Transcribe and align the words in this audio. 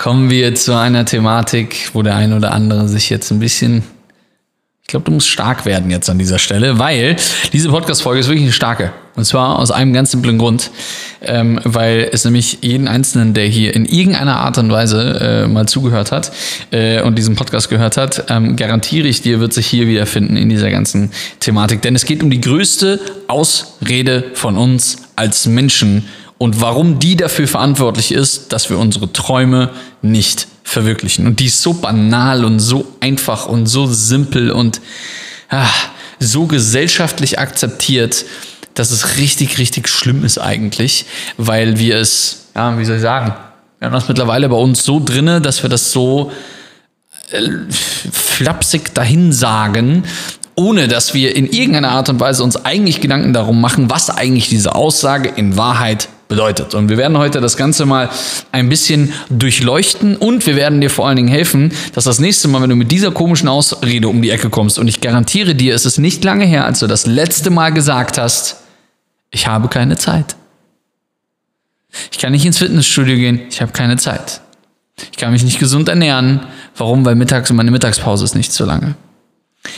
kommen 0.00 0.30
wir 0.30 0.54
zu 0.54 0.74
einer 0.74 1.04
Thematik, 1.04 1.90
wo 1.92 2.00
der 2.00 2.16
ein 2.16 2.32
oder 2.32 2.52
andere 2.52 2.88
sich 2.88 3.10
jetzt 3.10 3.30
ein 3.30 3.38
bisschen. 3.38 3.82
Ich 4.80 4.86
glaube, 4.86 5.04
du 5.04 5.12
musst 5.12 5.28
stark 5.28 5.66
werden 5.66 5.90
jetzt 5.90 6.08
an 6.08 6.18
dieser 6.18 6.38
Stelle, 6.38 6.78
weil 6.78 7.16
diese 7.52 7.68
Podcast-Folge 7.68 8.20
ist 8.20 8.28
wirklich 8.28 8.44
eine 8.44 8.52
starke. 8.52 8.92
Und 9.14 9.26
zwar 9.26 9.58
aus 9.58 9.70
einem 9.70 9.92
ganz 9.92 10.10
simplen 10.12 10.38
Grund, 10.38 10.70
ähm, 11.20 11.60
weil 11.64 12.08
es 12.12 12.24
nämlich 12.24 12.58
jeden 12.62 12.88
Einzelnen, 12.88 13.34
der 13.34 13.44
hier 13.44 13.74
in 13.76 13.84
irgendeiner 13.84 14.38
Art 14.38 14.56
und 14.56 14.72
Weise 14.72 15.44
äh, 15.44 15.46
mal 15.46 15.68
zugehört 15.68 16.12
hat 16.12 16.32
äh, 16.70 17.02
und 17.02 17.18
diesen 17.18 17.36
Podcast 17.36 17.68
gehört 17.68 17.98
hat, 17.98 18.24
ähm, 18.30 18.56
garantiere 18.56 19.06
ich 19.06 19.20
dir, 19.20 19.38
wird 19.38 19.52
sich 19.52 19.66
hier 19.66 19.86
wiederfinden 19.86 20.38
in 20.38 20.48
dieser 20.48 20.70
ganzen 20.70 21.10
Thematik. 21.40 21.82
Denn 21.82 21.94
es 21.94 22.06
geht 22.06 22.22
um 22.22 22.30
die 22.30 22.40
größte 22.40 23.00
Ausrede 23.28 24.30
von 24.32 24.56
uns 24.56 24.96
als 25.14 25.44
Menschen 25.44 26.08
und 26.42 26.62
warum 26.62 26.98
die 26.98 27.16
dafür 27.16 27.46
verantwortlich 27.46 28.12
ist, 28.12 28.54
dass 28.54 28.70
wir 28.70 28.78
unsere 28.78 29.12
Träume 29.12 29.68
nicht 30.00 30.48
verwirklichen. 30.62 31.26
Und 31.26 31.38
die 31.38 31.44
ist 31.46 31.60
so 31.60 31.74
banal 31.74 32.46
und 32.46 32.60
so 32.60 32.86
einfach 33.00 33.44
und 33.44 33.66
so 33.66 33.86
simpel 33.86 34.50
und 34.50 34.80
ah, 35.50 35.68
so 36.18 36.46
gesellschaftlich 36.46 37.38
akzeptiert, 37.38 38.24
dass 38.72 38.90
es 38.90 39.18
richtig, 39.18 39.58
richtig 39.58 39.86
schlimm 39.86 40.24
ist 40.24 40.38
eigentlich, 40.38 41.04
weil 41.36 41.78
wir 41.78 41.96
es, 41.96 42.46
ja, 42.54 42.78
wie 42.78 42.86
soll 42.86 42.96
ich 42.96 43.02
sagen, 43.02 43.34
wir 43.78 43.86
haben 43.86 43.92
das 43.92 44.08
mittlerweile 44.08 44.48
bei 44.48 44.56
uns 44.56 44.82
so 44.82 44.98
drinne, 44.98 45.42
dass 45.42 45.62
wir 45.62 45.68
das 45.68 45.92
so 45.92 46.32
äh, 47.32 47.50
flapsig 48.10 48.94
dahin 48.94 49.34
sagen, 49.34 50.04
ohne 50.54 50.88
dass 50.88 51.12
wir 51.12 51.36
in 51.36 51.50
irgendeiner 51.50 51.90
Art 51.90 52.08
und 52.08 52.18
Weise 52.18 52.42
uns 52.42 52.64
eigentlich 52.64 53.02
Gedanken 53.02 53.34
darum 53.34 53.60
machen, 53.60 53.90
was 53.90 54.08
eigentlich 54.08 54.48
diese 54.48 54.74
Aussage 54.74 55.28
in 55.28 55.58
Wahrheit 55.58 56.08
bedeutet. 56.30 56.74
Und 56.74 56.88
wir 56.88 56.96
werden 56.96 57.18
heute 57.18 57.42
das 57.42 57.58
Ganze 57.58 57.84
mal 57.84 58.08
ein 58.52 58.70
bisschen 58.70 59.12
durchleuchten 59.28 60.16
und 60.16 60.46
wir 60.46 60.56
werden 60.56 60.80
dir 60.80 60.88
vor 60.88 61.06
allen 61.06 61.16
Dingen 61.16 61.28
helfen, 61.28 61.72
dass 61.92 62.04
das 62.04 62.20
nächste 62.20 62.48
Mal, 62.48 62.62
wenn 62.62 62.70
du 62.70 62.76
mit 62.76 62.90
dieser 62.90 63.10
komischen 63.10 63.48
Ausrede 63.48 64.08
um 64.08 64.22
die 64.22 64.30
Ecke 64.30 64.48
kommst, 64.48 64.78
und 64.78 64.88
ich 64.88 65.02
garantiere 65.02 65.54
dir, 65.54 65.74
es 65.74 65.84
ist 65.84 65.98
nicht 65.98 66.24
lange 66.24 66.46
her, 66.46 66.64
als 66.64 66.78
du 66.78 66.86
das 66.86 67.04
letzte 67.04 67.50
Mal 67.50 67.70
gesagt 67.70 68.16
hast, 68.16 68.56
ich 69.30 69.46
habe 69.46 69.68
keine 69.68 69.96
Zeit. 69.96 70.36
Ich 72.12 72.18
kann 72.18 72.32
nicht 72.32 72.46
ins 72.46 72.58
Fitnessstudio 72.58 73.16
gehen, 73.16 73.42
ich 73.50 73.60
habe 73.60 73.72
keine 73.72 73.96
Zeit. 73.96 74.40
Ich 75.10 75.18
kann 75.18 75.32
mich 75.32 75.42
nicht 75.42 75.58
gesund 75.58 75.88
ernähren. 75.88 76.40
Warum? 76.76 77.04
Weil 77.04 77.16
mittags 77.16 77.52
meine 77.52 77.70
Mittagspause 77.70 78.24
ist 78.24 78.36
nicht 78.36 78.52
so 78.52 78.64
lange. 78.64 78.94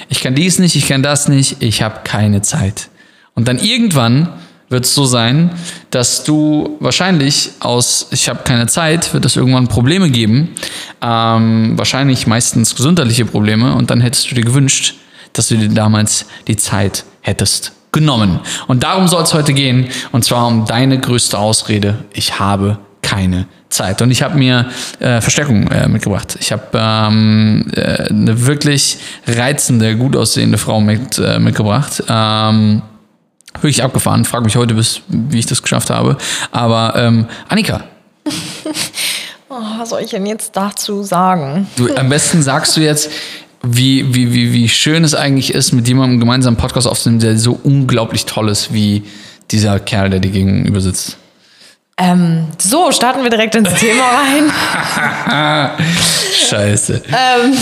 Ich 0.09 0.20
kann 0.20 0.34
dies 0.34 0.59
nicht, 0.59 0.77
ich 0.77 0.87
kann 0.87 1.03
das 1.03 1.28
nicht, 1.28 1.62
ich 1.62 1.83
habe 1.83 2.00
keine 2.05 2.42
Zeit. 2.42 2.91
Und 3.34 3.48
dann 3.48 3.59
irgendwann 3.59 4.28
wird 4.73 4.84
es 4.84 4.95
so 4.95 5.05
sein, 5.05 5.51
dass 5.91 6.25
du 6.25 6.77
wahrscheinlich 6.81 7.51
aus 7.61 8.09
ich 8.11 8.28
habe 8.28 8.41
keine 8.45 8.67
Zeit, 8.67 9.15
wird 9.15 9.25
es 9.25 9.37
irgendwann 9.37 9.69
Probleme 9.69 10.11
geben. 10.11 10.55
Ähm, 11.01 11.75
wahrscheinlich 11.77 12.27
meistens 12.27 12.75
gesundheitliche 12.75 13.25
Probleme. 13.25 13.75
Und 13.75 13.91
dann 13.91 14.00
hättest 14.00 14.31
du 14.31 14.34
dir 14.34 14.45
gewünscht, 14.45 14.95
dass 15.34 15.48
du 15.48 15.56
dir 15.56 15.69
damals 15.69 16.27
die 16.48 16.56
Zeit 16.56 17.05
hättest 17.20 17.73
genommen. 17.93 18.41
Und 18.67 18.83
darum 18.83 19.06
soll 19.06 19.23
es 19.23 19.34
heute 19.34 19.53
gehen. 19.53 19.88
Und 20.11 20.25
zwar 20.25 20.47
um 20.49 20.65
deine 20.65 20.99
größte 20.99 21.38
Ausrede. 21.38 22.05
Ich 22.12 22.41
habe 22.41 22.78
keine 23.03 23.47
Zeit. 23.69 24.00
Und 24.03 24.11
ich 24.11 24.22
habe 24.22 24.38
mir 24.38 24.71
äh, 24.99 25.21
Verstärkung 25.21 25.69
äh, 25.69 25.88
mitgebracht. 25.88 26.37
Ich 26.41 26.53
habe 26.53 26.65
ähm, 26.75 27.66
äh, 27.75 28.09
eine 28.09 28.47
wirklich 28.47 28.99
reizende, 29.27 29.97
gut 29.97 30.16
aussehende 30.16 30.59
Frau 30.59 30.81
mit, 30.81 31.19
äh, 31.19 31.38
mitgebracht. 31.38 32.03
Ähm, 32.09 32.82
wirklich 33.54 33.82
abgefahren. 33.82 34.24
Frag 34.24 34.44
mich 34.44 34.56
heute, 34.56 34.74
bis, 34.74 35.00
wie 35.08 35.38
ich 35.38 35.46
das 35.46 35.62
geschafft 35.62 35.90
habe. 35.90 36.16
Aber 36.50 36.94
ähm, 36.96 37.26
Annika. 37.48 37.84
oh, 39.48 39.54
was 39.78 39.90
soll 39.90 40.00
ich 40.02 40.10
denn 40.10 40.26
jetzt 40.26 40.56
dazu 40.56 41.02
sagen? 41.02 41.66
Du, 41.76 41.94
am 41.94 42.08
besten 42.08 42.42
sagst 42.42 42.76
du 42.76 42.80
jetzt, 42.80 43.10
wie, 43.62 44.14
wie, 44.14 44.32
wie, 44.32 44.52
wie 44.52 44.68
schön 44.68 45.04
es 45.04 45.14
eigentlich 45.14 45.54
ist, 45.54 45.72
mit 45.72 45.86
jemandem 45.86 46.18
gemeinsam 46.20 46.54
einen 46.54 46.60
Podcast 46.60 46.86
aufzunehmen, 46.86 47.20
der 47.20 47.38
so 47.38 47.58
unglaublich 47.62 48.26
toll 48.26 48.48
ist 48.48 48.72
wie 48.72 49.04
dieser 49.50 49.78
Kerl, 49.78 50.10
der 50.10 50.20
dir 50.20 50.30
gegenüber 50.30 50.80
sitzt. 50.80 51.16
Ähm, 51.98 52.46
so, 52.58 52.90
starten 52.90 53.22
wir 53.22 53.30
direkt 53.30 53.54
ins 53.54 53.72
Thema 53.74 54.02
rein. 54.02 55.78
Scheiße. 56.48 57.02
ähm, 57.08 57.54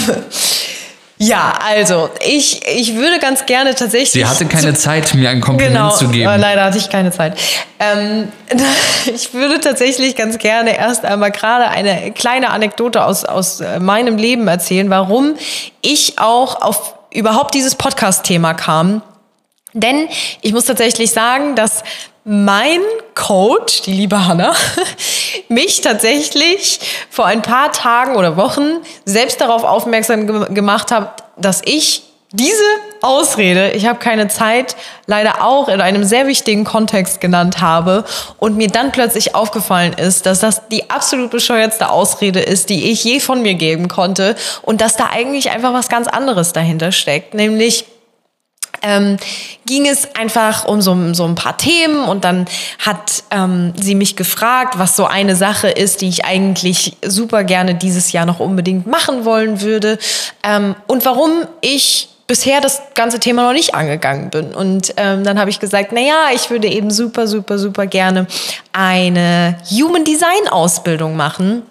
ja, 1.22 1.52
also 1.62 2.08
ich, 2.26 2.66
ich 2.66 2.96
würde 2.96 3.18
ganz 3.18 3.44
gerne 3.44 3.74
tatsächlich. 3.74 4.12
Sie 4.12 4.24
hatte 4.24 4.46
keine 4.46 4.72
Zeit, 4.72 5.12
mir 5.14 5.28
ein 5.28 5.42
Kompliment 5.42 5.76
genau, 5.76 5.90
zu 5.90 6.08
geben. 6.08 6.30
Äh, 6.30 6.38
leider 6.38 6.64
hatte 6.64 6.78
ich 6.78 6.88
keine 6.88 7.10
Zeit. 7.10 7.38
Ähm, 7.78 8.28
ich 9.14 9.34
würde 9.34 9.60
tatsächlich 9.60 10.16
ganz 10.16 10.38
gerne 10.38 10.78
erst 10.78 11.04
einmal 11.04 11.30
gerade 11.30 11.68
eine 11.68 12.12
kleine 12.12 12.48
Anekdote 12.48 13.04
aus, 13.04 13.26
aus 13.26 13.60
äh, 13.60 13.80
meinem 13.80 14.16
Leben 14.16 14.48
erzählen, 14.48 14.88
warum 14.88 15.34
ich 15.82 16.18
auch 16.18 16.62
auf 16.62 16.94
überhaupt 17.12 17.52
dieses 17.52 17.74
Podcast-Thema 17.74 18.54
kam. 18.54 19.02
Denn 19.74 20.08
ich 20.40 20.54
muss 20.54 20.64
tatsächlich 20.64 21.10
sagen, 21.10 21.54
dass 21.54 21.84
mein 22.24 22.80
Coach, 23.14 23.82
die 23.82 23.92
liebe 23.92 24.26
Hanna, 24.26 24.54
mich 25.48 25.80
tatsächlich 25.80 26.80
vor 27.08 27.26
ein 27.26 27.42
paar 27.42 27.72
Tagen 27.72 28.16
oder 28.16 28.36
Wochen 28.36 28.78
selbst 29.04 29.40
darauf 29.40 29.64
aufmerksam 29.64 30.26
ge 30.26 30.54
gemacht 30.54 30.92
hat, 30.92 31.24
dass 31.36 31.62
ich 31.64 32.02
diese 32.32 32.62
Ausrede, 33.02 33.70
ich 33.72 33.86
habe 33.86 33.98
keine 33.98 34.28
Zeit, 34.28 34.76
leider 35.06 35.42
auch 35.42 35.68
in 35.68 35.80
einem 35.80 36.04
sehr 36.04 36.28
wichtigen 36.28 36.64
Kontext 36.64 37.20
genannt 37.20 37.60
habe 37.60 38.04
und 38.38 38.56
mir 38.56 38.68
dann 38.68 38.92
plötzlich 38.92 39.34
aufgefallen 39.34 39.94
ist, 39.94 40.26
dass 40.26 40.38
das 40.38 40.68
die 40.68 40.90
absolut 40.90 41.30
bescheuertste 41.30 41.90
Ausrede 41.90 42.38
ist, 42.38 42.70
die 42.70 42.92
ich 42.92 43.02
je 43.02 43.18
von 43.18 43.42
mir 43.42 43.54
geben 43.54 43.88
konnte 43.88 44.36
und 44.62 44.80
dass 44.80 44.96
da 44.96 45.08
eigentlich 45.12 45.50
einfach 45.50 45.72
was 45.72 45.88
ganz 45.88 46.06
anderes 46.06 46.52
dahinter 46.52 46.92
steckt, 46.92 47.34
nämlich 47.34 47.84
ähm, 48.82 49.16
ging 49.66 49.86
es 49.86 50.14
einfach 50.14 50.64
um 50.64 50.80
so, 50.80 50.96
so 51.14 51.24
ein 51.24 51.34
paar 51.34 51.56
Themen 51.56 52.04
und 52.04 52.24
dann 52.24 52.46
hat 52.78 53.24
ähm, 53.30 53.72
sie 53.76 53.94
mich 53.94 54.16
gefragt, 54.16 54.78
was 54.78 54.96
so 54.96 55.06
eine 55.06 55.36
Sache 55.36 55.68
ist, 55.68 56.00
die 56.00 56.08
ich 56.08 56.24
eigentlich 56.24 56.96
super 57.04 57.44
gerne 57.44 57.74
dieses 57.74 58.12
Jahr 58.12 58.26
noch 58.26 58.40
unbedingt 58.40 58.86
machen 58.86 59.24
wollen 59.24 59.60
würde 59.60 59.98
ähm, 60.42 60.74
und 60.86 61.04
warum 61.04 61.30
ich 61.60 62.08
bisher 62.26 62.60
das 62.60 62.80
ganze 62.94 63.18
Thema 63.18 63.42
noch 63.42 63.52
nicht 63.52 63.74
angegangen 63.74 64.30
bin. 64.30 64.54
Und 64.54 64.94
ähm, 64.96 65.24
dann 65.24 65.36
habe 65.40 65.50
ich 65.50 65.58
gesagt, 65.58 65.90
na 65.92 66.00
ja, 66.00 66.28
ich 66.32 66.48
würde 66.48 66.68
eben 66.68 66.92
super, 66.92 67.26
super, 67.26 67.58
super 67.58 67.88
gerne 67.88 68.28
eine 68.72 69.56
Human 69.68 70.04
Design 70.04 70.46
Ausbildung 70.48 71.16
machen 71.16 71.62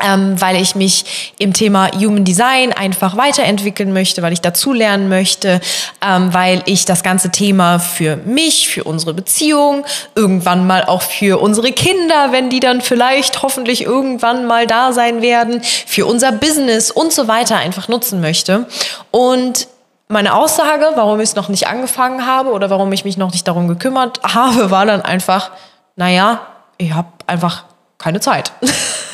ähm, 0.00 0.40
weil 0.40 0.56
ich 0.56 0.74
mich 0.74 1.34
im 1.38 1.52
Thema 1.52 1.90
Human 1.92 2.24
Design 2.24 2.72
einfach 2.72 3.16
weiterentwickeln 3.16 3.92
möchte, 3.92 4.22
weil 4.22 4.32
ich 4.32 4.40
dazu 4.40 4.72
lernen 4.72 5.08
möchte, 5.08 5.60
ähm, 6.04 6.32
weil 6.32 6.62
ich 6.66 6.84
das 6.84 7.02
ganze 7.02 7.30
Thema 7.30 7.78
für 7.78 8.16
mich, 8.16 8.68
für 8.68 8.84
unsere 8.84 9.14
Beziehung, 9.14 9.84
irgendwann 10.14 10.66
mal 10.66 10.84
auch 10.84 11.02
für 11.02 11.40
unsere 11.40 11.72
Kinder, 11.72 12.32
wenn 12.32 12.50
die 12.50 12.60
dann 12.60 12.80
vielleicht 12.80 13.42
hoffentlich 13.42 13.84
irgendwann 13.84 14.46
mal 14.46 14.66
da 14.66 14.92
sein 14.92 15.22
werden, 15.22 15.62
für 15.62 16.06
unser 16.06 16.32
Business 16.32 16.90
und 16.90 17.12
so 17.12 17.28
weiter 17.28 17.56
einfach 17.56 17.88
nutzen 17.88 18.20
möchte. 18.20 18.66
Und 19.10 19.68
meine 20.08 20.34
Aussage, 20.34 20.88
warum 20.94 21.20
ich 21.20 21.30
es 21.30 21.36
noch 21.36 21.48
nicht 21.48 21.68
angefangen 21.68 22.26
habe 22.26 22.50
oder 22.50 22.70
warum 22.70 22.92
ich 22.92 23.04
mich 23.04 23.16
noch 23.16 23.32
nicht 23.32 23.46
darum 23.48 23.68
gekümmert 23.68 24.20
habe, 24.22 24.70
war 24.70 24.84
dann 24.84 25.02
einfach, 25.02 25.50
naja, 25.96 26.40
ich 26.76 26.92
habe 26.92 27.08
einfach 27.26 27.64
keine 27.98 28.20
Zeit. 28.20 28.52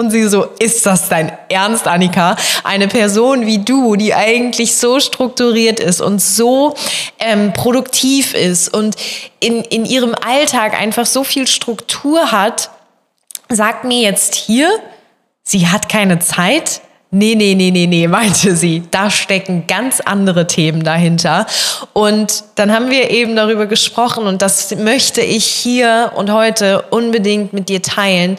Und 0.00 0.10
sie 0.10 0.26
so, 0.28 0.44
ist 0.58 0.86
das 0.86 1.10
dein 1.10 1.30
Ernst, 1.50 1.86
Annika? 1.86 2.34
Eine 2.64 2.88
Person 2.88 3.44
wie 3.44 3.58
du, 3.58 3.96
die 3.96 4.14
eigentlich 4.14 4.74
so 4.76 4.98
strukturiert 4.98 5.78
ist 5.78 6.00
und 6.00 6.22
so 6.22 6.74
ähm, 7.18 7.52
produktiv 7.52 8.32
ist 8.32 8.72
und 8.72 8.96
in, 9.40 9.60
in 9.60 9.84
ihrem 9.84 10.14
Alltag 10.14 10.72
einfach 10.72 11.04
so 11.04 11.22
viel 11.22 11.46
Struktur 11.46 12.32
hat, 12.32 12.70
sagt 13.50 13.84
mir 13.84 14.00
jetzt 14.00 14.34
hier, 14.36 14.70
sie 15.42 15.68
hat 15.68 15.90
keine 15.90 16.18
Zeit? 16.18 16.80
Nee, 17.12 17.34
nee, 17.34 17.56
nee, 17.56 17.72
nee, 17.72 17.86
nee, 17.86 18.06
meinte 18.08 18.54
sie. 18.54 18.84
Da 18.90 19.10
stecken 19.10 19.66
ganz 19.66 20.00
andere 20.00 20.46
Themen 20.46 20.84
dahinter. 20.84 21.46
Und 21.92 22.44
dann 22.54 22.72
haben 22.72 22.90
wir 22.90 23.10
eben 23.10 23.34
darüber 23.34 23.66
gesprochen 23.66 24.26
und 24.26 24.42
das 24.42 24.74
möchte 24.76 25.20
ich 25.20 25.44
hier 25.44 26.12
und 26.14 26.30
heute 26.30 26.82
unbedingt 26.90 27.52
mit 27.52 27.68
dir 27.68 27.82
teilen, 27.82 28.38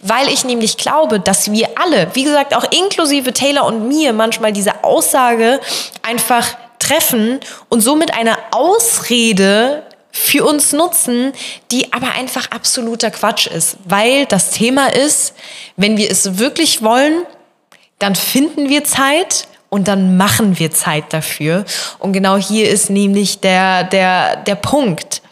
weil 0.00 0.28
ich 0.28 0.44
nämlich 0.44 0.76
glaube, 0.76 1.18
dass 1.18 1.50
wir 1.50 1.68
alle, 1.82 2.08
wie 2.14 2.24
gesagt, 2.24 2.54
auch 2.54 2.64
inklusive 2.64 3.32
Taylor 3.32 3.66
und 3.66 3.88
mir, 3.88 4.12
manchmal 4.12 4.52
diese 4.52 4.84
Aussage 4.84 5.60
einfach 6.02 6.46
treffen 6.78 7.40
und 7.68 7.80
somit 7.80 8.14
eine 8.14 8.36
Ausrede 8.52 9.82
für 10.12 10.44
uns 10.44 10.72
nutzen, 10.72 11.32
die 11.70 11.92
aber 11.92 12.12
einfach 12.12 12.50
absoluter 12.50 13.10
Quatsch 13.10 13.46
ist, 13.46 13.78
weil 13.84 14.26
das 14.26 14.50
Thema 14.50 14.92
ist, 14.92 15.34
wenn 15.76 15.96
wir 15.96 16.10
es 16.10 16.38
wirklich 16.38 16.82
wollen, 16.82 17.22
dann 18.02 18.16
finden 18.16 18.68
wir 18.68 18.82
Zeit 18.82 19.46
und 19.68 19.86
dann 19.86 20.16
machen 20.16 20.58
wir 20.58 20.72
Zeit 20.72 21.12
dafür. 21.12 21.64
Und 22.00 22.12
genau 22.12 22.36
hier 22.36 22.68
ist 22.68 22.90
nämlich 22.90 23.38
der, 23.40 23.84
der, 23.84 24.36
der 24.36 24.56
Punkt. 24.56 25.22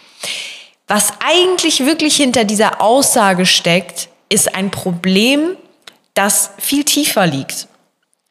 Was 0.87 1.13
eigentlich 1.19 1.85
wirklich 1.85 2.17
hinter 2.17 2.45
dieser 2.45 2.81
Aussage 2.81 3.45
steckt, 3.45 4.09
ist 4.29 4.55
ein 4.55 4.71
Problem, 4.71 5.57
das 6.15 6.53
viel 6.59 6.85
tiefer 6.85 7.27
liegt. 7.27 7.67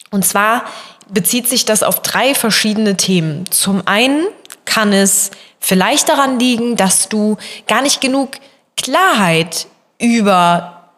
Und 0.09 0.25
zwar 0.25 0.63
bezieht 1.09 1.49
sich 1.49 1.65
das 1.65 1.83
auf 1.83 2.01
drei 2.01 2.33
verschiedene 2.33 2.95
Themen. 2.95 3.45
Zum 3.51 3.85
einen 3.87 4.25
kann 4.63 4.93
es 4.93 5.31
vielleicht 5.59 6.07
daran 6.07 6.39
liegen, 6.39 6.77
dass 6.77 7.09
du 7.09 7.37
gar 7.67 7.81
nicht 7.81 7.99
genug 7.99 8.31
Klarheit 8.77 9.67
über, 9.99 10.91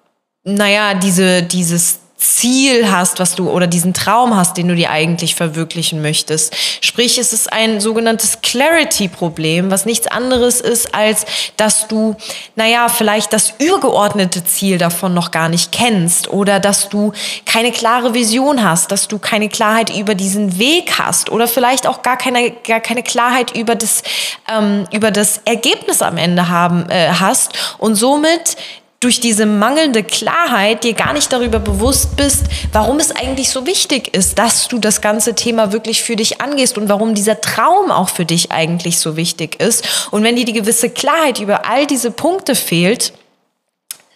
naja, 0.44 0.94
diese, 0.94 1.42
dieses 1.42 2.01
Ziel 2.22 2.92
hast, 2.92 3.20
was 3.20 3.34
du 3.34 3.50
oder 3.50 3.66
diesen 3.66 3.96
Traum 3.96 4.38
hast, 4.38 4.56
den 4.56 4.68
du 4.68 4.76
dir 4.76 4.92
eigentlich 4.92 5.34
verwirklichen 5.34 6.04
möchtest. 6.04 6.56
Sprich, 6.80 7.18
es 7.18 7.34
ist 7.34 7.52
ein 7.52 7.82
sogenanntes 7.82 8.42
Clarity-Problem, 8.44 9.72
was 9.72 9.88
nichts 9.88 10.06
anderes 10.06 10.62
ist, 10.62 10.94
als 10.94 11.26
dass 11.58 11.88
du, 11.88 12.16
naja, 12.56 12.90
vielleicht 12.90 13.34
das 13.34 13.56
übergeordnete 13.58 14.44
Ziel 14.44 14.78
davon 14.78 15.16
noch 15.16 15.32
gar 15.32 15.50
nicht 15.50 15.72
kennst 15.72 16.28
oder 16.28 16.60
dass 16.60 16.90
du 16.90 17.12
keine 17.46 17.72
klare 17.72 18.14
Vision 18.14 18.64
hast, 18.64 18.92
dass 18.92 19.08
du 19.08 19.18
keine 19.18 19.50
Klarheit 19.50 19.90
über 19.90 20.14
diesen 20.14 20.60
Weg 20.60 21.00
hast 21.00 21.32
oder 21.32 21.48
vielleicht 21.48 21.88
auch 21.88 22.04
gar 22.04 22.18
keine, 22.18 22.52
gar 22.52 22.82
keine 22.82 23.02
Klarheit 23.02 23.56
über 23.56 23.74
das, 23.74 24.04
ähm, 24.48 24.86
über 24.92 25.10
das 25.10 25.42
Ergebnis 25.46 26.04
am 26.04 26.18
Ende 26.18 26.50
haben, 26.50 26.88
äh, 26.92 27.14
hast 27.20 27.54
und 27.80 27.96
somit 27.96 28.58
durch 29.02 29.20
diese 29.20 29.48
mangelnde 29.48 30.04
Klarheit 30.04 30.84
dir 30.84 30.94
gar 30.94 31.12
nicht 31.14 31.34
darüber 31.34 31.60
bewusst 31.60 32.16
bist, 32.16 32.46
warum 32.72 33.00
es 33.00 33.12
eigentlich 33.12 33.50
so 33.50 33.66
wichtig 33.66 34.16
ist, 34.16 34.38
dass 34.38 34.68
du 34.68 34.78
das 34.78 35.02
ganze 35.02 35.34
Thema 35.34 35.74
wirklich 35.74 36.04
für 36.04 36.16
dich 36.16 36.40
angehst 36.40 36.78
und 36.78 36.88
warum 36.88 37.16
dieser 37.16 37.42
Traum 37.42 37.90
auch 37.90 38.10
für 38.10 38.26
dich 38.26 38.52
eigentlich 38.52 39.00
so 39.00 39.18
wichtig 39.18 39.60
ist. 39.60 40.08
Und 40.12 40.24
wenn 40.24 40.36
dir 40.36 40.46
die 40.46 40.54
gewisse 40.54 40.90
Klarheit 40.90 41.40
über 41.40 41.66
all 41.66 41.88
diese 41.88 42.12
Punkte 42.12 42.54
fehlt, 42.54 43.12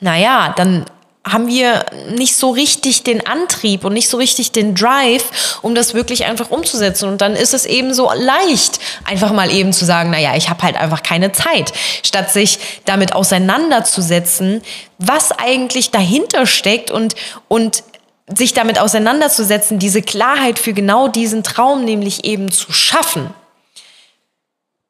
naja, 0.02 0.54
dann 0.56 0.86
haben 1.28 1.48
wir 1.48 1.86
nicht 2.12 2.36
so 2.36 2.52
richtig 2.52 3.04
den 3.04 3.26
Antrieb 3.26 3.84
und 3.84 3.94
nicht 3.94 4.10
so 4.10 4.18
richtig 4.18 4.52
den 4.52 4.76
Drive, 4.76 5.60
um 5.64 5.74
das 5.74 5.96
wirklich 5.96 6.26
einfach 6.26 6.52
umzusetzen. 6.52 7.10
Und 7.10 7.20
dann 7.20 7.36
ist 7.36 7.56
es 7.56 7.66
eben 7.66 7.96
so 7.96 8.12
leicht, 8.14 8.80
einfach 9.06 9.34
mal 9.34 9.50
eben 9.50 9.74
zu 9.74 9.86
sagen, 9.86 10.12
naja, 10.12 10.36
ich 10.36 10.52
habe 10.52 10.62
halt 10.62 10.78
einfach 10.78 11.02
keine 11.02 11.32
Zeit, 11.32 11.74
statt 12.04 12.32
sich 12.32 12.60
damit 12.86 13.14
auseinanderzusetzen, 13.14 14.62
was 15.00 15.32
eigentlich 15.32 15.90
dahinter 15.90 16.46
steckt 16.46 16.92
und, 16.92 17.16
und 17.48 17.84
sich 18.28 18.54
damit 18.54 18.80
auseinanderzusetzen, 18.80 19.80
diese 19.80 20.04
Klarheit 20.04 20.60
für 20.60 20.74
genau 20.74 21.08
diesen 21.08 21.44
Traum 21.44 21.86
nämlich 21.86 22.24
eben 22.24 22.52
zu 22.52 22.72
schaffen. 22.72 23.32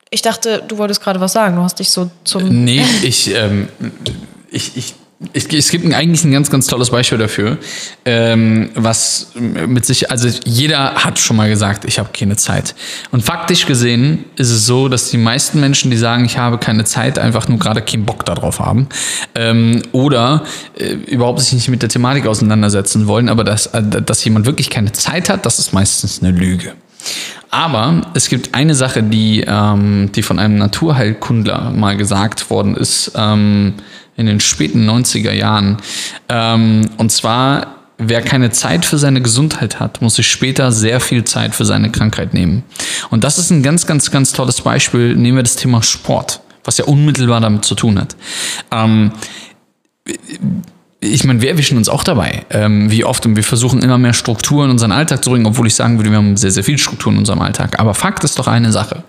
Ich 0.10 0.22
dachte, 0.22 0.64
du 0.68 0.78
wolltest 0.78 1.02
gerade 1.02 1.22
was 1.22 1.32
sagen. 1.32 1.56
Du 1.56 1.62
hast 1.62 1.80
dich 1.80 1.90
so 1.90 2.10
zum. 2.24 2.64
Nee, 2.64 2.86
ich, 3.04 3.34
ähm, 3.34 3.70
ich, 4.50 4.78
ich 4.78 4.94
es, 5.34 5.46
es 5.46 5.70
gibt 5.70 5.92
eigentlich 5.94 6.24
ein 6.26 6.32
ganz, 6.32 6.50
ganz 6.50 6.68
tolles 6.68 6.90
Beispiel 6.90 7.18
dafür, 7.18 7.58
ähm, 8.04 8.70
was 8.76 9.32
mit 9.36 9.86
sich, 9.86 10.12
also 10.12 10.28
jeder 10.44 10.96
hat 10.96 11.20
schon 11.20 11.38
mal 11.38 11.50
gesagt, 11.50 11.86
ich 11.86 12.00
habe 12.00 12.10
keine 12.12 12.36
Zeit. 12.36 12.76
Und 13.12 13.24
faktisch 13.24 13.66
gesehen 13.66 14.26
ist 14.36 14.52
es 14.52 14.66
so, 14.66 14.90
dass 14.90 15.10
die 15.12 15.18
meisten 15.18 15.60
Menschen, 15.60 15.90
die 15.90 15.98
sagen, 15.98 16.26
ich 16.26 16.38
habe 16.38 16.58
keine 16.58 16.84
Zeit, 16.84 17.18
einfach 17.18 17.48
nur 17.48 17.60
gerade 17.60 17.82
keinen 17.82 18.06
Bock 18.06 18.26
darauf 18.26 18.60
haben 18.60 18.90
ähm, 19.36 19.82
oder 19.94 20.44
äh, 20.78 20.94
überhaupt 20.94 21.40
sich 21.40 21.54
nicht 21.54 21.70
mit 21.70 21.82
der 21.82 21.90
Thematik 21.90 22.28
auseinandersetzen 22.28 23.08
wollen, 23.08 23.30
aber 23.30 23.44
dass, 23.44 23.68
äh, 23.68 23.82
dass 23.82 24.24
jemand 24.26 24.46
wirklich 24.46 24.70
keine 24.70 24.92
Zeit 24.92 25.30
hat, 25.30 25.46
das 25.46 25.60
ist 25.60 25.74
meistens 25.74 26.22
eine 26.22 26.38
Lüge. 26.38 26.74
Aber 27.52 28.02
es 28.13 28.28
gibt 28.28 28.54
eine 28.54 28.75
Sache, 28.75 29.02
die, 29.02 29.46
ähm, 29.48 30.12
die 30.13 30.24
von 30.24 30.40
einem 30.40 30.57
Naturheilkundler 30.57 31.72
mal 31.72 31.96
gesagt 31.96 32.50
worden 32.50 32.75
ist, 32.75 33.13
ähm, 33.16 33.75
in 34.18 34.25
den 34.25 34.40
späten 34.40 34.90
90er 34.90 35.31
Jahren. 35.31 35.78
Ähm, 36.30 36.90
und 36.98 37.12
zwar, 37.12 37.75
wer 37.98 38.22
keine 38.22 38.52
Zeit 38.52 38.86
für 38.86 38.98
seine 38.98 39.22
Gesundheit 39.22 39.80
hat, 39.80 40.02
muss 40.02 40.16
sich 40.16 40.28
später 40.28 40.72
sehr 40.72 41.00
viel 41.00 41.24
Zeit 41.24 41.56
für 41.56 41.66
seine 41.66 41.92
Krankheit 41.92 42.34
nehmen. 42.34 42.63
Und 43.10 43.24
das 43.24 43.38
ist 43.38 43.51
ein 43.51 43.63
ganz, 43.63 43.86
ganz, 43.88 44.12
ganz 44.12 44.34
tolles 44.34 44.62
Beispiel. 44.62 45.16
Nehmen 45.16 45.38
wir 45.38 45.44
das 45.44 45.56
Thema 45.56 45.81
Sport, 45.81 46.42
was 46.63 46.78
ja 46.78 46.86
unmittelbar 46.86 47.40
damit 47.42 47.66
zu 47.66 47.75
tun 47.75 48.00
hat. 48.00 48.16
Ich 51.06 51.24
meine, 51.24 51.42
wir 51.42 51.50
erwischen 51.50 51.78
uns 51.78 51.88
auch 51.88 52.04
dabei, 52.04 52.46
ähm, 52.50 52.90
wie 52.92 53.04
oft, 53.04 53.25
und 53.25 53.36
wir 53.36 53.44
versuchen 53.44 53.81
immer 53.81 53.98
mehr 53.98 54.13
Struktur 54.13 54.66
in 54.66 54.72
unseren 54.72 54.92
Alltag 54.92 55.24
zu 55.24 55.30
bringen, 55.30 55.46
obwohl 55.46 55.68
ich 55.68 55.75
sagen 55.75 55.98
würde, 55.98 56.10
wir 56.10 56.18
haben 56.18 56.36
sehr, 56.38 56.52
sehr 56.52 56.63
viel 56.63 56.78
Struktur 56.78 57.12
in 57.12 57.19
unserem 57.19 57.42
Alltag. 57.42 57.80
Aber 57.80 57.94
Fakt 57.94 58.24
ist 58.24 58.40
doch 58.40 58.48
eine 58.48 58.72
Sache. 58.72 59.04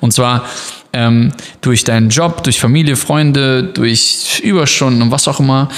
Und 0.00 0.12
zwar, 0.12 0.44
ähm, 0.92 1.32
durch 1.60 1.84
deinen 1.84 2.08
Job, 2.08 2.42
durch 2.42 2.60
Familie, 2.60 2.96
Freunde, 2.96 3.62
durch 3.62 4.40
Überstunden 4.42 5.02
und 5.02 5.10
was 5.10 5.28
auch 5.28 5.40
immer, 5.40 5.68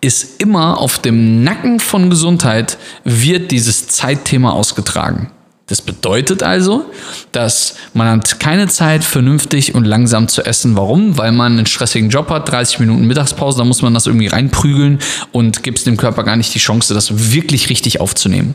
ist 0.00 0.42
immer 0.42 0.78
auf 0.78 0.98
dem 0.98 1.42
Nacken 1.42 1.80
von 1.80 2.10
Gesundheit 2.10 2.76
wird 3.04 3.50
dieses 3.50 3.88
Zeitthema 3.88 4.50
ausgetragen. 4.50 5.30
Das 5.66 5.80
bedeutet 5.80 6.42
also, 6.42 6.84
dass 7.32 7.76
man 7.94 8.06
hat 8.08 8.38
keine 8.38 8.68
Zeit, 8.68 9.02
vernünftig 9.02 9.74
und 9.74 9.86
langsam 9.86 10.28
zu 10.28 10.44
essen. 10.44 10.76
Warum? 10.76 11.16
Weil 11.16 11.32
man 11.32 11.52
einen 11.52 11.64
stressigen 11.64 12.10
Job 12.10 12.28
hat, 12.28 12.50
30 12.50 12.80
Minuten 12.80 13.06
Mittagspause, 13.06 13.56
da 13.56 13.64
muss 13.64 13.80
man 13.80 13.94
das 13.94 14.06
irgendwie 14.06 14.26
reinprügeln 14.26 14.98
und 15.32 15.62
gibt 15.62 15.78
es 15.78 15.84
dem 15.84 15.96
Körper 15.96 16.22
gar 16.22 16.36
nicht 16.36 16.54
die 16.54 16.58
Chance, 16.58 16.92
das 16.92 17.32
wirklich 17.32 17.70
richtig 17.70 17.98
aufzunehmen. 17.98 18.54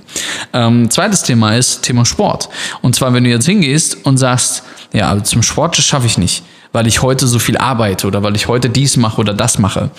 Ähm, 0.54 0.92
zweites 0.92 1.24
Thema 1.24 1.58
ist 1.58 1.82
Thema 1.82 2.06
Sport. 2.06 2.50
Und 2.82 2.96
zwar, 2.96 3.12
wenn 3.12 3.24
du 3.24 3.32
jetzt 3.32 3.48
hingehst 3.48 4.06
und 4.06 4.20
sagst, 4.20 4.62
ja, 4.94 5.24
zum 5.24 5.42
Sport 5.42 5.78
schaffe 5.78 6.06
ich 6.06 6.20
nicht, 6.20 6.44
weil 6.74 6.86
ich 6.86 7.02
heute 7.02 7.26
so 7.26 7.40
viel 7.40 7.58
arbeite 7.58 8.06
oder 8.06 8.22
weil 8.22 8.36
ich 8.36 8.48
heute 8.48 8.70
dies 8.70 8.98
mache 8.98 9.20
oder 9.20 9.34
das 9.34 9.58
mache. 9.58 9.90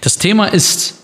Das 0.00 0.18
Thema 0.18 0.46
ist, 0.46 0.94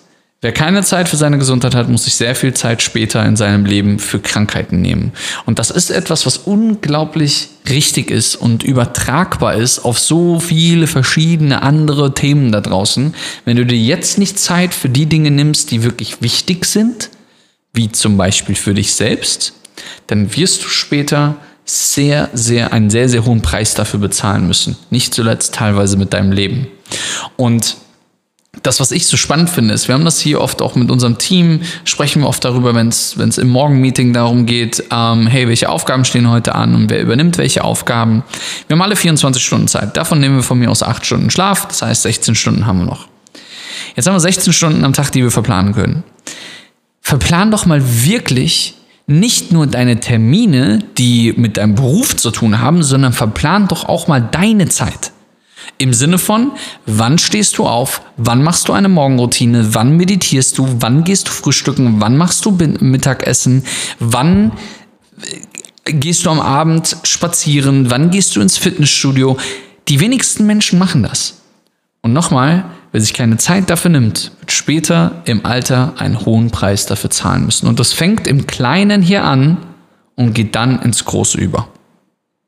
Wer 0.44 0.50
keine 0.50 0.82
Zeit 0.82 1.08
für 1.08 1.16
seine 1.16 1.38
Gesundheit 1.38 1.76
hat, 1.76 1.88
muss 1.88 2.02
sich 2.02 2.16
sehr 2.16 2.34
viel 2.34 2.52
Zeit 2.52 2.82
später 2.82 3.24
in 3.24 3.36
seinem 3.36 3.64
Leben 3.64 4.00
für 4.00 4.18
Krankheiten 4.18 4.80
nehmen. 4.80 5.12
Und 5.46 5.60
das 5.60 5.70
ist 5.70 5.90
etwas, 5.90 6.26
was 6.26 6.36
unglaublich 6.36 7.48
richtig 7.68 8.10
ist 8.10 8.34
und 8.34 8.64
übertragbar 8.64 9.54
ist 9.54 9.84
auf 9.84 10.00
so 10.00 10.40
viele 10.40 10.88
verschiedene 10.88 11.62
andere 11.62 12.12
Themen 12.12 12.50
da 12.50 12.60
draußen. 12.60 13.14
Wenn 13.44 13.56
du 13.56 13.64
dir 13.64 13.78
jetzt 13.78 14.18
nicht 14.18 14.36
Zeit 14.36 14.74
für 14.74 14.88
die 14.88 15.06
Dinge 15.06 15.30
nimmst, 15.30 15.70
die 15.70 15.84
wirklich 15.84 16.22
wichtig 16.22 16.64
sind, 16.64 17.10
wie 17.72 17.92
zum 17.92 18.16
Beispiel 18.16 18.56
für 18.56 18.74
dich 18.74 18.94
selbst, 18.94 19.52
dann 20.08 20.34
wirst 20.34 20.64
du 20.64 20.68
später 20.68 21.36
sehr, 21.64 22.30
sehr, 22.32 22.72
einen 22.72 22.90
sehr, 22.90 23.08
sehr 23.08 23.24
hohen 23.24 23.42
Preis 23.42 23.74
dafür 23.74 24.00
bezahlen 24.00 24.48
müssen. 24.48 24.76
Nicht 24.90 25.14
zuletzt 25.14 25.54
teilweise 25.54 25.96
mit 25.96 26.12
deinem 26.12 26.32
Leben. 26.32 26.66
Und 27.36 27.76
das, 28.62 28.80
was 28.80 28.92
ich 28.92 29.06
so 29.06 29.16
spannend 29.16 29.50
finde, 29.50 29.74
ist, 29.74 29.88
wir 29.88 29.94
haben 29.94 30.04
das 30.04 30.20
hier 30.20 30.40
oft 30.40 30.62
auch 30.62 30.74
mit 30.74 30.90
unserem 30.90 31.18
Team, 31.18 31.60
sprechen 31.84 32.22
wir 32.22 32.28
oft 32.28 32.44
darüber, 32.44 32.74
wenn 32.74 32.88
es 32.88 33.38
im 33.38 33.48
Morgenmeeting 33.48 34.12
darum 34.12 34.46
geht, 34.46 34.84
ähm, 34.90 35.26
hey, 35.26 35.48
welche 35.48 35.68
Aufgaben 35.68 36.04
stehen 36.04 36.30
heute 36.30 36.54
an 36.54 36.74
und 36.74 36.90
wer 36.90 37.00
übernimmt 37.00 37.38
welche 37.38 37.64
Aufgaben. 37.64 38.22
Wir 38.68 38.74
haben 38.74 38.82
alle 38.82 38.96
24 38.96 39.44
Stunden 39.44 39.68
Zeit. 39.68 39.96
Davon 39.96 40.20
nehmen 40.20 40.36
wir 40.36 40.42
von 40.42 40.58
mir 40.58 40.70
aus 40.70 40.82
8 40.82 41.04
Stunden 41.04 41.30
Schlaf, 41.30 41.66
das 41.68 41.82
heißt 41.82 42.02
16 42.02 42.34
Stunden 42.34 42.66
haben 42.66 42.78
wir 42.78 42.86
noch. 42.86 43.08
Jetzt 43.96 44.06
haben 44.06 44.14
wir 44.14 44.20
16 44.20 44.52
Stunden 44.52 44.84
am 44.84 44.92
Tag, 44.92 45.10
die 45.10 45.22
wir 45.22 45.30
verplanen 45.30 45.74
können. 45.74 46.04
Verplan 47.00 47.50
doch 47.50 47.66
mal 47.66 47.82
wirklich 48.04 48.74
nicht 49.06 49.52
nur 49.52 49.66
deine 49.66 50.00
Termine, 50.00 50.84
die 50.96 51.34
mit 51.36 51.56
deinem 51.56 51.74
Beruf 51.74 52.16
zu 52.16 52.30
tun 52.30 52.60
haben, 52.60 52.82
sondern 52.82 53.12
verplan 53.12 53.68
doch 53.68 53.88
auch 53.88 54.06
mal 54.06 54.20
deine 54.20 54.68
Zeit. 54.68 55.12
Im 55.78 55.92
Sinne 55.92 56.18
von, 56.18 56.52
wann 56.86 57.18
stehst 57.18 57.58
du 57.58 57.66
auf, 57.66 58.02
wann 58.16 58.42
machst 58.42 58.68
du 58.68 58.72
eine 58.72 58.88
Morgenroutine, 58.88 59.74
wann 59.74 59.96
meditierst 59.96 60.58
du, 60.58 60.66
wann 60.80 61.04
gehst 61.04 61.28
du 61.28 61.32
frühstücken, 61.32 62.00
wann 62.00 62.16
machst 62.16 62.44
du 62.44 62.50
Mittagessen, 62.50 63.64
wann 63.98 64.52
äh, 65.84 65.92
gehst 65.92 66.26
du 66.26 66.30
am 66.30 66.40
Abend 66.40 66.96
spazieren, 67.02 67.90
wann 67.90 68.10
gehst 68.10 68.36
du 68.36 68.40
ins 68.40 68.58
Fitnessstudio. 68.58 69.36
Die 69.88 70.00
wenigsten 70.00 70.46
Menschen 70.46 70.78
machen 70.78 71.02
das. 71.02 71.42
Und 72.02 72.12
nochmal, 72.12 72.64
wer 72.92 73.00
sich 73.00 73.14
keine 73.14 73.36
Zeit 73.36 73.70
dafür 73.70 73.90
nimmt, 73.90 74.32
wird 74.40 74.52
später 74.52 75.22
im 75.24 75.46
Alter 75.46 75.94
einen 75.98 76.24
hohen 76.24 76.50
Preis 76.50 76.86
dafür 76.86 77.10
zahlen 77.10 77.46
müssen. 77.46 77.66
Und 77.66 77.80
das 77.80 77.92
fängt 77.92 78.26
im 78.26 78.46
Kleinen 78.46 79.02
hier 79.02 79.24
an 79.24 79.56
und 80.16 80.34
geht 80.34 80.54
dann 80.54 80.80
ins 80.82 81.04
Große 81.04 81.38
über. 81.38 81.68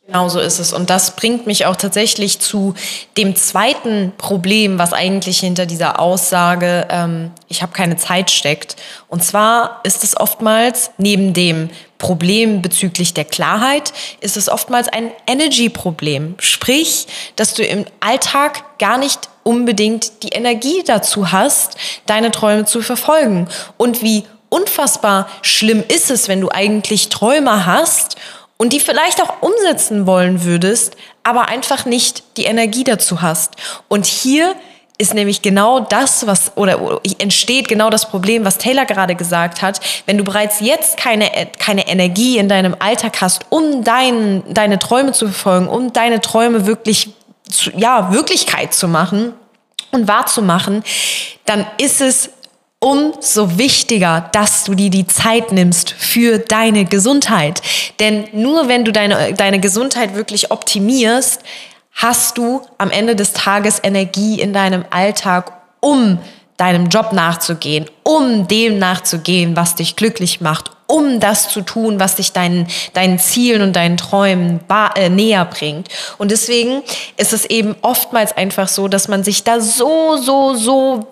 Genau 0.06 0.28
so 0.28 0.38
ist 0.38 0.58
es. 0.58 0.74
Und 0.74 0.90
das 0.90 1.16
bringt 1.16 1.46
mich 1.46 1.64
auch 1.64 1.76
tatsächlich 1.76 2.38
zu 2.38 2.74
dem 3.16 3.36
zweiten 3.36 4.12
Problem, 4.18 4.78
was 4.78 4.92
eigentlich 4.92 5.40
hinter 5.40 5.64
dieser 5.64 5.98
Aussage, 5.98 6.86
ähm, 6.90 7.30
ich 7.48 7.62
habe 7.62 7.72
keine 7.72 7.96
Zeit 7.96 8.30
steckt. 8.30 8.76
Und 9.08 9.24
zwar 9.24 9.80
ist 9.82 10.04
es 10.04 10.14
oftmals 10.14 10.90
neben 10.98 11.32
dem 11.32 11.70
Problem 11.96 12.60
bezüglich 12.60 13.14
der 13.14 13.24
Klarheit, 13.24 13.94
ist 14.20 14.36
es 14.36 14.50
oftmals 14.50 14.88
ein 14.88 15.10
Energy-Problem. 15.26 16.34
Sprich, 16.38 17.06
dass 17.36 17.54
du 17.54 17.64
im 17.64 17.86
Alltag 18.00 18.78
gar 18.78 18.98
nicht 18.98 19.30
unbedingt 19.42 20.22
die 20.22 20.30
Energie 20.30 20.82
dazu 20.84 21.32
hast, 21.32 21.76
deine 22.04 22.30
Träume 22.30 22.66
zu 22.66 22.82
verfolgen. 22.82 23.48
Und 23.78 24.02
wie 24.02 24.24
unfassbar 24.50 25.28
schlimm 25.40 25.82
ist 25.88 26.10
es, 26.10 26.28
wenn 26.28 26.42
du 26.42 26.50
eigentlich 26.50 27.08
Träume 27.08 27.64
hast 27.64 28.16
und 28.56 28.72
die 28.72 28.80
vielleicht 28.80 29.22
auch 29.22 29.42
umsetzen 29.42 30.06
wollen 30.06 30.44
würdest, 30.44 30.96
aber 31.22 31.48
einfach 31.48 31.84
nicht 31.84 32.22
die 32.36 32.44
Energie 32.44 32.84
dazu 32.84 33.22
hast. 33.22 33.54
Und 33.88 34.06
hier 34.06 34.54
ist 34.96 35.12
nämlich 35.12 35.42
genau 35.42 35.80
das, 35.80 36.26
was, 36.26 36.56
oder 36.56 37.00
entsteht 37.18 37.66
genau 37.66 37.90
das 37.90 38.08
Problem, 38.08 38.44
was 38.44 38.58
Taylor 38.58 38.84
gerade 38.84 39.16
gesagt 39.16 39.60
hat. 39.60 39.80
Wenn 40.06 40.18
du 40.18 40.24
bereits 40.24 40.60
jetzt 40.60 40.96
keine, 40.96 41.30
keine 41.58 41.88
Energie 41.88 42.38
in 42.38 42.48
deinem 42.48 42.76
Alltag 42.78 43.20
hast, 43.20 43.46
um 43.48 43.82
dein, 43.82 44.44
deine 44.54 44.78
Träume 44.78 45.12
zu 45.12 45.26
verfolgen, 45.26 45.66
um 45.66 45.92
deine 45.92 46.20
Träume 46.20 46.66
wirklich, 46.66 47.10
zu, 47.50 47.70
ja, 47.76 48.12
Wirklichkeit 48.12 48.72
zu 48.72 48.86
machen 48.86 49.32
und 49.90 50.06
wahrzumachen, 50.06 50.84
dann 51.44 51.66
ist 51.78 52.00
es 52.00 52.30
umso 52.84 53.56
wichtiger, 53.56 54.28
dass 54.32 54.64
du 54.64 54.74
dir 54.74 54.90
die 54.90 55.06
Zeit 55.06 55.52
nimmst 55.52 55.90
für 55.90 56.38
deine 56.38 56.84
Gesundheit. 56.84 57.62
Denn 57.98 58.28
nur 58.32 58.68
wenn 58.68 58.84
du 58.84 58.92
deine, 58.92 59.32
deine 59.32 59.58
Gesundheit 59.58 60.14
wirklich 60.14 60.50
optimierst, 60.50 61.40
hast 61.92 62.36
du 62.36 62.60
am 62.76 62.90
Ende 62.90 63.16
des 63.16 63.32
Tages 63.32 63.80
Energie 63.82 64.38
in 64.38 64.52
deinem 64.52 64.84
Alltag, 64.90 65.52
um 65.80 66.18
deinem 66.58 66.90
Job 66.90 67.14
nachzugehen, 67.14 67.86
um 68.02 68.46
dem 68.48 68.78
nachzugehen, 68.78 69.56
was 69.56 69.76
dich 69.76 69.96
glücklich 69.96 70.42
macht, 70.42 70.70
um 70.86 71.20
das 71.20 71.48
zu 71.48 71.62
tun, 71.62 71.98
was 71.98 72.16
dich 72.16 72.32
deinen, 72.32 72.66
deinen 72.92 73.18
Zielen 73.18 73.62
und 73.62 73.74
deinen 73.74 73.96
Träumen 73.96 74.60
äh, 74.94 75.08
näher 75.08 75.46
bringt. 75.46 75.88
Und 76.18 76.30
deswegen 76.30 76.82
ist 77.16 77.32
es 77.32 77.46
eben 77.46 77.76
oftmals 77.80 78.36
einfach 78.36 78.68
so, 78.68 78.88
dass 78.88 79.08
man 79.08 79.24
sich 79.24 79.42
da 79.42 79.58
so, 79.60 80.18
so, 80.18 80.54
so 80.54 81.06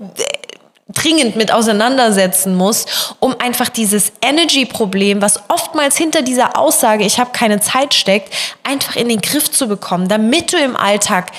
dringend 0.88 1.36
mit 1.36 1.52
auseinandersetzen 1.52 2.54
muss, 2.54 3.14
um 3.20 3.34
einfach 3.38 3.68
dieses 3.68 4.12
Energy-Problem, 4.20 5.22
was 5.22 5.40
oftmals 5.48 5.96
hinter 5.96 6.22
dieser 6.22 6.58
Aussage, 6.58 7.04
ich 7.04 7.18
habe 7.18 7.30
keine 7.32 7.60
Zeit 7.60 7.94
steckt, 7.94 8.32
einfach 8.62 8.96
in 8.96 9.08
den 9.08 9.20
Griff 9.20 9.50
zu 9.50 9.68
bekommen, 9.68 10.08
damit 10.08 10.52
du 10.52 10.58
im 10.58 10.76
Alltag 10.76 11.30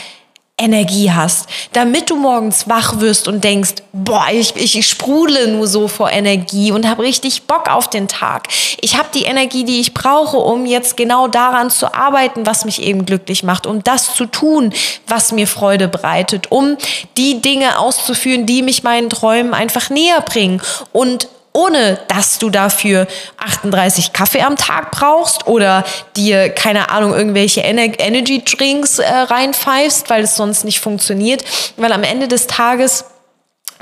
Energie 0.57 1.11
hast, 1.11 1.47
damit 1.73 2.11
du 2.11 2.15
morgens 2.15 2.69
wach 2.69 2.99
wirst 2.99 3.27
und 3.27 3.43
denkst, 3.43 3.75
boah, 3.91 4.27
ich, 4.31 4.55
ich 4.55 4.87
sprudle 4.87 5.47
nur 5.47 5.65
so 5.65 5.87
vor 5.87 6.11
Energie 6.11 6.71
und 6.71 6.87
habe 6.87 7.01
richtig 7.01 7.43
Bock 7.43 7.69
auf 7.69 7.89
den 7.89 8.07
Tag. 8.07 8.47
Ich 8.79 8.95
habe 8.95 9.09
die 9.15 9.23
Energie, 9.23 9.63
die 9.63 9.81
ich 9.81 9.95
brauche, 9.95 10.37
um 10.37 10.67
jetzt 10.67 10.95
genau 10.95 11.27
daran 11.27 11.71
zu 11.71 11.93
arbeiten, 11.95 12.45
was 12.45 12.65
mich 12.65 12.83
eben 12.83 13.05
glücklich 13.05 13.43
macht, 13.43 13.65
um 13.65 13.83
das 13.83 14.13
zu 14.13 14.27
tun, 14.27 14.71
was 15.07 15.31
mir 15.31 15.47
Freude 15.47 15.87
bereitet, 15.87 16.51
um 16.51 16.77
die 17.17 17.41
Dinge 17.41 17.79
auszuführen, 17.79 18.45
die 18.45 18.61
mich 18.61 18.83
meinen 18.83 19.09
Träumen 19.09 19.55
einfach 19.55 19.89
näher 19.89 20.21
bringen 20.21 20.61
und 20.91 21.27
ohne 21.53 21.99
dass 22.07 22.39
du 22.39 22.49
dafür 22.49 23.07
38 23.37 24.11
Kaffee 24.11 24.41
am 24.41 24.57
Tag 24.57 24.91
brauchst 24.91 25.47
oder 25.47 25.85
dir, 26.17 26.49
keine 26.49 26.89
Ahnung, 26.89 27.13
irgendwelche 27.13 27.61
Energy 27.61 28.43
Drinks 28.43 28.99
äh, 28.99 29.07
reinpfeifst, 29.07 30.09
weil 30.09 30.23
es 30.23 30.35
sonst 30.35 30.65
nicht 30.65 30.79
funktioniert. 30.79 31.43
Weil 31.77 31.93
am 31.93 32.03
Ende 32.03 32.27
des 32.27 32.47
Tages 32.47 33.05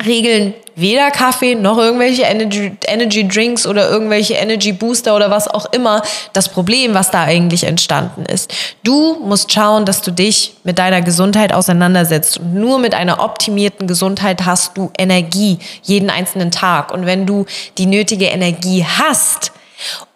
regeln 0.05 0.53
weder 0.75 1.11
Kaffee 1.11 1.55
noch 1.55 1.77
irgendwelche 1.77 2.23
Energy, 2.23 2.71
Energy 2.87 3.27
Drinks 3.27 3.67
oder 3.67 3.89
irgendwelche 3.89 4.35
Energy 4.35 4.71
Booster 4.71 5.15
oder 5.15 5.29
was 5.29 5.47
auch 5.47 5.71
immer 5.73 6.01
das 6.33 6.49
Problem, 6.49 6.93
was 6.93 7.11
da 7.11 7.23
eigentlich 7.23 7.63
entstanden 7.63 8.25
ist. 8.25 8.53
Du 8.83 9.19
musst 9.23 9.51
schauen, 9.51 9.85
dass 9.85 10.01
du 10.01 10.11
dich 10.11 10.53
mit 10.63 10.79
deiner 10.79 11.01
Gesundheit 11.01 11.53
auseinandersetzt. 11.53 12.39
Und 12.39 12.53
nur 12.53 12.79
mit 12.79 12.93
einer 12.93 13.23
optimierten 13.23 13.87
Gesundheit 13.87 14.45
hast 14.45 14.77
du 14.77 14.91
Energie 14.97 15.59
jeden 15.83 16.09
einzelnen 16.09 16.51
Tag. 16.51 16.91
Und 16.91 17.05
wenn 17.05 17.25
du 17.25 17.45
die 17.77 17.85
nötige 17.85 18.25
Energie 18.25 18.85
hast 18.85 19.51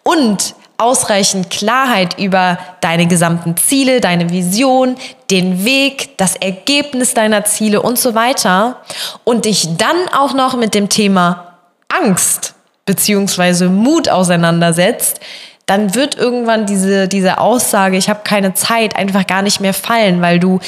und 0.02 0.54
ausreichend 0.78 1.50
Klarheit 1.50 2.18
über 2.18 2.58
deine 2.80 3.06
gesamten 3.06 3.56
Ziele, 3.56 4.00
deine 4.00 4.30
Vision, 4.30 4.96
den 5.30 5.64
Weg, 5.64 6.16
das 6.18 6.36
Ergebnis 6.36 7.14
deiner 7.14 7.44
Ziele 7.44 7.82
und 7.82 7.98
so 7.98 8.14
weiter. 8.14 8.80
Und 9.24 9.44
dich 9.44 9.76
dann 9.76 10.08
auch 10.16 10.34
noch 10.34 10.56
mit 10.56 10.74
dem 10.74 10.88
Thema 10.88 11.54
Angst 11.88 12.54
beziehungsweise 12.84 13.68
Mut 13.68 14.08
auseinandersetzt, 14.08 15.20
dann 15.66 15.94
wird 15.96 16.16
irgendwann 16.16 16.64
diese, 16.64 17.08
diese 17.08 17.38
Aussage, 17.38 17.96
ich 17.96 18.08
habe 18.08 18.20
keine 18.22 18.54
Zeit, 18.54 18.94
einfach 18.94 19.26
gar 19.26 19.42
nicht 19.42 19.60
mehr 19.60 19.74
fallen, 19.74 20.22
weil 20.22 20.38
du, 20.38 20.60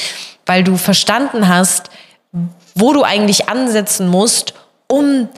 weil 0.45 0.63
du 0.63 0.75
verstanden 0.75 1.47
hast, 1.47 1.89
wo 2.75 2.91
du 2.91 3.03
eigentlich 3.03 3.47
ansetzen 3.47 4.09
musst, 4.09 4.53
um 4.87 5.29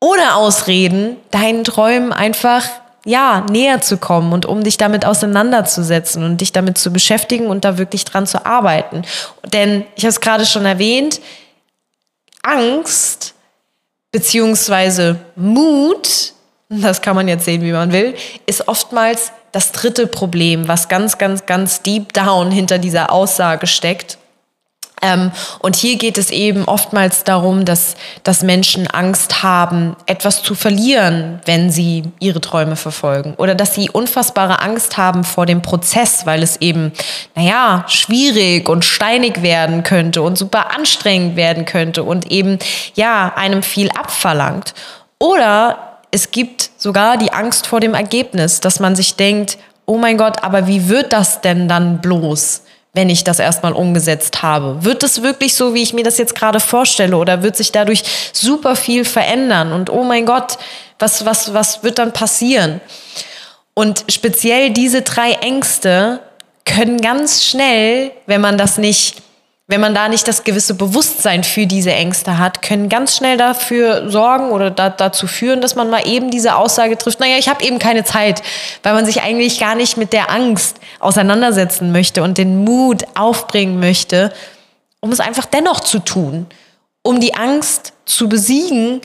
ohne 0.00 0.34
Ausreden 0.34 1.16
deinen 1.30 1.64
Träumen 1.64 2.12
einfach 2.12 2.64
ja, 3.04 3.46
näher 3.50 3.80
zu 3.80 3.96
kommen 3.96 4.32
und 4.32 4.46
um 4.46 4.62
dich 4.62 4.76
damit 4.76 5.04
auseinanderzusetzen 5.04 6.24
und 6.24 6.40
dich 6.40 6.52
damit 6.52 6.78
zu 6.78 6.92
beschäftigen 6.92 7.46
und 7.46 7.64
da 7.64 7.78
wirklich 7.78 8.04
dran 8.04 8.26
zu 8.26 8.44
arbeiten. 8.44 9.02
Denn 9.52 9.84
ich 9.96 10.04
habe 10.04 10.10
es 10.10 10.20
gerade 10.20 10.46
schon 10.46 10.66
erwähnt, 10.66 11.20
Angst 12.42 13.34
beziehungsweise 14.10 15.20
Mut, 15.36 16.32
das 16.68 17.02
kann 17.02 17.16
man 17.16 17.28
jetzt 17.28 17.44
sehen, 17.44 17.62
wie 17.62 17.72
man 17.72 17.92
will, 17.92 18.14
ist 18.46 18.68
oftmals 18.68 19.32
das 19.52 19.72
dritte 19.72 20.06
Problem, 20.06 20.68
was 20.68 20.88
ganz, 20.88 21.18
ganz, 21.18 21.46
ganz 21.46 21.82
deep 21.82 22.12
down 22.12 22.50
hinter 22.50 22.78
dieser 22.78 23.12
Aussage 23.12 23.66
steckt. 23.66 24.18
Ähm, 25.02 25.30
und 25.60 25.76
hier 25.76 25.96
geht 25.96 26.18
es 26.18 26.30
eben 26.30 26.64
oftmals 26.64 27.24
darum, 27.24 27.64
dass, 27.64 27.94
dass 28.24 28.42
Menschen 28.42 28.86
Angst 28.86 29.42
haben, 29.42 29.96
etwas 30.06 30.42
zu 30.42 30.54
verlieren, 30.54 31.40
wenn 31.44 31.70
sie 31.70 32.04
ihre 32.18 32.40
Träume 32.40 32.76
verfolgen. 32.76 33.34
Oder 33.36 33.54
dass 33.54 33.74
sie 33.74 33.90
unfassbare 33.90 34.60
Angst 34.60 34.96
haben 34.96 35.24
vor 35.24 35.46
dem 35.46 35.62
Prozess, 35.62 36.26
weil 36.26 36.42
es 36.42 36.58
eben, 36.60 36.92
naja, 37.34 37.84
schwierig 37.88 38.68
und 38.68 38.84
steinig 38.84 39.42
werden 39.42 39.82
könnte 39.82 40.22
und 40.22 40.36
super 40.36 40.74
anstrengend 40.76 41.36
werden 41.36 41.64
könnte 41.64 42.02
und 42.02 42.30
eben, 42.30 42.58
ja, 42.94 43.32
einem 43.34 43.62
viel 43.62 43.90
abverlangt. 43.90 44.74
Oder 45.18 45.98
es 46.10 46.30
gibt 46.30 46.70
sogar 46.78 47.16
die 47.16 47.32
Angst 47.32 47.66
vor 47.66 47.80
dem 47.80 47.94
Ergebnis, 47.94 48.60
dass 48.60 48.80
man 48.80 48.96
sich 48.96 49.16
denkt, 49.16 49.58
oh 49.86 49.98
mein 49.98 50.18
Gott, 50.18 50.42
aber 50.42 50.66
wie 50.66 50.88
wird 50.88 51.12
das 51.12 51.40
denn 51.40 51.68
dann 51.68 52.00
bloß? 52.00 52.62
Wenn 52.98 53.10
ich 53.10 53.22
das 53.22 53.38
erstmal 53.38 53.74
umgesetzt 53.74 54.42
habe? 54.42 54.84
Wird 54.84 55.04
es 55.04 55.22
wirklich 55.22 55.54
so, 55.54 55.72
wie 55.72 55.84
ich 55.84 55.94
mir 55.94 56.02
das 56.02 56.18
jetzt 56.18 56.34
gerade 56.34 56.58
vorstelle 56.58 57.16
oder 57.16 57.44
wird 57.44 57.56
sich 57.56 57.70
dadurch 57.70 58.02
super 58.32 58.74
viel 58.74 59.04
verändern? 59.04 59.72
Und 59.72 59.88
oh 59.88 60.02
mein 60.02 60.26
Gott, 60.26 60.58
was, 60.98 61.24
was, 61.24 61.54
was 61.54 61.84
wird 61.84 62.00
dann 62.00 62.12
passieren? 62.12 62.80
Und 63.74 64.04
speziell 64.08 64.70
diese 64.70 65.02
drei 65.02 65.30
Ängste 65.34 66.18
können 66.64 67.00
ganz 67.00 67.44
schnell, 67.44 68.10
wenn 68.26 68.40
man 68.40 68.58
das 68.58 68.78
nicht 68.78 69.22
wenn 69.70 69.82
man 69.82 69.94
da 69.94 70.08
nicht 70.08 70.26
das 70.26 70.44
gewisse 70.44 70.72
Bewusstsein 70.72 71.44
für 71.44 71.66
diese 71.66 71.92
Ängste 71.92 72.38
hat, 72.38 72.62
können 72.62 72.88
ganz 72.88 73.14
schnell 73.14 73.36
dafür 73.36 74.10
sorgen 74.10 74.50
oder 74.50 74.70
da, 74.70 74.88
dazu 74.88 75.26
führen, 75.26 75.60
dass 75.60 75.74
man 75.74 75.90
mal 75.90 76.08
eben 76.08 76.30
diese 76.30 76.56
Aussage 76.56 76.96
trifft, 76.96 77.20
naja, 77.20 77.36
ich 77.36 77.50
habe 77.50 77.62
eben 77.62 77.78
keine 77.78 78.02
Zeit, 78.02 78.42
weil 78.82 78.94
man 78.94 79.04
sich 79.04 79.20
eigentlich 79.20 79.60
gar 79.60 79.74
nicht 79.74 79.98
mit 79.98 80.14
der 80.14 80.30
Angst 80.30 80.78
auseinandersetzen 81.00 81.92
möchte 81.92 82.22
und 82.22 82.38
den 82.38 82.64
Mut 82.64 83.04
aufbringen 83.14 83.78
möchte, 83.78 84.32
um 85.00 85.12
es 85.12 85.20
einfach 85.20 85.44
dennoch 85.44 85.80
zu 85.80 85.98
tun, 85.98 86.46
um 87.02 87.20
die 87.20 87.34
Angst 87.34 87.92
zu 88.06 88.26
besiegen 88.30 89.02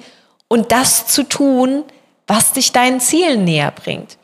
und 0.47 0.71
das 0.71 1.07
zu 1.07 1.23
tun, 1.23 1.83
was 2.25 2.53
dich 2.53 2.71
deinen 2.71 3.01
Zielen 3.01 3.43
näher 3.43 3.71
bringt. 3.71 4.17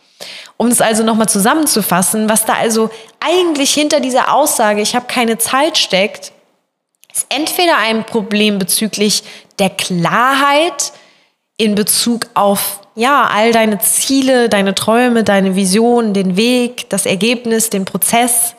Um 0.62 0.68
es 0.68 0.82
also 0.82 1.04
nochmal 1.04 1.30
zusammenzufassen, 1.30 2.28
was 2.28 2.44
da 2.44 2.54
also 2.54 2.90
eigentlich 3.22 3.74
hinter 3.74 4.02
dieser 4.02 4.34
Aussage, 4.34 4.82
ich 4.82 4.94
habe 4.94 5.06
keine 5.08 5.38
Zeit 5.38 5.78
steckt, 5.78 6.34
ist 7.14 7.28
entweder 7.30 7.78
ein 7.78 8.04
Problem 8.04 8.60
bezüglich 8.60 9.24
der 9.58 9.70
Klarheit 9.70 10.92
in 11.56 11.76
Bezug 11.76 12.28
auf 12.34 12.82
ja, 12.96 13.30
all 13.34 13.54
deine 13.54 13.80
Ziele, 13.80 14.50
deine 14.50 14.76
Träume, 14.76 15.24
deine 15.24 15.56
Vision, 15.56 16.14
den 16.14 16.36
Weg, 16.36 16.90
das 16.90 17.06
Ergebnis, 17.06 17.70
den 17.70 17.86
Prozess. 17.86 18.56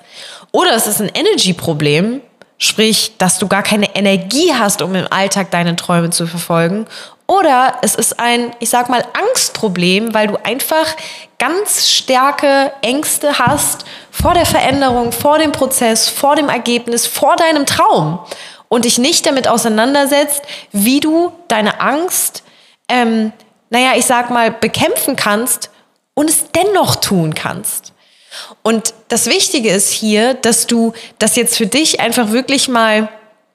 Oder 0.52 0.75
es 0.75 0.87
ist 0.87 1.02
ein 1.02 1.11
Energy-Problem, 1.12 2.23
sprich, 2.57 3.12
dass 3.19 3.38
du 3.38 3.47
gar 3.47 3.62
keine 3.62 3.95
Energie 3.95 4.54
hast, 4.54 4.80
um 4.80 4.95
im 4.95 5.07
Alltag 5.11 5.50
deine 5.50 5.76
Träume 5.76 6.09
zu 6.09 6.26
verfolgen. 6.26 6.87
Oder 7.31 7.79
es 7.83 7.95
ist 7.95 8.19
ein, 8.19 8.51
ich 8.59 8.71
sag 8.71 8.89
mal, 8.89 9.05
Angstproblem, 9.13 10.15
weil 10.15 10.27
du 10.27 10.37
einfach 10.45 10.97
ganz 11.39 11.89
starke 11.89 12.73
Ängste 12.83 13.39
hast 13.39 13.85
vor 14.11 14.35
der 14.35 14.45
Veränderung, 14.45 15.13
vor 15.13 15.39
dem 15.39 15.53
Prozess, 15.53 16.09
vor 16.09 16.35
dem 16.35 16.49
Ergebnis, 16.49 17.07
vor 17.07 17.37
deinem 17.37 17.67
Traum 17.67 18.19
und 18.67 18.85
dich 18.85 18.99
nicht 18.99 19.27
damit 19.27 19.47
auseinandersetzt, 19.47 20.43
wie 20.73 20.99
du 20.99 21.33
deine 21.47 21.81
Angst, 21.81 22.43
ähm, 22.89 23.31
naja, 23.69 23.93
ich 23.95 24.07
sag 24.07 24.31
mal, 24.31 24.51
bekämpfen 24.51 25.15
kannst 25.15 25.71
und 26.15 26.29
es 26.29 26.51
dennoch 26.51 26.97
tun 26.97 27.37
kannst. 27.37 27.93
Und 28.63 28.93
das 29.07 29.27
Wichtige 29.27 29.71
ist 29.71 29.91
hier, 29.91 30.35
dass 30.35 30.67
du 30.67 30.95
das 31.21 31.37
jetzt 31.37 31.59
für 31.59 31.67
dich 31.67 32.01
einfach 32.01 32.33
wirklich 32.33 32.67
mal 32.69 33.09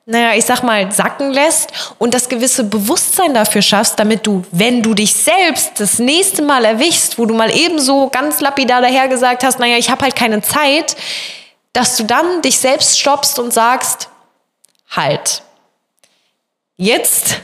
naja, 0.07 0.35
ich 0.35 0.45
sag 0.45 0.61
mal, 0.61 0.91
sacken 0.91 1.31
lässt 1.33 1.95
und 1.97 2.13
das 2.13 2.29
gewisse 2.29 2.63
Bewusstsein 2.63 3.33
dafür 3.33 3.63
schaffst, 3.63 3.99
damit 3.99 4.27
du, 4.27 4.43
wenn 4.51 4.83
du 4.83 4.93
dich 4.93 5.13
selbst 5.13 5.79
das 5.79 5.97
nächste 5.97 6.43
Mal 6.43 6.63
erwischst, 6.63 7.17
wo 7.17 7.25
du 7.25 7.33
mal 7.33 7.49
ebenso 7.49 8.09
ganz 8.09 8.39
lapidar 8.39 8.81
daher 8.81 9.07
gesagt 9.07 9.43
hast, 9.43 9.59
naja, 9.59 9.77
ich 9.77 9.89
habe 9.89 10.03
halt 10.03 10.15
keine 10.15 10.41
Zeit, 10.41 10.95
dass 11.73 11.97
du 11.97 12.03
dann 12.03 12.43
dich 12.43 12.59
selbst 12.59 12.99
stoppst 12.99 13.39
und 13.39 13.51
sagst, 13.51 14.09
halt, 14.95 15.41
jetzt 16.77 17.41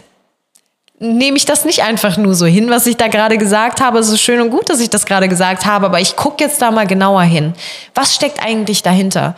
nehme 1.00 1.38
ich 1.38 1.46
das 1.46 1.66
nicht 1.66 1.82
einfach 1.82 2.16
nur 2.18 2.36
so 2.36 2.46
hin, 2.46 2.70
was 2.70 2.86
ich 2.86 2.96
da 2.96 3.08
gerade 3.08 3.40
gesagt 3.40 3.82
habe. 3.82 3.98
Es 3.98 4.10
ist 4.10 4.22
schön 4.22 4.40
und 4.40 4.52
gut, 4.52 4.70
dass 4.70 4.80
ich 4.80 4.92
das 4.92 5.08
gerade 5.08 5.28
gesagt 5.28 5.66
habe, 5.66 5.88
aber 5.88 6.00
ich 6.00 6.16
gucke 6.16 6.44
jetzt 6.44 6.62
da 6.62 6.70
mal 6.70 6.86
genauer 6.86 7.24
hin. 7.24 7.54
Was 7.96 8.14
steckt 8.14 8.40
eigentlich 8.40 8.84
dahinter? 8.84 9.36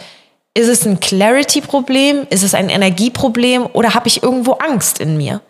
Ist 0.56 0.68
es 0.68 0.86
ein 0.86 1.00
Clarity-Problem? 1.00 2.28
Ist 2.30 2.44
es 2.44 2.54
ein 2.54 2.70
Energieproblem? 2.70 3.68
Oder 3.74 3.94
habe 3.94 4.08
ich 4.08 4.22
irgendwo 4.22 4.54
Angst 4.54 5.00
in 5.00 5.18
mir? 5.18 5.42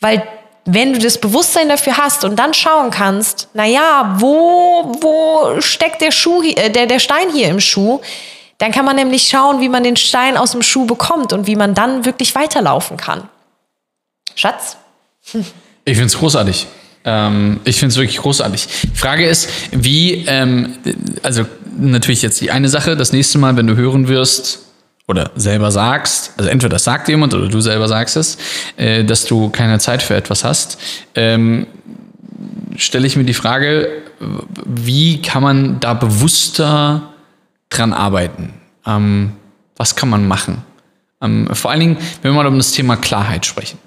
Weil 0.00 0.26
wenn 0.66 0.92
du 0.92 0.98
das 0.98 1.18
Bewusstsein 1.18 1.68
dafür 1.68 1.96
hast 1.96 2.24
und 2.24 2.38
dann 2.38 2.52
schauen 2.52 2.90
kannst, 2.90 3.48
na 3.54 3.64
ja, 3.64 4.16
wo, 4.18 4.92
wo 5.00 5.60
steckt 5.60 6.02
der 6.02 6.10
Schuh, 6.10 6.42
äh, 6.42 6.70
der, 6.70 6.86
der 6.86 6.98
Stein 6.98 7.30
hier 7.32 7.48
im 7.48 7.60
Schuh? 7.60 8.00
Dann 8.58 8.72
kann 8.72 8.84
man 8.84 8.96
nämlich 8.96 9.26
schauen, 9.26 9.60
wie 9.60 9.70
man 9.70 9.82
den 9.82 9.96
Stein 9.96 10.36
aus 10.36 10.52
dem 10.52 10.62
Schuh 10.62 10.84
bekommt 10.84 11.32
und 11.32 11.46
wie 11.46 11.56
man 11.56 11.74
dann 11.74 12.04
wirklich 12.04 12.34
weiterlaufen 12.34 12.98
kann. 12.98 13.28
Schatz? 14.34 14.76
Ich 15.32 15.96
finde 15.96 16.06
es 16.06 16.18
großartig. 16.18 16.66
Ähm, 17.04 17.60
ich 17.64 17.78
finde 17.78 17.92
es 17.92 17.96
wirklich 17.96 18.18
großartig. 18.18 18.68
Frage 18.94 19.26
ist, 19.26 19.48
wie, 19.72 20.24
ähm, 20.26 20.74
also 21.22 21.46
natürlich 21.78 22.22
jetzt 22.22 22.40
die 22.40 22.50
eine 22.50 22.68
Sache, 22.68 22.96
das 22.96 23.12
nächste 23.12 23.38
Mal, 23.38 23.56
wenn 23.56 23.66
du 23.66 23.76
hören 23.76 24.08
wirst 24.08 24.60
oder 25.08 25.30
selber 25.34 25.70
sagst, 25.70 26.32
also 26.36 26.50
entweder 26.50 26.70
das 26.70 26.84
sagt 26.84 27.08
jemand 27.08 27.34
oder 27.34 27.48
du 27.48 27.60
selber 27.60 27.88
sagst 27.88 28.16
es, 28.16 28.38
äh, 28.76 29.04
dass 29.04 29.24
du 29.24 29.48
keine 29.50 29.78
Zeit 29.78 30.02
für 30.02 30.14
etwas 30.14 30.44
hast, 30.44 30.78
ähm, 31.14 31.66
stelle 32.76 33.06
ich 33.06 33.16
mir 33.16 33.24
die 33.24 33.34
Frage, 33.34 33.88
wie 34.64 35.22
kann 35.22 35.42
man 35.42 35.80
da 35.80 35.94
bewusster 35.94 37.10
dran 37.70 37.92
arbeiten? 37.92 38.52
Ähm, 38.86 39.32
was 39.76 39.96
kann 39.96 40.08
man 40.08 40.28
machen? 40.28 40.62
Ähm, 41.22 41.48
vor 41.52 41.70
allen 41.70 41.80
Dingen, 41.80 41.96
wenn 42.22 42.32
wir 42.32 42.36
mal 42.36 42.46
um 42.46 42.58
das 42.58 42.72
Thema 42.72 42.96
Klarheit 42.96 43.46
sprechen. 43.46 43.78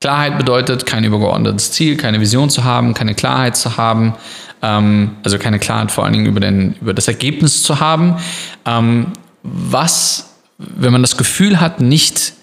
Klarheit 0.00 0.38
bedeutet, 0.38 0.86
kein 0.86 1.04
übergeordnetes 1.04 1.72
Ziel, 1.72 1.96
keine 1.96 2.20
Vision 2.20 2.50
zu 2.50 2.64
haben, 2.64 2.94
keine 2.94 3.14
Klarheit 3.14 3.56
zu 3.56 3.76
haben, 3.76 4.14
ähm, 4.62 5.16
also 5.24 5.38
keine 5.38 5.58
Klarheit 5.58 5.90
vor 5.90 6.04
allen 6.04 6.12
Dingen 6.12 6.26
über, 6.26 6.40
den, 6.40 6.74
über 6.80 6.94
das 6.94 7.08
Ergebnis 7.08 7.62
zu 7.62 7.80
haben. 7.80 8.16
Ähm, 8.64 9.08
was, 9.42 10.34
wenn 10.58 10.92
man 10.92 11.02
das 11.02 11.16
Gefühl 11.16 11.60
hat, 11.60 11.80
nicht, 11.80 12.34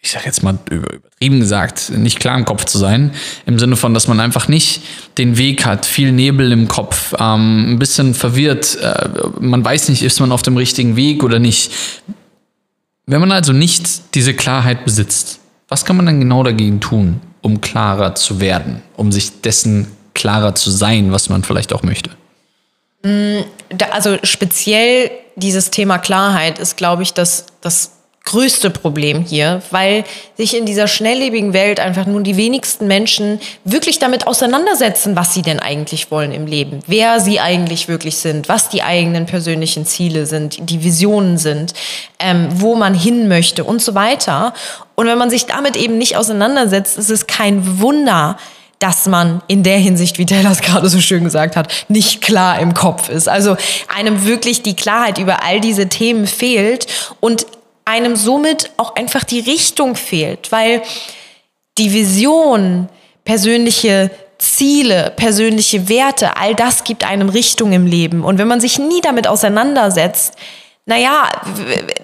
ich 0.00 0.10
sage 0.10 0.24
jetzt 0.24 0.42
mal 0.42 0.58
übertrieben 0.70 1.40
gesagt, 1.40 1.90
nicht 1.90 2.18
klar 2.18 2.38
im 2.38 2.46
Kopf 2.46 2.64
zu 2.64 2.78
sein, 2.78 3.12
im 3.44 3.58
Sinne 3.58 3.76
von, 3.76 3.92
dass 3.92 4.08
man 4.08 4.18
einfach 4.18 4.48
nicht 4.48 4.82
den 5.18 5.36
Weg 5.36 5.66
hat, 5.66 5.84
viel 5.84 6.12
Nebel 6.12 6.50
im 6.50 6.66
Kopf, 6.66 7.14
ähm, 7.18 7.72
ein 7.72 7.78
bisschen 7.78 8.14
verwirrt, 8.14 8.78
äh, 8.80 9.08
man 9.38 9.62
weiß 9.62 9.90
nicht, 9.90 10.02
ist 10.02 10.20
man 10.20 10.32
auf 10.32 10.42
dem 10.42 10.56
richtigen 10.56 10.96
Weg 10.96 11.22
oder 11.24 11.40
nicht. 11.40 11.72
Wenn 13.04 13.20
man 13.20 13.32
also 13.32 13.52
nicht 13.52 14.14
diese 14.14 14.32
Klarheit 14.32 14.84
besitzt, 14.84 15.37
was 15.68 15.84
kann 15.84 15.96
man 15.96 16.06
dann 16.06 16.20
genau 16.20 16.42
dagegen 16.42 16.80
tun, 16.80 17.20
um 17.42 17.60
klarer 17.60 18.14
zu 18.14 18.40
werden, 18.40 18.82
um 18.96 19.12
sich 19.12 19.40
dessen 19.42 19.88
klarer 20.14 20.54
zu 20.54 20.70
sein, 20.70 21.12
was 21.12 21.28
man 21.28 21.44
vielleicht 21.44 21.72
auch 21.72 21.82
möchte? 21.82 22.10
Also 23.90 24.18
speziell 24.24 25.10
dieses 25.36 25.70
Thema 25.70 25.98
Klarheit 25.98 26.58
ist, 26.58 26.76
glaube 26.76 27.02
ich, 27.02 27.14
das, 27.14 27.46
das 27.60 27.92
größte 28.28 28.68
Problem 28.68 29.24
hier, 29.24 29.62
weil 29.70 30.04
sich 30.36 30.54
in 30.56 30.66
dieser 30.66 30.86
schnelllebigen 30.86 31.54
Welt 31.54 31.80
einfach 31.80 32.04
nun 32.04 32.24
die 32.24 32.36
wenigsten 32.36 32.86
Menschen 32.86 33.40
wirklich 33.64 33.98
damit 33.98 34.26
auseinandersetzen, 34.26 35.16
was 35.16 35.32
sie 35.32 35.40
denn 35.40 35.60
eigentlich 35.60 36.10
wollen 36.10 36.32
im 36.32 36.46
Leben, 36.46 36.80
wer 36.86 37.20
sie 37.20 37.40
eigentlich 37.40 37.88
wirklich 37.88 38.18
sind, 38.18 38.48
was 38.48 38.68
die 38.68 38.82
eigenen 38.82 39.24
persönlichen 39.24 39.86
Ziele 39.86 40.26
sind, 40.26 40.58
die 40.70 40.84
Visionen 40.84 41.38
sind, 41.38 41.72
ähm, 42.18 42.48
wo 42.52 42.74
man 42.74 42.94
hin 42.94 43.28
möchte 43.28 43.64
und 43.64 43.80
so 43.80 43.94
weiter. 43.94 44.52
Und 44.94 45.06
wenn 45.06 45.18
man 45.18 45.30
sich 45.30 45.46
damit 45.46 45.76
eben 45.76 45.96
nicht 45.96 46.16
auseinandersetzt, 46.16 46.98
ist 46.98 47.10
es 47.10 47.26
kein 47.26 47.80
Wunder, 47.80 48.36
dass 48.78 49.06
man 49.06 49.42
in 49.48 49.62
der 49.62 49.78
Hinsicht, 49.78 50.18
wie 50.18 50.26
Taylor 50.26 50.52
es 50.52 50.60
gerade 50.60 50.88
so 50.88 51.00
schön 51.00 51.24
gesagt 51.24 51.56
hat, 51.56 51.72
nicht 51.88 52.20
klar 52.20 52.60
im 52.60 52.74
Kopf 52.74 53.08
ist. 53.08 53.28
Also 53.28 53.56
einem 53.96 54.24
wirklich 54.26 54.62
die 54.62 54.76
Klarheit 54.76 55.18
über 55.18 55.42
all 55.42 55.60
diese 55.60 55.88
Themen 55.88 56.26
fehlt 56.26 56.86
und 57.20 57.46
einem 57.88 58.16
somit 58.16 58.70
auch 58.76 58.94
einfach 58.94 59.24
die 59.24 59.40
Richtung 59.40 59.96
fehlt, 59.96 60.52
weil 60.52 60.82
die 61.78 61.92
Vision, 61.92 62.88
persönliche 63.24 64.10
Ziele, 64.38 65.12
persönliche 65.16 65.88
Werte, 65.88 66.36
all 66.36 66.54
das 66.54 66.84
gibt 66.84 67.04
einem 67.04 67.28
Richtung 67.28 67.72
im 67.72 67.86
Leben. 67.86 68.24
Und 68.24 68.38
wenn 68.38 68.46
man 68.46 68.60
sich 68.60 68.78
nie 68.78 69.00
damit 69.00 69.26
auseinandersetzt, 69.26 70.34
naja, 70.84 71.28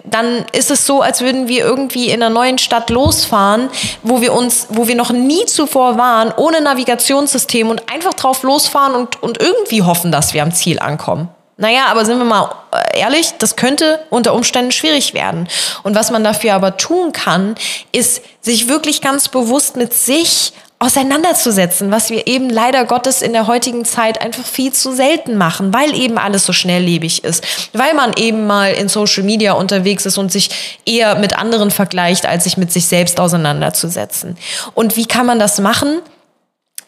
dann 0.05 0.45
ist 0.53 0.71
es 0.71 0.85
so, 0.87 1.01
als 1.01 1.21
würden 1.21 1.49
wir 1.49 1.65
irgendwie 1.65 2.11
in 2.11 2.23
einer 2.23 2.29
neuen 2.29 2.59
Stadt 2.59 2.91
losfahren, 2.91 3.71
wo 4.03 4.21
wir 4.21 4.35
uns, 4.35 4.67
wo 4.71 4.89
wir 4.89 4.95
noch 4.95 5.11
nie 5.11 5.47
zuvor 5.47 5.97
waren, 5.97 6.33
ohne 6.37 6.61
Navigationssystem 6.61 7.71
und 7.71 7.91
einfach 7.91 8.13
drauf 8.15 8.43
losfahren 8.43 8.95
und, 8.95 9.23
und 9.23 9.41
irgendwie 9.41 9.83
hoffen, 9.83 10.13
dass 10.13 10.35
wir 10.35 10.43
am 10.43 10.53
Ziel 10.53 10.81
ankommen. 10.81 11.29
Naja, 11.57 11.87
aber 11.87 12.05
sind 12.05 12.19
wir 12.19 12.25
mal 12.25 12.51
ehrlich, 12.95 13.33
das 13.39 13.57
könnte 13.57 14.01
unter 14.11 14.35
Umständen 14.35 14.73
schwierig 14.73 15.15
werden. 15.15 15.49
Und 15.83 15.95
was 15.95 16.11
man 16.11 16.25
dafür 16.25 16.55
aber 16.55 16.77
tun 16.77 17.13
kann, 17.13 17.55
ist 17.93 18.23
sich 18.41 18.69
wirklich 18.69 19.01
ganz 19.01 19.29
bewusst 19.29 19.77
mit 19.77 19.93
sich 19.93 20.53
auseinanderzusetzen, 20.85 21.91
was 21.91 22.11
wir 22.11 22.27
eben 22.27 22.51
leider 22.51 22.85
Gottes 22.85 23.23
in 23.23 23.33
der 23.33 23.47
heutigen 23.47 23.85
Zeit 23.85 24.21
einfach 24.21 24.45
viel 24.45 24.73
zu 24.73 24.93
selten 24.93 25.37
machen, 25.37 25.73
weil 25.73 25.95
eben 25.95 26.19
alles 26.19 26.45
so 26.45 26.53
schnelllebig 26.53 27.25
ist, 27.25 27.43
weil 27.73 27.95
man 27.95 28.13
eben 28.17 28.47
mal 28.47 28.73
in 28.73 28.89
Social 28.89 29.23
Media 29.23 29.53
unterwegs 29.53 30.05
ist 30.05 30.19
und 30.19 30.31
sich 30.31 30.51
eher 30.85 31.15
mit 31.15 31.39
anderen 31.39 31.71
vergleicht, 31.71 32.27
als 32.27 32.45
sich 32.45 32.57
mit 32.57 32.71
sich 32.71 32.87
selbst 32.87 33.19
auseinanderzusetzen. 33.19 34.37
Und 34.75 34.97
wie 34.97 35.07
kann 35.07 35.27
man 35.27 35.39
das 35.39 35.59
machen? 35.59 36.01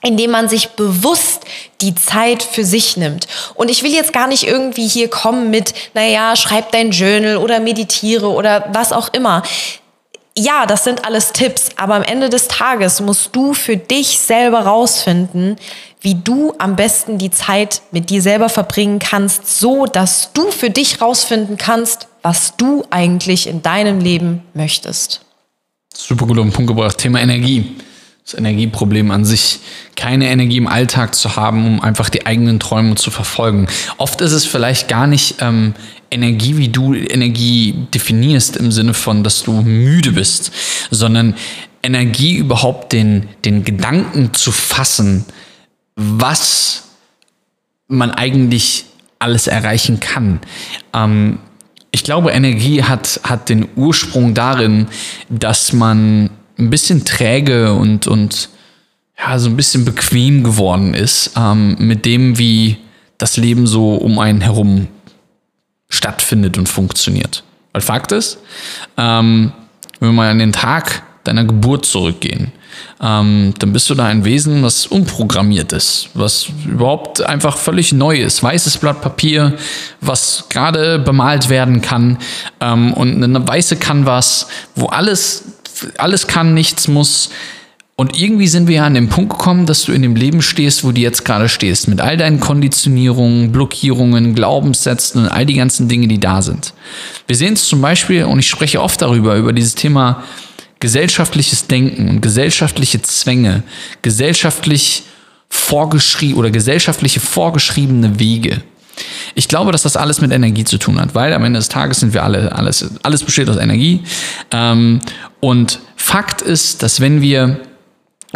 Indem 0.06 0.30
man 0.30 0.48
sich 0.48 0.70
bewusst 0.70 1.44
die 1.80 1.94
Zeit 1.94 2.42
für 2.42 2.64
sich 2.64 2.96
nimmt. 2.96 3.26
Und 3.54 3.70
ich 3.70 3.82
will 3.82 3.92
jetzt 3.92 4.12
gar 4.12 4.28
nicht 4.28 4.46
irgendwie 4.46 4.86
hier 4.86 5.10
kommen 5.10 5.50
mit, 5.50 5.74
naja, 5.94 6.36
schreib 6.36 6.70
dein 6.70 6.92
Journal 6.92 7.38
oder 7.38 7.58
meditiere 7.58 8.28
oder 8.28 8.68
was 8.72 8.92
auch 8.92 9.12
immer. 9.12 9.42
Ja, 10.38 10.66
das 10.66 10.84
sind 10.84 11.04
alles 11.04 11.32
Tipps, 11.32 11.70
aber 11.76 11.94
am 11.94 12.02
Ende 12.02 12.28
des 12.28 12.46
Tages 12.46 13.00
musst 13.00 13.34
du 13.34 13.52
für 13.52 13.76
dich 13.76 14.18
selber 14.18 14.60
rausfinden, 14.60 15.56
wie 16.00 16.14
du 16.14 16.54
am 16.58 16.76
besten 16.76 17.18
die 17.18 17.30
Zeit 17.30 17.82
mit 17.90 18.10
dir 18.10 18.22
selber 18.22 18.48
verbringen 18.48 19.00
kannst, 19.00 19.58
so 19.58 19.86
dass 19.86 20.32
du 20.34 20.52
für 20.52 20.70
dich 20.70 21.00
rausfinden 21.00 21.56
kannst, 21.56 22.06
was 22.22 22.56
du 22.56 22.84
eigentlich 22.90 23.48
in 23.48 23.62
deinem 23.62 23.98
Leben 23.98 24.42
möchtest. 24.54 25.22
Super 25.92 26.26
gut 26.26 26.38
auf 26.38 26.44
den 26.44 26.52
Punkt 26.52 26.68
gebracht. 26.68 26.98
Thema 26.98 27.20
Energie 27.20 27.74
das 28.26 28.34
Energieproblem 28.34 29.12
an 29.12 29.24
sich, 29.24 29.60
keine 29.94 30.28
Energie 30.28 30.56
im 30.56 30.66
Alltag 30.66 31.14
zu 31.14 31.36
haben, 31.36 31.64
um 31.64 31.80
einfach 31.80 32.08
die 32.10 32.26
eigenen 32.26 32.58
Träume 32.58 32.96
zu 32.96 33.12
verfolgen. 33.12 33.68
Oft 33.98 34.20
ist 34.20 34.32
es 34.32 34.44
vielleicht 34.44 34.88
gar 34.88 35.06
nicht 35.06 35.36
ähm, 35.40 35.74
Energie, 36.10 36.56
wie 36.56 36.68
du 36.68 36.92
Energie 36.92 37.86
definierst, 37.94 38.56
im 38.56 38.72
Sinne 38.72 38.94
von, 38.94 39.22
dass 39.22 39.44
du 39.44 39.52
müde 39.52 40.10
bist, 40.10 40.50
sondern 40.90 41.36
Energie 41.84 42.34
überhaupt 42.34 42.92
den, 42.92 43.28
den 43.44 43.62
Gedanken 43.62 44.34
zu 44.34 44.50
fassen, 44.50 45.24
was 45.94 46.82
man 47.86 48.10
eigentlich 48.10 48.86
alles 49.20 49.46
erreichen 49.46 50.00
kann. 50.00 50.40
Ähm, 50.92 51.38
ich 51.92 52.02
glaube, 52.02 52.32
Energie 52.32 52.82
hat, 52.82 53.20
hat 53.22 53.48
den 53.48 53.68
Ursprung 53.76 54.34
darin, 54.34 54.88
dass 55.28 55.72
man 55.72 56.30
ein 56.58 56.70
bisschen 56.70 57.04
träge 57.04 57.72
und, 57.72 58.06
und 58.06 58.48
ja, 59.18 59.38
so 59.38 59.48
ein 59.48 59.56
bisschen 59.56 59.84
bequem 59.84 60.44
geworden 60.44 60.94
ist 60.94 61.32
ähm, 61.36 61.76
mit 61.78 62.04
dem, 62.04 62.38
wie 62.38 62.76
das 63.18 63.36
Leben 63.36 63.66
so 63.66 63.94
um 63.94 64.18
einen 64.18 64.40
herum 64.40 64.88
stattfindet 65.88 66.58
und 66.58 66.68
funktioniert. 66.68 67.44
Weil 67.72 67.82
Fakt 67.82 68.12
ist, 68.12 68.38
ähm, 68.96 69.52
wenn 70.00 70.08
wir 70.10 70.12
mal 70.12 70.30
an 70.30 70.38
den 70.38 70.52
Tag 70.52 71.02
deiner 71.24 71.44
Geburt 71.44 71.86
zurückgehen, 71.86 72.52
ähm, 73.00 73.54
dann 73.58 73.72
bist 73.72 73.88
du 73.90 73.94
da 73.94 74.06
ein 74.06 74.24
Wesen, 74.24 74.62
was 74.62 74.86
unprogrammiert 74.86 75.72
ist, 75.72 76.08
was 76.14 76.46
überhaupt 76.66 77.22
einfach 77.22 77.56
völlig 77.56 77.92
neu 77.92 78.18
ist. 78.18 78.42
Weißes 78.42 78.78
Blatt 78.78 79.00
Papier, 79.00 79.54
was 80.00 80.44
gerade 80.48 80.98
bemalt 80.98 81.48
werden 81.48 81.80
kann 81.80 82.18
ähm, 82.60 82.92
und 82.94 83.22
eine 83.22 83.46
weiße 83.46 83.76
Canvas, 83.76 84.48
wo 84.74 84.86
alles, 84.86 85.44
alles 85.98 86.26
kann, 86.26 86.54
nichts 86.54 86.88
muss. 86.88 87.30
Und 87.98 88.20
irgendwie 88.20 88.46
sind 88.46 88.68
wir 88.68 88.76
ja 88.76 88.86
an 88.86 88.92
den 88.92 89.08
Punkt 89.08 89.30
gekommen, 89.30 89.64
dass 89.64 89.84
du 89.84 89.92
in 89.92 90.02
dem 90.02 90.16
Leben 90.16 90.42
stehst, 90.42 90.84
wo 90.84 90.92
du 90.92 91.00
jetzt 91.00 91.24
gerade 91.24 91.48
stehst, 91.48 91.88
mit 91.88 92.02
all 92.02 92.18
deinen 92.18 92.40
Konditionierungen, 92.40 93.52
Blockierungen, 93.52 94.34
Glaubenssätzen 94.34 95.22
und 95.22 95.28
all 95.28 95.46
die 95.46 95.54
ganzen 95.54 95.88
Dinge, 95.88 96.06
die 96.06 96.20
da 96.20 96.42
sind. 96.42 96.74
Wir 97.26 97.36
sehen 97.36 97.54
es 97.54 97.66
zum 97.66 97.80
Beispiel, 97.80 98.24
und 98.24 98.38
ich 98.38 98.50
spreche 98.50 98.82
oft 98.82 99.00
darüber, 99.00 99.36
über 99.36 99.54
dieses 99.54 99.74
Thema 99.74 100.22
gesellschaftliches 100.78 101.68
Denken 101.68 102.10
und 102.10 102.20
gesellschaftliche 102.20 103.00
Zwänge, 103.00 103.62
gesellschaftlich 104.02 105.04
vorgeschrieben 105.48 106.36
oder 106.36 106.50
gesellschaftliche 106.50 107.20
vorgeschriebene 107.20 108.18
Wege. 108.18 108.62
Ich 109.34 109.48
glaube, 109.48 109.72
dass 109.72 109.82
das 109.82 109.96
alles 109.96 110.20
mit 110.20 110.32
Energie 110.32 110.64
zu 110.64 110.78
tun 110.78 111.00
hat, 111.00 111.14
weil 111.14 111.32
am 111.32 111.44
Ende 111.44 111.58
des 111.58 111.68
Tages 111.68 112.00
sind 112.00 112.14
wir 112.14 112.22
alle, 112.22 112.52
alles, 112.52 112.86
alles 113.02 113.22
besteht 113.22 113.48
aus 113.48 113.56
Energie. 113.56 114.02
Ähm, 114.50 115.00
und 115.40 115.80
Fakt 115.96 116.42
ist, 116.42 116.82
dass 116.82 117.00
wenn 117.00 117.20
wir 117.20 117.60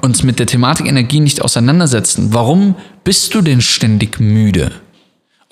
uns 0.03 0.23
mit 0.23 0.39
der 0.39 0.47
Thematik 0.47 0.87
Energie 0.87 1.21
nicht 1.21 1.43
auseinandersetzen, 1.43 2.33
warum 2.33 2.75
bist 3.05 3.35
du 3.35 3.43
denn 3.43 3.61
ständig 3.61 4.21
müde? 4.21 4.73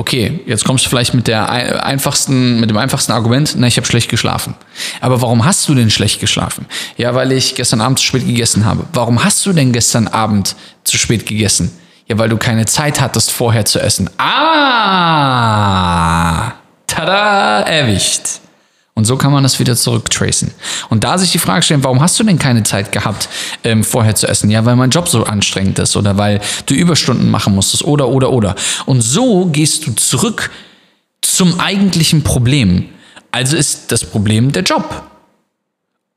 Okay, 0.00 0.40
jetzt 0.46 0.64
kommst 0.64 0.86
du 0.86 0.90
vielleicht 0.90 1.12
mit 1.12 1.26
der 1.26 1.50
einfachsten, 1.50 2.60
mit 2.60 2.70
dem 2.70 2.76
einfachsten 2.76 3.10
Argument, 3.10 3.54
na, 3.56 3.66
ich 3.66 3.76
habe 3.76 3.86
schlecht 3.86 4.08
geschlafen. 4.08 4.54
Aber 5.00 5.20
warum 5.22 5.44
hast 5.44 5.68
du 5.68 5.74
denn 5.74 5.90
schlecht 5.90 6.20
geschlafen? 6.20 6.66
Ja, 6.96 7.16
weil 7.16 7.32
ich 7.32 7.56
gestern 7.56 7.80
Abend 7.80 7.98
zu 7.98 8.04
spät 8.04 8.24
gegessen 8.24 8.64
habe. 8.64 8.84
Warum 8.92 9.24
hast 9.24 9.44
du 9.44 9.52
denn 9.52 9.72
gestern 9.72 10.06
Abend 10.06 10.54
zu 10.84 10.96
spät 10.98 11.26
gegessen? 11.26 11.72
Ja, 12.08 12.18
weil 12.18 12.28
du 12.28 12.36
keine 12.38 12.66
Zeit 12.66 13.00
hattest, 13.00 13.30
vorher 13.30 13.64
zu 13.64 13.80
essen. 13.80 14.10
Ah! 14.18 15.44
Tada! 16.86 17.60
Erwischt. 17.60 18.40
Und 18.94 19.04
so 19.04 19.16
kann 19.16 19.30
man 19.30 19.44
das 19.44 19.60
wieder 19.60 19.76
zurücktracen. 19.76 20.50
Und 20.88 21.04
da 21.04 21.18
sich 21.18 21.30
die 21.30 21.38
Frage 21.38 21.62
stellen, 21.62 21.84
warum 21.84 22.00
hast 22.00 22.18
du 22.18 22.24
denn 22.24 22.36
keine 22.36 22.64
Zeit 22.64 22.90
gehabt, 22.90 23.28
ähm, 23.62 23.84
vorher 23.84 24.16
zu 24.16 24.26
essen? 24.26 24.50
Ja, 24.50 24.64
weil 24.64 24.74
mein 24.74 24.90
Job 24.90 25.08
so 25.08 25.22
anstrengend 25.22 25.78
ist 25.78 25.96
oder 25.96 26.16
weil 26.18 26.40
du 26.66 26.74
Überstunden 26.74 27.30
machen 27.30 27.54
musstest 27.54 27.84
oder, 27.84 28.08
oder, 28.08 28.32
oder. 28.32 28.56
Und 28.86 29.02
so 29.02 29.46
gehst 29.46 29.86
du 29.86 29.92
zurück 29.92 30.50
zum 31.22 31.60
eigentlichen 31.60 32.24
Problem. 32.24 32.88
Also 33.30 33.56
ist 33.56 33.92
das 33.92 34.04
Problem 34.04 34.50
der 34.50 34.64
Job. 34.64 35.04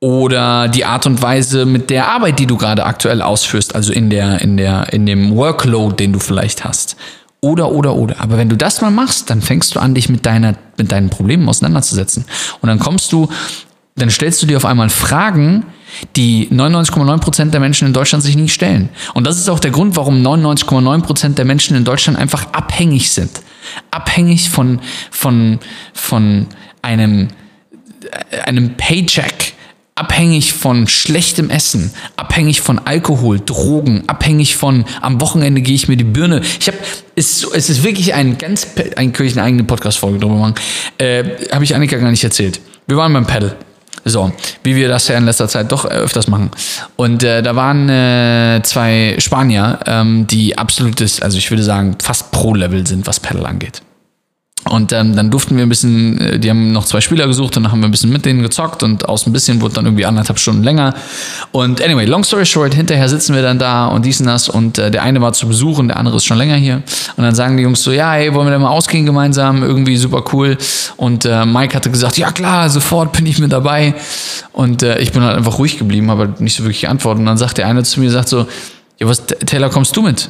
Oder 0.03 0.67
die 0.67 0.83
Art 0.83 1.05
und 1.05 1.21
Weise 1.21 1.67
mit 1.67 1.91
der 1.91 2.07
Arbeit, 2.07 2.39
die 2.39 2.47
du 2.47 2.57
gerade 2.57 2.85
aktuell 2.85 3.21
ausführst, 3.21 3.75
also 3.75 3.93
in 3.93 4.09
der, 4.09 4.41
in 4.41 4.57
der, 4.57 4.91
in 4.91 5.05
dem 5.05 5.35
Workload, 5.35 5.95
den 5.95 6.11
du 6.11 6.17
vielleicht 6.17 6.65
hast. 6.65 6.97
Oder, 7.39 7.71
oder, 7.71 7.95
oder. 7.95 8.19
Aber 8.19 8.37
wenn 8.37 8.49
du 8.49 8.57
das 8.57 8.81
mal 8.81 8.89
machst, 8.89 9.29
dann 9.29 9.43
fängst 9.43 9.75
du 9.75 9.79
an, 9.79 9.93
dich 9.93 10.09
mit, 10.09 10.25
deiner, 10.25 10.55
mit 10.77 10.91
deinen 10.91 11.11
Problemen 11.11 11.47
auseinanderzusetzen. 11.47 12.25
Und 12.61 12.67
dann 12.67 12.79
kommst 12.79 13.11
du, 13.11 13.29
dann 13.95 14.09
stellst 14.09 14.41
du 14.41 14.47
dir 14.47 14.57
auf 14.57 14.65
einmal 14.65 14.89
Fragen, 14.89 15.65
die 16.15 16.49
99,9% 16.49 17.51
der 17.51 17.59
Menschen 17.59 17.87
in 17.87 17.93
Deutschland 17.93 18.23
sich 18.23 18.35
nie 18.35 18.49
stellen. 18.49 18.89
Und 19.13 19.27
das 19.27 19.37
ist 19.37 19.49
auch 19.49 19.59
der 19.59 19.71
Grund, 19.71 19.95
warum 19.95 20.25
99,9% 20.25 21.35
der 21.35 21.45
Menschen 21.45 21.77
in 21.77 21.83
Deutschland 21.83 22.17
einfach 22.17 22.53
abhängig 22.53 23.11
sind. 23.11 23.41
Abhängig 23.91 24.49
von, 24.49 24.79
von, 25.11 25.59
von 25.93 26.47
einem, 26.81 27.27
einem 28.45 28.77
Paycheck 28.77 29.40
abhängig 29.95 30.53
von 30.53 30.87
schlechtem 30.87 31.49
Essen, 31.49 31.93
abhängig 32.15 32.61
von 32.61 32.79
Alkohol, 32.79 33.39
Drogen, 33.39 34.03
abhängig 34.07 34.57
von 34.57 34.85
am 35.01 35.21
Wochenende 35.21 35.61
gehe 35.61 35.75
ich 35.75 35.87
mir 35.87 35.97
die 35.97 36.03
Birne. 36.03 36.41
Ich 36.59 36.67
habe 36.67 36.77
es, 37.15 37.43
es 37.53 37.69
ist 37.69 37.83
wirklich 37.83 38.13
ein 38.13 38.37
ganz 38.37 38.67
ein 38.95 39.13
könnte 39.13 39.31
ich 39.31 39.37
eine 39.37 39.45
eigene 39.45 39.63
Podcast 39.63 39.99
Folge 39.99 40.19
drüber 40.19 40.35
machen. 40.35 40.55
Äh, 40.97 41.23
habe 41.51 41.63
ich 41.63 41.75
Annika 41.75 41.97
gar 41.97 42.09
nicht 42.09 42.23
erzählt. 42.23 42.61
Wir 42.87 42.97
waren 42.97 43.13
beim 43.13 43.27
Paddle. 43.27 43.55
So, 44.03 44.31
wie 44.63 44.75
wir 44.75 44.87
das 44.87 45.07
ja 45.09 45.17
in 45.17 45.25
letzter 45.25 45.47
Zeit 45.47 45.71
doch 45.71 45.85
öfters 45.85 46.27
machen. 46.27 46.49
Und 46.95 47.23
äh, 47.23 47.43
da 47.43 47.55
waren 47.55 47.87
äh, 47.87 48.61
zwei 48.63 49.15
Spanier, 49.19 49.79
ähm, 49.85 50.25
die 50.25 50.57
absolutes, 50.57 51.21
also 51.21 51.37
ich 51.37 51.51
würde 51.51 51.61
sagen, 51.61 51.97
fast 52.01 52.31
Pro-Level 52.31 52.87
sind, 52.87 53.05
was 53.05 53.19
Paddle 53.19 53.45
angeht. 53.45 53.83
Und 54.69 54.93
ähm, 54.93 55.15
dann 55.15 55.31
durften 55.31 55.57
wir 55.57 55.63
ein 55.63 55.69
bisschen, 55.69 56.19
äh, 56.19 56.39
die 56.39 56.49
haben 56.49 56.71
noch 56.71 56.85
zwei 56.85 57.01
Spieler 57.01 57.25
gesucht 57.25 57.57
und 57.57 57.63
dann 57.63 57.71
haben 57.71 57.79
wir 57.79 57.87
ein 57.87 57.91
bisschen 57.91 58.11
mit 58.11 58.25
denen 58.25 58.43
gezockt 58.43 58.83
und 58.83 59.09
aus 59.09 59.25
ein 59.25 59.33
bisschen 59.33 59.59
wurde 59.59 59.73
dann 59.75 59.85
irgendwie 59.85 60.05
anderthalb 60.05 60.37
Stunden 60.37 60.63
länger. 60.63 60.93
Und 61.51 61.81
anyway, 61.81 62.05
long 62.05 62.23
story 62.23 62.45
short, 62.45 62.75
hinterher 62.75 63.09
sitzen 63.09 63.33
wir 63.33 63.41
dann 63.41 63.57
da 63.57 63.87
und 63.87 64.05
dies 64.05 64.19
und 64.19 64.27
das 64.27 64.49
und 64.49 64.77
äh, 64.77 64.91
der 64.91 65.01
eine 65.01 65.19
war 65.19 65.33
zu 65.33 65.47
Besuch 65.47 65.79
und 65.79 65.87
der 65.87 65.97
andere 65.97 66.17
ist 66.17 66.25
schon 66.25 66.37
länger 66.37 66.55
hier. 66.55 66.83
Und 67.17 67.23
dann 67.23 67.33
sagen 67.33 67.57
die 67.57 67.63
Jungs 67.63 67.81
so, 67.81 67.91
ja, 67.91 68.13
hey, 68.13 68.33
wollen 68.35 68.45
wir 68.45 68.51
denn 68.51 68.61
mal 68.61 68.69
ausgehen 68.69 69.05
gemeinsam? 69.05 69.63
Irgendwie 69.63 69.97
super 69.97 70.23
cool. 70.31 70.57
Und 70.95 71.25
äh, 71.25 71.43
Mike 71.43 71.75
hatte 71.75 71.89
gesagt, 71.89 72.19
ja 72.19 72.31
klar, 72.31 72.69
sofort 72.69 73.13
bin 73.13 73.25
ich 73.25 73.39
mit 73.39 73.51
dabei. 73.51 73.95
Und 74.53 74.83
äh, 74.83 74.99
ich 74.99 75.11
bin 75.11 75.23
halt 75.23 75.37
einfach 75.37 75.57
ruhig 75.57 75.79
geblieben, 75.79 76.11
aber 76.11 76.35
nicht 76.37 76.55
so 76.55 76.63
wirklich 76.63 76.81
geantwortet. 76.81 77.21
Und 77.21 77.25
dann 77.25 77.37
sagt 77.37 77.57
der 77.57 77.65
eine 77.67 77.81
zu 77.83 77.99
mir, 77.99 78.11
sagt 78.11 78.29
so, 78.29 78.45
ja, 78.99 79.07
was, 79.07 79.25
Taylor, 79.25 79.69
kommst 79.71 79.95
du 79.97 80.03
mit? 80.03 80.29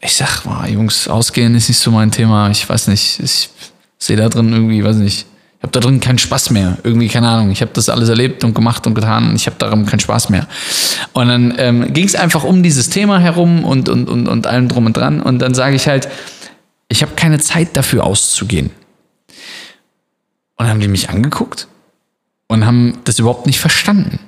Ich 0.00 0.14
sag, 0.14 0.44
boah, 0.44 0.66
Jungs, 0.66 1.08
ausgehen 1.08 1.54
ist 1.54 1.68
nicht 1.68 1.78
so 1.78 1.90
mein 1.90 2.10
Thema. 2.10 2.50
Ich 2.50 2.68
weiß 2.68 2.88
nicht, 2.88 3.20
ich 3.20 3.50
sehe 3.98 4.16
da 4.16 4.28
drin 4.28 4.52
irgendwie, 4.52 4.84
weiß 4.84 4.96
nicht, 4.96 5.26
ich 5.58 5.62
habe 5.62 5.72
da 5.72 5.80
drin 5.80 5.98
keinen 5.98 6.18
Spaß 6.18 6.50
mehr. 6.50 6.78
Irgendwie, 6.84 7.08
keine 7.08 7.28
Ahnung. 7.28 7.50
Ich 7.50 7.62
habe 7.62 7.72
das 7.74 7.88
alles 7.88 8.08
erlebt 8.08 8.44
und 8.44 8.54
gemacht 8.54 8.86
und 8.86 8.94
getan 8.94 9.30
und 9.30 9.34
ich 9.34 9.46
habe 9.46 9.56
darum 9.58 9.86
keinen 9.86 9.98
Spaß 9.98 10.30
mehr. 10.30 10.46
Und 11.14 11.26
dann 11.26 11.54
ähm, 11.58 11.92
ging 11.92 12.04
es 12.04 12.14
einfach 12.14 12.44
um 12.44 12.62
dieses 12.62 12.90
Thema 12.90 13.18
herum 13.18 13.64
und, 13.64 13.88
und, 13.88 14.08
und, 14.08 14.28
und 14.28 14.46
allem 14.46 14.68
drum 14.68 14.86
und 14.86 14.96
dran. 14.96 15.20
Und 15.20 15.40
dann 15.40 15.54
sage 15.54 15.74
ich 15.74 15.88
halt, 15.88 16.08
ich 16.88 17.02
habe 17.02 17.12
keine 17.16 17.40
Zeit 17.40 17.76
dafür 17.76 18.04
auszugehen. 18.04 18.70
Und 20.56 20.64
dann 20.64 20.68
haben 20.68 20.80
die 20.80 20.88
mich 20.88 21.10
angeguckt 21.10 21.66
und 22.46 22.64
haben 22.64 22.98
das 23.02 23.18
überhaupt 23.18 23.46
nicht 23.46 23.58
verstanden. 23.58 24.20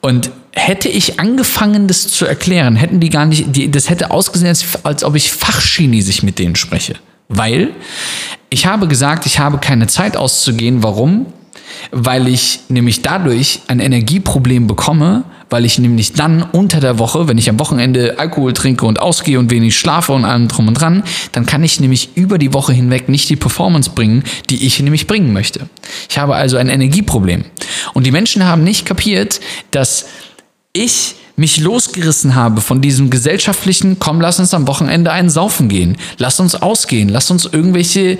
Und 0.00 0.30
hätte 0.52 0.88
ich 0.88 1.20
angefangen, 1.20 1.86
das 1.86 2.08
zu 2.08 2.24
erklären, 2.26 2.76
hätten 2.76 3.00
die 3.00 3.10
gar 3.10 3.26
nicht, 3.26 3.54
die, 3.54 3.70
das 3.70 3.90
hätte 3.90 4.10
ausgesehen, 4.10 4.48
als, 4.48 4.84
als 4.84 5.04
ob 5.04 5.14
ich 5.14 5.32
Fachchinesisch 5.32 6.22
mit 6.22 6.38
denen 6.38 6.56
spreche. 6.56 6.94
Weil 7.28 7.70
ich 8.50 8.66
habe 8.66 8.88
gesagt, 8.88 9.26
ich 9.26 9.38
habe 9.38 9.58
keine 9.58 9.86
Zeit 9.86 10.16
auszugehen. 10.16 10.82
Warum? 10.82 11.26
Weil 11.90 12.28
ich 12.28 12.60
nämlich 12.68 13.02
dadurch 13.02 13.60
ein 13.68 13.80
Energieproblem 13.80 14.66
bekomme, 14.66 15.24
weil 15.50 15.64
ich 15.64 15.78
nämlich 15.78 16.12
dann 16.12 16.42
unter 16.42 16.80
der 16.80 16.98
Woche, 16.98 17.28
wenn 17.28 17.38
ich 17.38 17.48
am 17.48 17.58
Wochenende 17.58 18.18
Alkohol 18.18 18.52
trinke 18.52 18.86
und 18.86 19.00
ausgehe 19.00 19.38
und 19.38 19.50
wenig 19.50 19.78
schlafe 19.78 20.12
und 20.12 20.24
allem 20.24 20.48
drum 20.48 20.68
und 20.68 20.74
dran, 20.74 21.04
dann 21.32 21.46
kann 21.46 21.62
ich 21.62 21.80
nämlich 21.80 22.16
über 22.16 22.38
die 22.38 22.52
Woche 22.52 22.72
hinweg 22.72 23.08
nicht 23.08 23.28
die 23.28 23.36
Performance 23.36 23.90
bringen, 23.90 24.24
die 24.50 24.66
ich 24.66 24.80
nämlich 24.80 25.06
bringen 25.06 25.32
möchte. 25.32 25.68
Ich 26.08 26.18
habe 26.18 26.34
also 26.34 26.56
ein 26.56 26.68
Energieproblem. 26.68 27.44
Und 27.94 28.06
die 28.06 28.12
Menschen 28.12 28.44
haben 28.44 28.64
nicht 28.64 28.86
kapiert, 28.86 29.40
dass 29.70 30.06
ich 30.72 31.16
mich 31.36 31.58
losgerissen 31.58 32.34
habe 32.34 32.60
von 32.60 32.80
diesem 32.80 33.10
gesellschaftlichen, 33.10 33.98
komm, 33.98 34.20
lass 34.20 34.40
uns 34.40 34.54
am 34.54 34.66
Wochenende 34.66 35.12
einen 35.12 35.28
saufen 35.28 35.68
gehen, 35.68 35.98
lass 36.16 36.40
uns 36.40 36.54
ausgehen, 36.54 37.10
lass 37.10 37.30
uns 37.30 37.44
irgendwelche, 37.44 38.18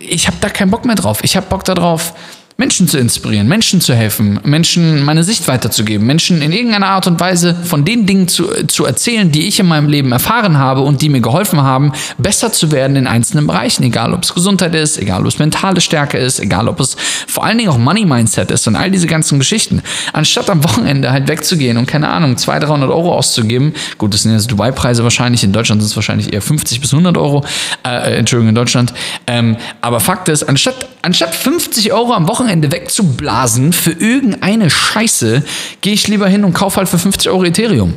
ich 0.00 0.26
habe 0.26 0.36
da 0.40 0.48
keinen 0.48 0.70
Bock 0.70 0.84
mehr 0.84 0.96
drauf. 0.96 1.20
Ich 1.22 1.36
habe 1.36 1.46
Bock 1.46 1.64
darauf, 1.64 2.14
Menschen 2.60 2.86
zu 2.86 2.98
inspirieren, 2.98 3.48
Menschen 3.48 3.80
zu 3.80 3.94
helfen, 3.94 4.38
Menschen 4.44 5.02
meine 5.02 5.24
Sicht 5.24 5.48
weiterzugeben, 5.48 6.06
Menschen 6.06 6.42
in 6.42 6.52
irgendeiner 6.52 6.88
Art 6.88 7.06
und 7.06 7.18
Weise 7.18 7.54
von 7.54 7.86
den 7.86 8.04
Dingen 8.04 8.28
zu, 8.28 8.48
zu 8.66 8.84
erzählen, 8.84 9.32
die 9.32 9.48
ich 9.48 9.58
in 9.60 9.66
meinem 9.66 9.88
Leben 9.88 10.12
erfahren 10.12 10.58
habe 10.58 10.82
und 10.82 11.00
die 11.00 11.08
mir 11.08 11.22
geholfen 11.22 11.62
haben, 11.62 11.92
besser 12.18 12.52
zu 12.52 12.70
werden 12.70 12.96
in 12.96 13.06
einzelnen 13.06 13.46
Bereichen, 13.46 13.82
egal 13.84 14.12
ob 14.12 14.24
es 14.24 14.34
Gesundheit 14.34 14.74
ist, 14.74 14.98
egal 14.98 15.22
ob 15.22 15.28
es 15.28 15.38
mentale 15.38 15.80
Stärke 15.80 16.18
ist, 16.18 16.38
egal 16.38 16.68
ob 16.68 16.80
es 16.80 16.98
vor 17.26 17.46
allen 17.46 17.56
Dingen 17.56 17.70
auch 17.70 17.78
Money 17.78 18.04
Mindset 18.04 18.50
ist 18.50 18.68
und 18.68 18.76
all 18.76 18.90
diese 18.90 19.06
ganzen 19.06 19.38
Geschichten. 19.38 19.80
Anstatt 20.12 20.50
am 20.50 20.62
Wochenende 20.62 21.12
halt 21.12 21.28
wegzugehen 21.28 21.78
und 21.78 21.86
keine 21.86 22.10
Ahnung, 22.10 22.36
200, 22.36 22.68
300 22.68 22.90
Euro 22.90 23.14
auszugeben, 23.14 23.72
gut, 23.96 24.12
das 24.12 24.24
sind 24.24 24.32
jetzt 24.32 24.50
Dubai-Preise 24.50 25.02
wahrscheinlich, 25.02 25.42
in 25.44 25.54
Deutschland 25.54 25.80
sind 25.80 25.88
es 25.88 25.96
wahrscheinlich 25.96 26.34
eher 26.34 26.42
50 26.42 26.82
bis 26.82 26.92
100 26.92 27.16
Euro, 27.16 27.42
äh, 27.86 28.18
Entschuldigung, 28.18 28.50
in 28.50 28.54
Deutschland, 28.54 28.92
ähm, 29.30 29.56
aber 29.80 30.00
Fakt 30.00 30.28
ist, 30.28 30.42
anstatt, 30.42 30.88
anstatt 31.02 31.36
50 31.36 31.92
Euro 31.92 32.14
am 32.14 32.26
Wochenende 32.26 32.72
wegzublasen 32.72 33.72
für 33.72 33.92
irgendeine 33.92 34.70
Scheiße, 34.70 35.44
gehe 35.82 35.92
ich 35.92 36.08
lieber 36.08 36.26
hin 36.26 36.42
und 36.42 36.52
kaufe 36.52 36.78
halt 36.78 36.88
für 36.88 36.98
50 36.98 37.30
Euro 37.30 37.44
Ethereum. 37.44 37.96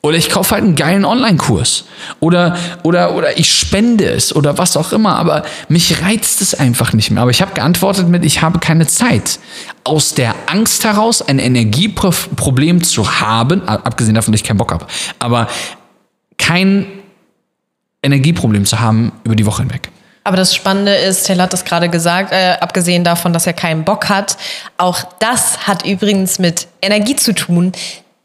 Oder 0.00 0.16
ich 0.16 0.30
kaufe 0.30 0.54
halt 0.54 0.62
einen 0.62 0.76
geilen 0.76 1.04
Online-Kurs. 1.04 1.86
Oder, 2.20 2.56
oder, 2.84 3.16
oder 3.16 3.36
ich 3.36 3.52
spende 3.52 4.08
es 4.08 4.32
oder 4.34 4.58
was 4.58 4.76
auch 4.76 4.92
immer. 4.92 5.16
Aber 5.16 5.42
mich 5.68 6.02
reizt 6.02 6.40
es 6.40 6.54
einfach 6.54 6.92
nicht 6.92 7.10
mehr. 7.10 7.22
Aber 7.22 7.32
ich 7.32 7.42
habe 7.42 7.52
geantwortet 7.52 8.08
mit, 8.08 8.24
ich 8.24 8.40
habe 8.40 8.60
keine 8.60 8.86
Zeit. 8.86 9.40
Aus 9.82 10.14
der 10.14 10.36
Angst 10.46 10.84
heraus, 10.84 11.20
ein 11.20 11.40
Energieproblem 11.40 12.84
zu 12.84 13.20
haben, 13.20 13.66
abgesehen 13.66 14.14
davon, 14.14 14.30
dass 14.30 14.40
ich 14.40 14.46
keinen 14.46 14.58
Bock 14.58 14.70
habe, 14.70 14.86
aber 15.18 15.48
kein 16.36 16.86
Energieproblem 18.04 18.66
zu 18.66 18.78
haben 18.78 19.10
über 19.24 19.34
die 19.34 19.46
Woche 19.46 19.62
hinweg. 19.62 19.90
Aber 20.28 20.36
das 20.36 20.54
Spannende 20.54 20.94
ist, 20.94 21.24
Till 21.24 21.40
hat 21.40 21.54
das 21.54 21.64
gerade 21.64 21.88
gesagt, 21.88 22.32
äh, 22.32 22.58
abgesehen 22.60 23.02
davon, 23.02 23.32
dass 23.32 23.46
er 23.46 23.54
keinen 23.54 23.84
Bock 23.84 24.10
hat, 24.10 24.36
auch 24.76 25.02
das 25.20 25.66
hat 25.66 25.86
übrigens 25.86 26.38
mit 26.38 26.68
Energie 26.82 27.16
zu 27.16 27.32
tun. 27.32 27.72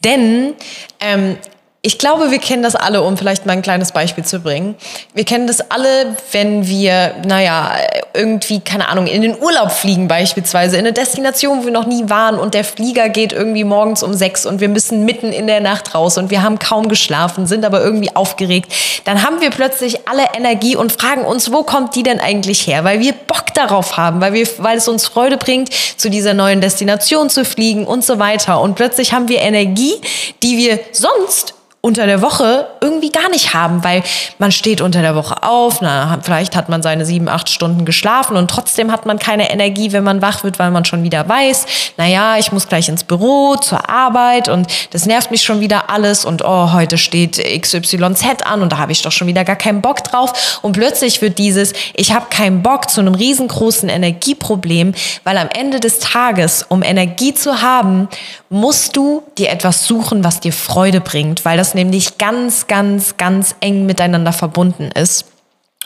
Denn 0.03 0.53
ähm, 0.99 1.37
ich 1.85 1.97
glaube, 1.97 2.31
wir 2.31 2.39
kennen 2.39 2.63
das 2.63 2.75
alle, 2.75 3.01
um 3.01 3.17
vielleicht 3.17 3.45
mal 3.45 3.51
ein 3.51 3.61
kleines 3.61 3.91
Beispiel 3.91 4.23
zu 4.23 4.39
bringen. 4.39 4.75
Wir 5.13 5.25
kennen 5.25 5.47
das 5.47 5.59
alle, 5.69 6.15
wenn 6.31 6.65
wir, 6.65 7.13
naja, 7.27 7.73
irgendwie, 8.13 8.61
keine 8.61 8.87
Ahnung, 8.87 9.05
in 9.05 9.21
den 9.21 9.37
Urlaub 9.37 9.69
fliegen 9.69 10.07
beispielsweise, 10.07 10.77
in 10.77 10.85
eine 10.85 10.93
Destination, 10.93 11.59
wo 11.59 11.65
wir 11.65 11.73
noch 11.73 11.85
nie 11.85 12.07
waren 12.07 12.39
und 12.39 12.53
der 12.53 12.63
Flieger 12.63 13.09
geht 13.09 13.33
irgendwie 13.33 13.65
morgens 13.65 14.01
um 14.01 14.13
sechs 14.13 14.45
und 14.45 14.61
wir 14.61 14.69
müssen 14.69 15.03
mitten 15.03 15.33
in 15.33 15.45
der 15.45 15.59
Nacht 15.59 15.93
raus 15.93 16.17
und 16.17 16.31
wir 16.31 16.41
haben 16.41 16.57
kaum 16.57 16.87
geschlafen, 16.87 17.47
sind 17.47 17.65
aber 17.65 17.83
irgendwie 17.83 18.15
aufgeregt. 18.15 18.71
Dann 19.03 19.21
haben 19.21 19.41
wir 19.41 19.49
plötzlich 19.49 20.07
alle 20.07 20.23
Energie 20.37 20.77
und 20.77 20.93
fragen 20.93 21.25
uns, 21.25 21.51
wo 21.51 21.63
kommt 21.63 21.97
die 21.97 22.03
denn 22.03 22.21
eigentlich 22.21 22.65
her? 22.65 22.85
Weil 22.85 23.01
wir 23.01 23.11
Bock 23.11 23.53
darauf 23.55 23.97
haben, 23.97 24.21
weil, 24.21 24.31
wir, 24.31 24.47
weil 24.59 24.77
es 24.77 24.87
uns 24.87 25.05
Freude 25.05 25.35
bringt, 25.35 25.69
zu 25.97 26.09
dieser 26.09 26.33
neuen 26.33 26.61
Destination 26.61 27.29
zu 27.29 27.43
fliegen 27.43 27.85
und 27.85 28.05
so 28.05 28.19
weiter. 28.19 28.61
Und 28.61 28.75
plötzlich 28.75 29.11
haben 29.11 29.27
wir 29.27 29.39
Energie, 29.39 29.95
die 30.41 30.55
wir 30.55 30.79
sonst 30.93 31.55
unter 31.85 32.05
der 32.05 32.21
Woche 32.21 32.65
irgendwie 32.79 33.11
gar 33.11 33.29
nicht 33.29 33.53
haben, 33.53 33.83
weil 33.83 34.03
man 34.37 34.53
steht 34.53 34.79
unter 34.79 35.01
der 35.01 35.15
Woche 35.15 35.43
auf, 35.43 35.81
na, 35.81 36.17
vielleicht 36.21 36.55
hat 36.55 36.69
man 36.69 36.81
seine 36.81 37.05
sieben, 37.05 37.27
acht 37.27 37.49
Stunden 37.49 37.83
geschlafen 37.83 38.37
und 38.37 38.49
trotzdem 38.49 38.89
hat 38.89 39.05
man 39.05 39.19
keine 39.19 39.51
Energie, 39.51 39.91
wenn 39.91 40.05
man 40.05 40.21
wach 40.21 40.45
wird, 40.45 40.59
weil 40.59 40.71
man 40.71 40.85
schon 40.85 41.03
wieder 41.03 41.27
weiß, 41.27 41.65
naja, 41.97 42.37
ich 42.37 42.53
muss 42.53 42.69
gleich 42.69 42.87
ins 42.87 43.03
Büro, 43.03 43.57
zur 43.57 43.89
Arbeit 43.89 44.47
und 44.47 44.67
das 44.91 45.05
nervt 45.05 45.29
mich 45.29 45.41
schon 45.41 45.59
wieder 45.59 45.89
alles 45.89 46.23
und 46.23 46.41
oh, 46.45 46.71
heute 46.71 46.97
steht 46.97 47.37
XYZ 47.61 48.43
an 48.45 48.61
und 48.61 48.71
da 48.71 48.77
habe 48.77 48.93
ich 48.93 49.01
doch 49.01 49.11
schon 49.11 49.27
wieder 49.27 49.43
gar 49.43 49.57
keinen 49.57 49.81
Bock 49.81 50.05
drauf. 50.05 50.59
Und 50.61 50.71
plötzlich 50.71 51.21
wird 51.21 51.37
dieses, 51.37 51.73
ich 51.95 52.13
habe 52.13 52.27
keinen 52.29 52.63
Bock 52.63 52.89
zu 52.89 53.01
einem 53.01 53.13
riesengroßen 53.13 53.89
Energieproblem, 53.89 54.93
weil 55.25 55.37
am 55.37 55.49
Ende 55.49 55.81
des 55.81 55.99
Tages, 55.99 56.65
um 56.69 56.81
Energie 56.81 57.33
zu 57.33 57.61
haben, 57.61 58.07
musst 58.49 58.95
du 58.95 59.23
dir 59.37 59.49
etwas 59.49 59.85
suchen, 59.85 60.23
was 60.23 60.39
dir 60.39 60.53
Freude 60.53 61.01
bringt, 61.01 61.43
weil 61.43 61.57
das 61.57 61.72
nämlich 61.75 62.17
ganz, 62.17 62.67
ganz, 62.67 63.17
ganz 63.17 63.55
eng 63.59 63.85
miteinander 63.85 64.33
verbunden 64.33 64.89
ist. 64.91 65.25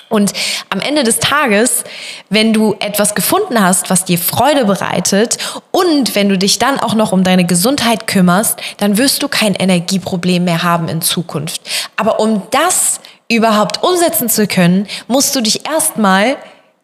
Und 0.10 0.32
am 0.70 0.80
Ende 0.80 1.04
des 1.04 1.20
Tages, 1.20 1.84
wenn 2.30 2.54
du 2.54 2.76
etwas 2.80 3.14
gefunden 3.14 3.62
hast, 3.62 3.90
was 3.90 4.06
dir 4.06 4.18
Freude 4.18 4.64
bereitet 4.64 5.38
und 5.72 6.16
wenn 6.16 6.30
du 6.30 6.38
dich 6.38 6.60
dann 6.60 6.80
auch 6.80 6.94
noch 6.94 7.12
um 7.12 7.26
deine 7.26 7.46
Gesundheit 7.46 8.08
kümmerst, 8.08 8.58
dann 8.78 8.98
wirst 8.98 9.22
du 9.22 9.28
kein 9.28 9.54
Energieproblem 9.54 10.46
mehr 10.46 10.64
haben 10.64 10.88
in 10.88 11.02
Zukunft. 11.02 11.62
Aber 11.98 12.22
um 12.22 12.44
das 12.52 13.02
überhaupt 13.30 13.84
umsetzen 13.84 14.30
zu 14.30 14.48
können, 14.48 14.88
musst 15.08 15.36
du 15.36 15.42
dich 15.42 15.68
erstmal 15.68 16.38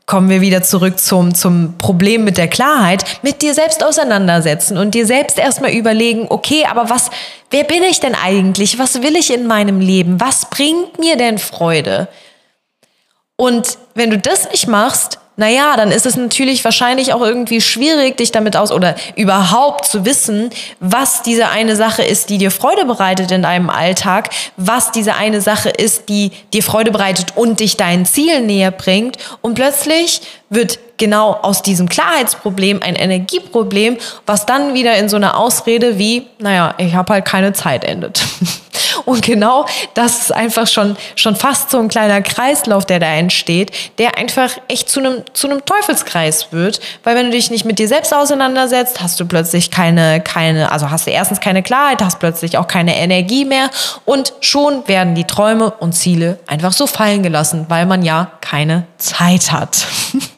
kommen 0.06 0.30
wir 0.30 0.42
wieder 0.42 0.62
zurück 0.63 1.00
zum, 1.00 1.34
zum 1.34 1.78
Problem 1.78 2.24
mit 2.24 2.38
der 2.38 2.48
Klarheit, 2.48 3.06
mit 3.22 3.42
dir 3.42 3.54
selbst 3.54 3.84
auseinandersetzen 3.84 4.78
und 4.78 4.94
dir 4.94 5.06
selbst 5.06 5.39
erstmal 5.39 5.72
überlegen, 5.72 6.28
okay, 6.30 6.66
aber 6.70 6.89
was, 6.89 7.10
wer 7.52 7.63
bin 7.63 7.84
ich 7.84 8.00
denn 8.00 8.16
eigentlich? 8.16 8.80
Was 8.80 9.02
will 9.02 9.16
ich 9.16 9.34
in 9.34 9.48
meinem 9.48 9.80
Leben? 9.80 10.20
Was 10.20 10.50
bringt 10.50 11.00
mir 11.00 11.16
denn 11.16 11.38
Freude? 11.38 12.10
Und 13.38 13.78
wenn 13.96 14.10
du 14.10 14.18
das 14.18 14.50
nicht 14.52 14.68
machst, 14.68 15.20
naja, 15.36 15.76
dann 15.78 15.91
ist 15.91 16.06
es 16.06 16.15
natürlich 16.15 16.63
wahrscheinlich 16.63 17.13
auch 17.13 17.22
irgendwie 17.22 17.60
schwierig, 17.60 18.17
dich 18.17 18.32
damit 18.32 18.56
aus 18.56 18.72
oder 18.72 18.96
überhaupt 19.15 19.86
zu 19.86 20.06
wissen, 20.06 20.52
was 20.80 21.24
diese 21.24 21.50
eine 21.50 21.76
Sache 21.76 22.04
ist, 22.04 22.30
die 22.30 22.38
dir 22.38 22.52
Freude 22.52 22.86
bereitet 22.86 23.32
in 23.32 23.41
deinem 23.41 23.69
Alltag, 23.69 24.30
was 24.58 24.91
diese 24.91 25.15
eine 25.15 25.41
Sache 25.41 25.69
ist, 25.69 26.08
die 26.10 26.32
dir 26.54 26.62
Freude 26.62 26.91
bereitet 26.91 27.34
und 27.36 27.60
dich 27.60 27.78
deinen 27.78 28.06
Zielen 28.06 28.46
näher 28.46 28.72
bringt. 28.72 29.17
Und 29.41 29.56
plötzlich 29.56 30.22
wird 30.50 30.78
genau 31.04 31.34
aus 31.34 31.62
diesem 31.62 31.89
Klarheitsproblem 31.89 32.82
ein 32.82 32.96
Energieproblem, 32.96 33.98
was 34.26 34.46
dann 34.46 34.74
wieder 34.74 34.96
in 34.96 35.10
so 35.10 35.18
einer 35.18 35.38
Ausrede 35.38 35.98
wie, 35.98 36.28
naja, 36.39 36.76
ich 36.78 36.96
habe 36.96 37.12
halt 37.12 37.26
keine 37.26 37.52
Zeit 37.52 37.84
endet. 37.84 38.24
Und 39.06 39.22
genau 39.22 39.66
das 39.96 40.22
ist 40.22 40.32
einfach 40.32 40.66
schon, 40.66 40.96
schon 41.16 41.36
fast 41.36 41.72
so 41.72 41.80
ein 41.80 41.89
kleiner 41.89 42.22
Kreislauf, 42.22 42.86
der 42.86 43.00
da 43.00 43.08
entsteht, 43.08 43.72
der 43.98 44.18
einfach 44.18 44.52
echt 44.70 44.89
zu 44.89 45.02
einem, 45.02 45.24
zu 45.34 45.50
einem 45.50 45.66
Teufelskreis 45.66 46.52
wird. 46.52 46.80
Weil 47.04 47.18
wenn 47.18 47.26
du 47.26 47.32
dich 47.32 47.52
nicht 47.52 47.66
mit 47.66 47.80
dir 47.80 47.89
selbst 47.89 48.13
auseinandersetzt, 48.13 49.02
hast 49.02 49.20
du 49.20 49.26
plötzlich 49.26 49.72
keine, 49.72 50.22
keine, 50.22 50.72
also 50.72 50.89
hast 50.89 51.06
du 51.06 51.12
erstens 51.12 51.42
keine 51.42 51.63
Klarheit, 51.63 52.02
hast 52.02 52.20
plötzlich 52.20 52.58
auch 52.58 52.68
keine 52.68 52.96
Energie 52.96 53.44
mehr 53.44 53.70
und 54.06 54.34
schon 54.39 54.88
werden 54.88 55.16
die 55.16 55.26
Träume 55.26 55.72
und 55.72 55.92
Ziele 55.94 56.39
einfach 56.48 56.72
so 56.72 56.88
fallen 56.88 57.24
gelassen, 57.24 57.66
weil 57.68 57.86
man 57.86 58.04
ja 58.04 58.32
keine 58.39 58.86
Zeit 58.98 59.52
hat. 59.52 59.86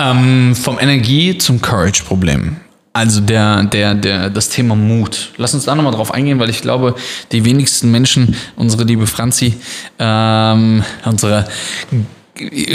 Ähm, 0.00 0.56
vom 0.56 0.78
Energie 0.78 1.36
zum 1.36 1.60
Courage-Problem. 1.60 2.56
Also 2.92 3.20
der, 3.20 3.64
der, 3.64 3.94
der, 3.94 4.30
das 4.30 4.48
Thema 4.48 4.74
Mut. 4.74 5.32
Lass 5.36 5.54
uns 5.54 5.64
da 5.64 5.74
nochmal 5.74 5.92
drauf 5.92 6.12
eingehen, 6.12 6.40
weil 6.40 6.50
ich 6.50 6.62
glaube, 6.62 6.94
die 7.32 7.44
wenigsten 7.44 7.90
Menschen, 7.90 8.34
unsere 8.56 8.84
liebe 8.84 9.06
Franzi, 9.06 9.54
ähm, 9.98 10.82
unsere 11.04 11.46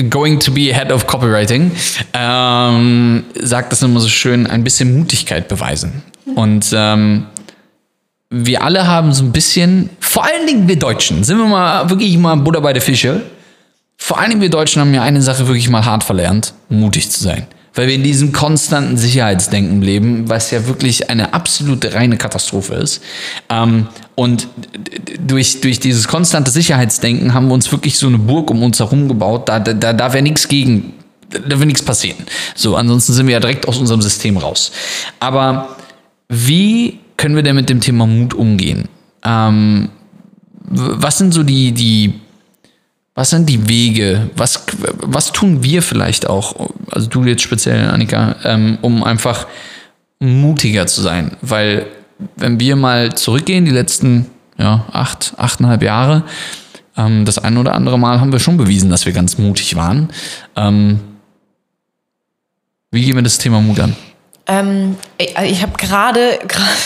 going 0.10 0.40
to 0.40 0.52
be 0.52 0.74
head 0.74 0.92
of 0.92 1.08
copywriting, 1.08 1.72
ähm, 2.14 3.24
sagt 3.42 3.72
das 3.72 3.82
immer 3.82 4.00
so 4.00 4.08
schön, 4.08 4.46
ein 4.46 4.64
bisschen 4.64 4.96
Mutigkeit 4.98 5.48
beweisen. 5.48 6.04
Und 6.36 6.72
ähm, 6.74 7.26
wir 8.30 8.64
alle 8.64 8.88
haben 8.88 9.14
so 9.14 9.24
ein 9.24 9.32
bisschen, 9.32 9.90
vor 10.00 10.24
allen 10.26 10.46
Dingen 10.48 10.68
wir 10.68 10.78
Deutschen, 10.78 11.24
sind 11.24 11.38
wir 11.40 11.46
mal 11.46 11.90
wirklich 11.90 12.16
mal 12.18 12.36
Buddha 12.36 12.60
bei 12.60 12.74
der 12.74 12.82
Fische. 12.82 13.24
Vor 14.06 14.20
Dingen 14.30 14.40
wir 14.40 14.52
Deutschen 14.52 14.82
haben 14.82 14.94
ja 14.94 15.02
eine 15.02 15.24
Sache 15.24 15.48
wirklich 15.48 15.68
mal 15.68 15.84
hart 15.84 16.04
verlernt, 16.04 16.54
mutig 16.70 17.10
zu 17.10 17.24
sein 17.24 17.48
weil 17.76 17.88
wir 17.88 17.96
in 17.96 18.04
diesem 18.04 18.32
konstanten 18.32 18.98
Sicherheitsdenken 18.98 19.82
leben, 19.82 20.30
was 20.30 20.50
ja 20.52 20.66
wirklich 20.66 21.10
eine 21.10 21.34
absolute 21.34 21.94
reine 21.94 22.16
Katastrophe 22.16 22.76
ist. 22.76 23.02
Ähm, 23.50 23.88
und 24.16 24.48
durch, 25.20 25.60
durch 25.60 25.82
dieses 25.82 26.08
konstante 26.08 26.52
Sicherheitsdenken 26.52 27.34
haben 27.34 27.48
wir 27.48 27.54
uns 27.54 27.72
wirklich 27.72 27.98
so 27.98 28.08
eine 28.08 28.18
Burg 28.18 28.50
um 28.50 28.64
uns 28.64 28.80
herum 28.80 29.10
gebaut. 29.10 29.50
Da, 29.50 29.60
da, 29.60 29.74
da 29.74 29.92
darf 29.92 30.16
ja 30.16 30.22
nichts 30.22 30.48
gegen, 30.48 30.94
da 31.30 31.60
wird 31.60 31.66
nichts 31.66 31.84
passieren. 31.84 32.20
So, 32.56 32.78
ansonsten 32.78 33.12
sind 33.12 33.28
wir 33.28 33.34
ja 33.34 33.40
direkt 33.42 33.68
aus 33.68 33.78
unserem 33.78 34.02
System 34.02 34.38
raus. 34.38 34.72
Aber 35.20 35.76
wie 36.30 37.00
können 37.18 37.36
wir 37.36 37.44
denn 37.44 37.56
mit 37.56 37.70
dem 37.70 37.82
Thema 37.82 38.08
Mut 38.08 38.34
umgehen? 38.34 38.88
Ähm, 39.26 39.90
was 40.64 41.18
sind 41.18 41.34
so 41.34 41.44
die, 41.44 41.74
die 41.74 42.14
was 43.16 43.30
sind 43.30 43.50
die 43.50 43.70
Wege? 43.70 44.30
Was, 44.36 44.66
was 44.98 45.32
tun 45.32 45.64
wir 45.64 45.82
vielleicht 45.82 46.28
auch, 46.28 46.70
also 46.92 47.08
du 47.08 47.24
jetzt 47.24 47.42
speziell, 47.42 47.90
Annika, 47.90 48.36
ähm, 48.44 48.78
um 48.82 49.04
einfach 49.04 49.48
mutiger 50.20 50.86
zu 50.86 51.02
sein? 51.02 51.38
Weil, 51.42 51.88
wenn 52.36 52.60
wir 52.60 52.76
mal 52.76 53.16
zurückgehen, 53.16 53.64
die 53.64 53.72
letzten 53.72 54.28
ja, 54.58 54.86
acht, 54.92 55.34
achteinhalb 55.38 55.82
Jahre, 55.82 56.24
ähm, 56.98 57.24
das 57.24 57.40
ein 57.40 57.58
oder 57.58 57.74
andere 57.74 57.98
Mal 57.98 58.20
haben 58.20 58.34
wir 58.34 58.40
schon 58.40 58.58
bewiesen, 58.58 58.90
dass 58.90 59.06
wir 59.06 59.14
ganz 59.14 59.38
mutig 59.38 59.76
waren. 59.78 60.10
Ähm, 60.58 61.00
wie 62.92 63.04
gehen 63.04 63.16
wir 63.16 63.24
das 63.24 63.38
Thema 63.38 63.62
Mut 63.62 63.80
an? 63.80 63.96
Ähm, 64.48 64.98
ich, 65.18 65.36
ich 65.38 65.62
habe 65.62 65.74
gerade 65.78 66.40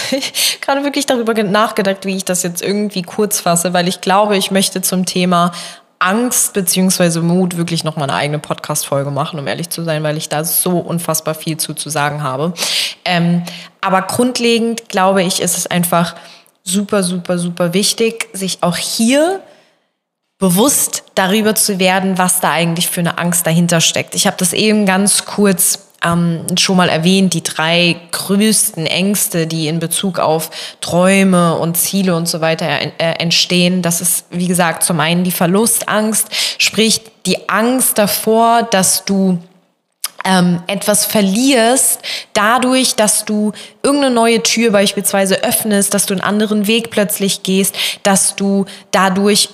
gerade 0.61 0.83
wirklich 0.83 1.07
darüber 1.07 1.33
nachgedacht, 1.43 2.05
wie 2.05 2.15
ich 2.15 2.25
das 2.25 2.43
jetzt 2.43 2.61
irgendwie 2.61 3.01
kurz 3.01 3.39
fasse, 3.39 3.73
weil 3.73 3.87
ich 3.87 3.99
glaube, 4.01 4.37
ich 4.37 4.51
möchte 4.51 4.81
zum 4.81 5.05
Thema 5.05 5.51
Angst 5.99 6.53
beziehungsweise 6.53 7.21
Mut 7.21 7.57
wirklich 7.57 7.83
noch 7.83 7.97
mal 7.97 8.03
eine 8.03 8.13
eigene 8.13 8.39
Podcast-Folge 8.39 9.12
machen, 9.12 9.38
um 9.38 9.47
ehrlich 9.47 9.69
zu 9.69 9.83
sein, 9.83 10.01
weil 10.03 10.17
ich 10.17 10.29
da 10.29 10.45
so 10.45 10.79
unfassbar 10.79 11.35
viel 11.35 11.57
zu, 11.57 11.73
zu 11.73 11.89
sagen 11.89 12.23
habe. 12.23 12.53
Ähm, 13.03 13.43
aber 13.81 14.01
grundlegend, 14.03 14.88
glaube 14.88 15.23
ich, 15.23 15.41
ist 15.41 15.57
es 15.57 15.67
einfach 15.67 16.15
super, 16.63 17.03
super, 17.03 17.38
super 17.38 17.73
wichtig, 17.73 18.29
sich 18.33 18.59
auch 18.62 18.77
hier 18.77 19.41
bewusst 20.38 21.03
darüber 21.15 21.53
zu 21.53 21.79
werden, 21.79 22.17
was 22.17 22.39
da 22.39 22.51
eigentlich 22.51 22.88
für 22.88 23.01
eine 23.01 23.17
Angst 23.17 23.45
dahinter 23.45 23.81
steckt. 23.81 24.15
Ich 24.15 24.25
habe 24.25 24.38
das 24.38 24.53
eben 24.53 24.85
ganz 24.85 25.25
kurz 25.25 25.88
ähm, 26.03 26.45
schon 26.57 26.77
mal 26.77 26.89
erwähnt, 26.89 27.33
die 27.33 27.43
drei 27.43 27.97
größten 28.12 28.85
Ängste, 28.85 29.47
die 29.47 29.67
in 29.67 29.79
Bezug 29.79 30.19
auf 30.19 30.49
Träume 30.81 31.55
und 31.57 31.75
Ziele 31.75 32.15
und 32.15 32.27
so 32.27 32.41
weiter 32.41 32.67
äh, 32.67 33.13
entstehen. 33.19 33.81
Das 33.81 34.01
ist, 34.01 34.25
wie 34.29 34.47
gesagt, 34.47 34.83
zum 34.83 34.99
einen 34.99 35.23
die 35.23 35.31
Verlustangst, 35.31 36.27
sprich 36.57 37.01
die 37.25 37.49
Angst 37.49 37.97
davor, 37.97 38.63
dass 38.63 39.05
du 39.05 39.39
ähm, 40.25 40.62
etwas 40.67 41.05
verlierst, 41.05 42.01
dadurch, 42.33 42.95
dass 42.95 43.25
du 43.25 43.53
irgendeine 43.83 44.13
neue 44.13 44.43
Tür 44.43 44.71
beispielsweise 44.71 45.43
öffnest, 45.43 45.93
dass 45.93 46.05
du 46.05 46.13
einen 46.13 46.21
anderen 46.21 46.67
Weg 46.67 46.89
plötzlich 46.91 47.43
gehst, 47.43 47.75
dass 48.03 48.35
du 48.35 48.65
dadurch 48.91 49.49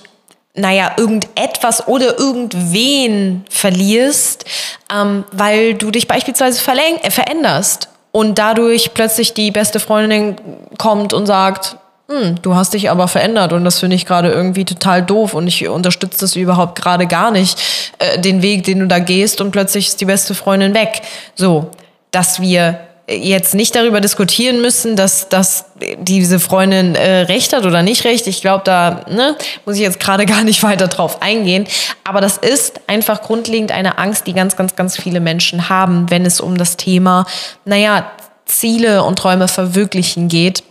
naja, 0.56 0.92
irgendetwas 0.96 1.86
oder 1.86 2.18
irgendwen 2.18 3.44
verlierst, 3.50 4.44
ähm, 4.92 5.24
weil 5.32 5.74
du 5.74 5.90
dich 5.90 6.08
beispielsweise 6.08 6.60
äh, 7.02 7.10
veränderst 7.10 7.88
und 8.10 8.38
dadurch 8.38 8.94
plötzlich 8.94 9.34
die 9.34 9.50
beste 9.50 9.78
Freundin 9.78 10.36
kommt 10.78 11.12
und 11.12 11.26
sagt, 11.26 11.76
hm, 12.08 12.36
du 12.40 12.54
hast 12.54 12.72
dich 12.72 12.88
aber 12.88 13.08
verändert 13.08 13.52
und 13.52 13.64
das 13.64 13.80
finde 13.80 13.96
ich 13.96 14.06
gerade 14.06 14.30
irgendwie 14.30 14.64
total 14.64 15.02
doof 15.02 15.34
und 15.34 15.46
ich 15.46 15.68
unterstütze 15.68 16.20
das 16.20 16.36
überhaupt 16.36 16.80
gerade 16.80 17.06
gar 17.06 17.30
nicht, 17.30 17.60
äh, 17.98 18.18
den 18.18 18.42
Weg, 18.42 18.64
den 18.64 18.80
du 18.80 18.86
da 18.86 19.00
gehst 19.00 19.40
und 19.40 19.50
plötzlich 19.50 19.88
ist 19.88 20.00
die 20.00 20.04
beste 20.06 20.34
Freundin 20.34 20.72
weg. 20.72 21.02
So, 21.34 21.70
dass 22.12 22.40
wir 22.40 22.78
jetzt 23.08 23.54
nicht 23.54 23.74
darüber 23.76 24.00
diskutieren 24.00 24.60
müssen, 24.60 24.96
dass, 24.96 25.28
dass 25.28 25.66
diese 25.98 26.40
Freundin 26.40 26.96
äh, 26.96 27.20
recht 27.20 27.52
hat 27.52 27.64
oder 27.64 27.82
nicht 27.82 28.04
recht. 28.04 28.26
Ich 28.26 28.40
glaube, 28.40 28.64
da 28.64 29.04
ne, 29.08 29.36
muss 29.64 29.76
ich 29.76 29.82
jetzt 29.82 30.00
gerade 30.00 30.26
gar 30.26 30.42
nicht 30.42 30.62
weiter 30.62 30.88
drauf 30.88 31.22
eingehen. 31.22 31.66
Aber 32.04 32.20
das 32.20 32.36
ist 32.36 32.80
einfach 32.88 33.22
grundlegend 33.22 33.70
eine 33.70 33.98
Angst, 33.98 34.26
die 34.26 34.32
ganz, 34.32 34.56
ganz, 34.56 34.74
ganz 34.74 34.96
viele 34.96 35.20
Menschen 35.20 35.68
haben, 35.68 36.10
wenn 36.10 36.26
es 36.26 36.40
um 36.40 36.58
das 36.58 36.76
Thema, 36.76 37.26
naja, 37.64 38.10
Ziele 38.44 39.02
und 39.04 39.18
Träume 39.18 39.48
verwirklichen 39.48 40.28
geht. 40.28 40.64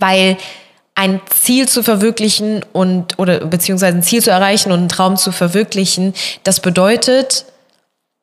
Weil 0.00 0.36
ein 0.96 1.20
Ziel 1.28 1.68
zu 1.68 1.82
verwirklichen 1.82 2.64
und 2.72 3.18
oder 3.18 3.40
beziehungsweise 3.46 3.96
ein 3.96 4.02
Ziel 4.02 4.22
zu 4.22 4.30
erreichen 4.30 4.70
und 4.70 4.78
einen 4.78 4.88
Traum 4.88 5.16
zu 5.16 5.32
verwirklichen, 5.32 6.14
das 6.44 6.60
bedeutet 6.60 7.46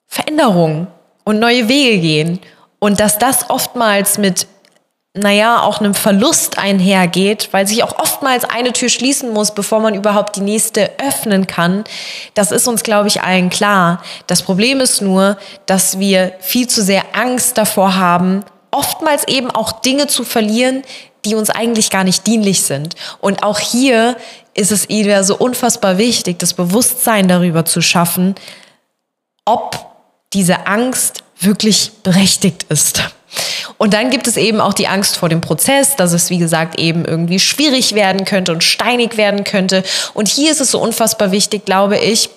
Veränderung 0.07 0.87
und 1.23 1.39
neue 1.39 1.67
Wege 1.67 1.99
gehen. 1.99 2.39
Und 2.83 2.99
dass 2.99 3.19
das 3.19 3.51
oftmals 3.51 4.17
mit, 4.17 4.47
naja, 5.13 5.61
auch 5.61 5.79
einem 5.79 5.93
Verlust 5.93 6.57
einhergeht, 6.57 7.49
weil 7.51 7.67
sich 7.67 7.83
auch 7.83 7.99
oftmals 7.99 8.43
eine 8.43 8.73
Tür 8.73 8.89
schließen 8.89 9.31
muss, 9.31 9.53
bevor 9.53 9.79
man 9.81 9.93
überhaupt 9.93 10.35
die 10.35 10.41
nächste 10.41 10.89
öffnen 10.97 11.45
kann, 11.45 11.83
das 12.33 12.51
ist 12.51 12.67
uns, 12.67 12.81
glaube 12.81 13.07
ich, 13.07 13.21
allen 13.21 13.51
klar. 13.51 14.01
Das 14.25 14.41
Problem 14.41 14.81
ist 14.81 14.99
nur, 14.99 15.37
dass 15.67 15.99
wir 15.99 16.33
viel 16.39 16.67
zu 16.67 16.81
sehr 16.81 17.03
Angst 17.13 17.59
davor 17.59 17.97
haben, 17.97 18.43
oftmals 18.71 19.27
eben 19.27 19.51
auch 19.51 19.73
Dinge 19.73 20.07
zu 20.07 20.23
verlieren, 20.23 20.81
die 21.23 21.35
uns 21.35 21.51
eigentlich 21.51 21.91
gar 21.91 22.03
nicht 22.03 22.25
dienlich 22.25 22.63
sind. 22.63 22.95
Und 23.19 23.43
auch 23.43 23.59
hier 23.59 24.17
ist 24.55 24.71
es 24.71 24.89
wieder 24.89 25.23
so 25.23 25.37
unfassbar 25.37 25.99
wichtig, 25.99 26.39
das 26.39 26.55
Bewusstsein 26.55 27.27
darüber 27.27 27.63
zu 27.63 27.81
schaffen, 27.81 28.33
ob 29.45 29.85
diese 30.33 30.65
Angst 30.65 31.23
wirklich 31.41 31.91
berechtigt 32.03 32.65
ist. 32.69 33.03
Und 33.77 33.93
dann 33.93 34.09
gibt 34.09 34.27
es 34.27 34.37
eben 34.37 34.59
auch 34.59 34.73
die 34.73 34.87
Angst 34.87 35.17
vor 35.17 35.29
dem 35.29 35.41
Prozess, 35.41 35.95
dass 35.95 36.11
es, 36.11 36.29
wie 36.29 36.37
gesagt, 36.37 36.79
eben 36.79 37.05
irgendwie 37.05 37.39
schwierig 37.39 37.95
werden 37.95 38.25
könnte 38.25 38.51
und 38.51 38.63
steinig 38.63 39.17
werden 39.17 39.43
könnte. 39.43 39.83
Und 40.13 40.27
hier 40.27 40.51
ist 40.51 40.61
es 40.61 40.71
so 40.71 40.81
unfassbar 40.81 41.31
wichtig, 41.31 41.65
glaube 41.65 41.97
ich, 41.97 42.29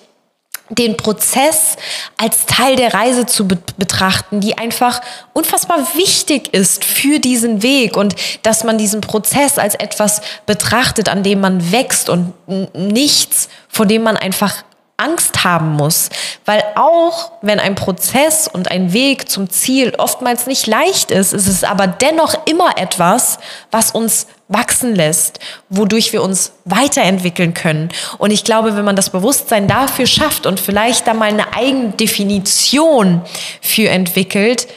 den 0.69 0.97
Prozess 0.97 1.75
als 2.17 2.47
Teil 2.47 2.75
der 2.75 2.93
Reise 2.93 3.27
zu 3.27 3.47
be 3.47 3.59
betrachten, 3.77 4.41
die 4.41 4.57
einfach 4.57 5.01
unfassbar 5.33 5.77
wichtig 5.95 6.53
ist 6.53 6.83
für 6.83 7.19
diesen 7.19 7.61
Weg 7.61 7.95
und 7.95 8.15
dass 8.41 8.63
man 8.63 8.77
diesen 8.77 9.01
Prozess 9.01 9.59
als 9.59 9.75
etwas 9.75 10.21
betrachtet, 10.47 11.07
an 11.07 11.21
dem 11.21 11.39
man 11.39 11.71
wächst 11.71 12.09
und 12.09 12.33
nichts, 12.73 13.49
vor 13.67 13.85
dem 13.85 14.01
man 14.01 14.17
einfach 14.17 14.63
Angst 14.97 15.43
haben 15.43 15.73
muss, 15.73 16.09
weil 16.45 16.63
auch 16.75 17.31
wenn 17.41 17.59
ein 17.59 17.75
Prozess 17.75 18.47
und 18.47 18.71
ein 18.71 18.93
Weg 18.93 19.29
zum 19.29 19.49
Ziel 19.49 19.93
oftmals 19.97 20.47
nicht 20.47 20.67
leicht 20.67 21.11
ist, 21.11 21.33
ist 21.33 21.47
es 21.47 21.65
aber 21.65 21.85
dennoch 21.87 22.35
immer 22.45 22.77
etwas, 22.77 23.39
was 23.71 23.91
uns 23.91 24.27
wachsen 24.47 24.95
lässt, 24.95 25.39
wodurch 25.69 26.13
wir 26.13 26.23
uns 26.23 26.53
weiterentwickeln 26.63 27.53
können. 27.53 27.89
Und 28.19 28.31
ich 28.31 28.45
glaube, 28.45 28.77
wenn 28.77 28.85
man 28.85 28.95
das 28.95 29.09
Bewusstsein 29.09 29.67
dafür 29.67 30.05
schafft 30.05 30.45
und 30.45 30.59
vielleicht 30.61 31.07
da 31.07 31.13
mal 31.13 31.29
eine 31.29 31.53
eigene 31.53 31.89
Definition 31.89 33.21
für 33.61 33.89
entwickelt, 33.89 34.67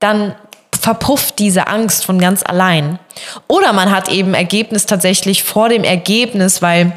dann 0.00 0.34
verpufft 0.80 1.38
diese 1.38 1.68
Angst 1.68 2.04
von 2.04 2.18
ganz 2.18 2.42
allein. 2.44 2.98
Oder 3.46 3.72
man 3.72 3.90
hat 3.90 4.08
eben 4.08 4.34
Ergebnis 4.34 4.86
tatsächlich 4.86 5.44
vor 5.44 5.68
dem 5.68 5.84
Ergebnis, 5.84 6.60
weil 6.60 6.92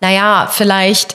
naja, 0.00 0.48
vielleicht 0.50 1.14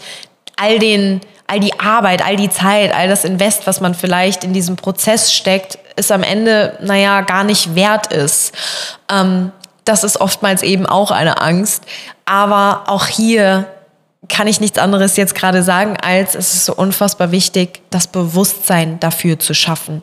all 0.55 0.79
den, 0.79 1.21
all 1.47 1.59
die 1.59 1.79
Arbeit, 1.79 2.25
all 2.25 2.35
die 2.35 2.49
Zeit, 2.49 2.93
all 2.93 3.07
das 3.07 3.25
Invest, 3.25 3.67
was 3.67 3.81
man 3.81 3.93
vielleicht 3.93 4.43
in 4.43 4.53
diesem 4.53 4.75
Prozess 4.75 5.33
steckt, 5.33 5.77
ist 5.95 6.11
am 6.11 6.23
Ende, 6.23 6.77
naja, 6.81 7.21
gar 7.21 7.43
nicht 7.43 7.75
wert 7.75 8.11
ist. 8.13 8.53
Ähm, 9.11 9.51
das 9.85 10.03
ist 10.03 10.19
oftmals 10.19 10.63
eben 10.63 10.85
auch 10.85 11.11
eine 11.11 11.41
Angst. 11.41 11.83
Aber 12.25 12.83
auch 12.87 13.05
hier 13.07 13.67
kann 14.27 14.47
ich 14.47 14.59
nichts 14.59 14.79
anderes 14.79 15.17
jetzt 15.17 15.35
gerade 15.35 15.63
sagen, 15.63 15.97
als 16.01 16.35
es 16.35 16.53
ist 16.53 16.65
so 16.65 16.73
unfassbar 16.73 17.31
wichtig, 17.31 17.81
das 17.91 18.07
Bewusstsein 18.07 18.99
dafür 18.99 19.39
zu 19.39 19.53
schaffen. 19.53 20.01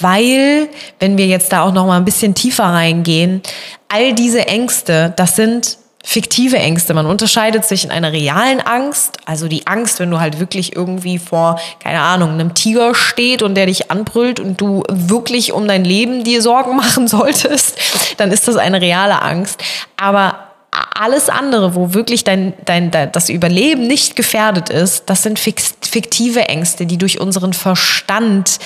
Weil, 0.00 0.68
wenn 0.98 1.18
wir 1.18 1.26
jetzt 1.26 1.52
da 1.52 1.62
auch 1.62 1.72
noch 1.72 1.86
mal 1.86 1.96
ein 1.96 2.04
bisschen 2.04 2.34
tiefer 2.34 2.64
reingehen, 2.64 3.42
all 3.88 4.14
diese 4.14 4.48
Ängste, 4.48 5.12
das 5.14 5.36
sind 5.36 5.78
fiktive 6.02 6.58
Ängste. 6.58 6.94
Man 6.94 7.06
unterscheidet 7.06 7.64
sich 7.64 7.84
in 7.84 7.90
einer 7.90 8.12
realen 8.12 8.60
Angst, 8.60 9.18
also 9.26 9.48
die 9.48 9.66
Angst, 9.66 10.00
wenn 10.00 10.10
du 10.10 10.18
halt 10.18 10.40
wirklich 10.40 10.74
irgendwie 10.74 11.18
vor, 11.18 11.60
keine 11.82 12.00
Ahnung, 12.00 12.30
einem 12.30 12.54
Tiger 12.54 12.94
steht 12.94 13.42
und 13.42 13.54
der 13.54 13.66
dich 13.66 13.90
anbrüllt 13.90 14.40
und 14.40 14.60
du 14.60 14.82
wirklich 14.88 15.52
um 15.52 15.68
dein 15.68 15.84
Leben 15.84 16.24
dir 16.24 16.42
Sorgen 16.42 16.76
machen 16.76 17.06
solltest, 17.06 17.78
dann 18.16 18.30
ist 18.30 18.48
das 18.48 18.56
eine 18.56 18.80
reale 18.80 19.20
Angst. 19.20 19.62
Aber 19.96 20.46
alles 20.94 21.28
andere, 21.28 21.74
wo 21.74 21.94
wirklich 21.94 22.24
dein, 22.24 22.54
dein, 22.64 22.90
das 22.90 23.28
Überleben 23.28 23.86
nicht 23.86 24.16
gefährdet 24.16 24.70
ist, 24.70 25.10
das 25.10 25.22
sind 25.22 25.38
fiktive 25.38 26.48
Ängste, 26.48 26.86
die 26.86 26.96
durch 26.96 27.20
unseren 27.20 27.52
Verstand 27.52 28.58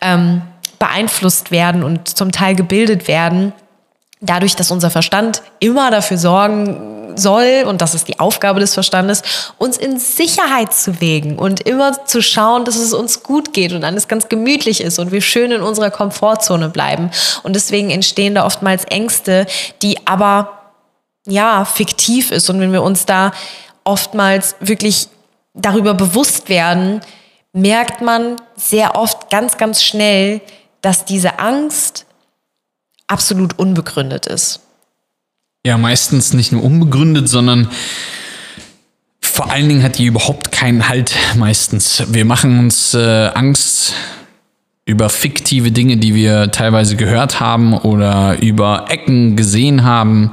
ähm, 0.00 0.42
beeinflusst 0.78 1.52
werden 1.52 1.84
und 1.84 2.08
zum 2.08 2.32
Teil 2.32 2.56
gebildet 2.56 3.06
werden 3.06 3.52
dadurch, 4.22 4.56
dass 4.56 4.70
unser 4.70 4.90
Verstand 4.90 5.42
immer 5.58 5.90
dafür 5.90 6.16
sorgen 6.16 7.16
soll, 7.16 7.64
und 7.66 7.82
das 7.82 7.94
ist 7.94 8.08
die 8.08 8.18
Aufgabe 8.20 8.60
des 8.60 8.72
Verstandes, 8.72 9.22
uns 9.58 9.76
in 9.76 9.98
Sicherheit 9.98 10.72
zu 10.72 11.00
wägen 11.00 11.38
und 11.38 11.60
immer 11.60 12.06
zu 12.06 12.22
schauen, 12.22 12.64
dass 12.64 12.76
es 12.76 12.94
uns 12.94 13.22
gut 13.22 13.52
geht 13.52 13.72
und 13.72 13.84
alles 13.84 14.08
ganz 14.08 14.28
gemütlich 14.28 14.80
ist 14.80 14.98
und 14.98 15.12
wir 15.12 15.20
schön 15.20 15.52
in 15.52 15.60
unserer 15.60 15.90
Komfortzone 15.90 16.70
bleiben. 16.70 17.10
Und 17.42 17.54
deswegen 17.54 17.90
entstehen 17.90 18.34
da 18.34 18.46
oftmals 18.46 18.84
Ängste, 18.84 19.46
die 19.82 20.06
aber, 20.06 20.72
ja, 21.26 21.64
fiktiv 21.64 22.30
ist. 22.30 22.48
Und 22.48 22.60
wenn 22.60 22.72
wir 22.72 22.82
uns 22.82 23.04
da 23.04 23.32
oftmals 23.84 24.54
wirklich 24.60 25.08
darüber 25.52 25.94
bewusst 25.94 26.48
werden, 26.48 27.02
merkt 27.52 28.00
man 28.00 28.36
sehr 28.56 28.96
oft 28.96 29.30
ganz, 29.30 29.58
ganz 29.58 29.82
schnell, 29.82 30.40
dass 30.80 31.04
diese 31.04 31.38
Angst 31.38 32.06
absolut 33.12 33.58
unbegründet 33.58 34.26
ist. 34.26 34.60
Ja, 35.64 35.78
meistens 35.78 36.32
nicht 36.32 36.50
nur 36.50 36.64
unbegründet, 36.64 37.28
sondern 37.28 37.68
vor 39.20 39.50
allen 39.50 39.68
Dingen 39.68 39.82
hat 39.82 39.98
die 39.98 40.06
überhaupt 40.06 40.50
keinen 40.50 40.88
Halt 40.88 41.14
meistens. 41.36 42.02
Wir 42.08 42.24
machen 42.24 42.58
uns 42.58 42.94
äh, 42.94 43.30
Angst 43.34 43.94
über 44.84 45.08
fiktive 45.08 45.70
Dinge, 45.70 45.96
die 45.96 46.14
wir 46.14 46.50
teilweise 46.50 46.96
gehört 46.96 47.38
haben 47.38 47.74
oder 47.74 48.42
über 48.42 48.86
Ecken 48.88 49.36
gesehen 49.36 49.84
haben 49.84 50.32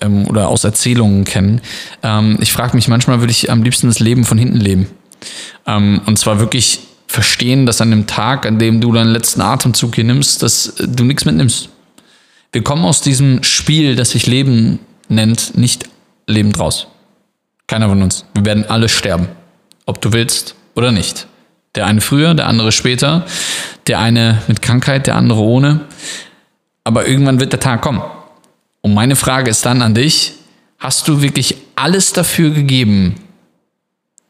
ähm, 0.00 0.26
oder 0.26 0.48
aus 0.48 0.64
Erzählungen 0.64 1.24
kennen. 1.24 1.60
Ähm, 2.02 2.38
ich 2.40 2.52
frage 2.52 2.74
mich 2.74 2.88
manchmal, 2.88 3.20
würde 3.20 3.32
ich 3.32 3.50
am 3.50 3.62
liebsten 3.62 3.88
das 3.88 4.00
Leben 4.00 4.24
von 4.24 4.38
hinten 4.38 4.58
leben. 4.58 4.86
Ähm, 5.66 6.00
und 6.06 6.18
zwar 6.18 6.40
wirklich 6.40 6.80
verstehen, 7.06 7.66
dass 7.66 7.80
an 7.80 7.90
dem 7.90 8.06
Tag, 8.06 8.46
an 8.46 8.58
dem 8.58 8.80
du 8.80 8.92
deinen 8.92 9.12
letzten 9.12 9.42
Atemzug 9.42 9.96
hier 9.96 10.04
nimmst, 10.04 10.42
dass 10.42 10.74
du 10.78 11.04
nichts 11.04 11.26
mitnimmst. 11.26 11.68
Wir 12.52 12.64
kommen 12.64 12.84
aus 12.84 13.00
diesem 13.00 13.42
Spiel, 13.44 13.94
das 13.94 14.10
sich 14.10 14.26
Leben 14.26 14.80
nennt, 15.08 15.56
nicht 15.56 15.88
lebend 16.26 16.58
raus. 16.58 16.88
Keiner 17.66 17.88
von 17.88 18.02
uns. 18.02 18.24
Wir 18.34 18.44
werden 18.44 18.64
alle 18.68 18.88
sterben. 18.88 19.28
Ob 19.86 20.00
du 20.00 20.12
willst 20.12 20.54
oder 20.74 20.90
nicht. 20.90 21.26
Der 21.76 21.86
eine 21.86 22.00
früher, 22.00 22.34
der 22.34 22.48
andere 22.48 22.72
später. 22.72 23.26
Der 23.86 24.00
eine 24.00 24.42
mit 24.48 24.62
Krankheit, 24.62 25.06
der 25.06 25.16
andere 25.16 25.40
ohne. 25.40 25.80
Aber 26.82 27.06
irgendwann 27.06 27.38
wird 27.38 27.52
der 27.52 27.60
Tag 27.60 27.82
kommen. 27.82 28.02
Und 28.80 28.94
meine 28.94 29.14
Frage 29.14 29.50
ist 29.50 29.64
dann 29.66 29.82
an 29.82 29.94
dich, 29.94 30.34
hast 30.78 31.06
du 31.06 31.22
wirklich 31.22 31.56
alles 31.76 32.12
dafür 32.12 32.50
gegeben, 32.50 33.16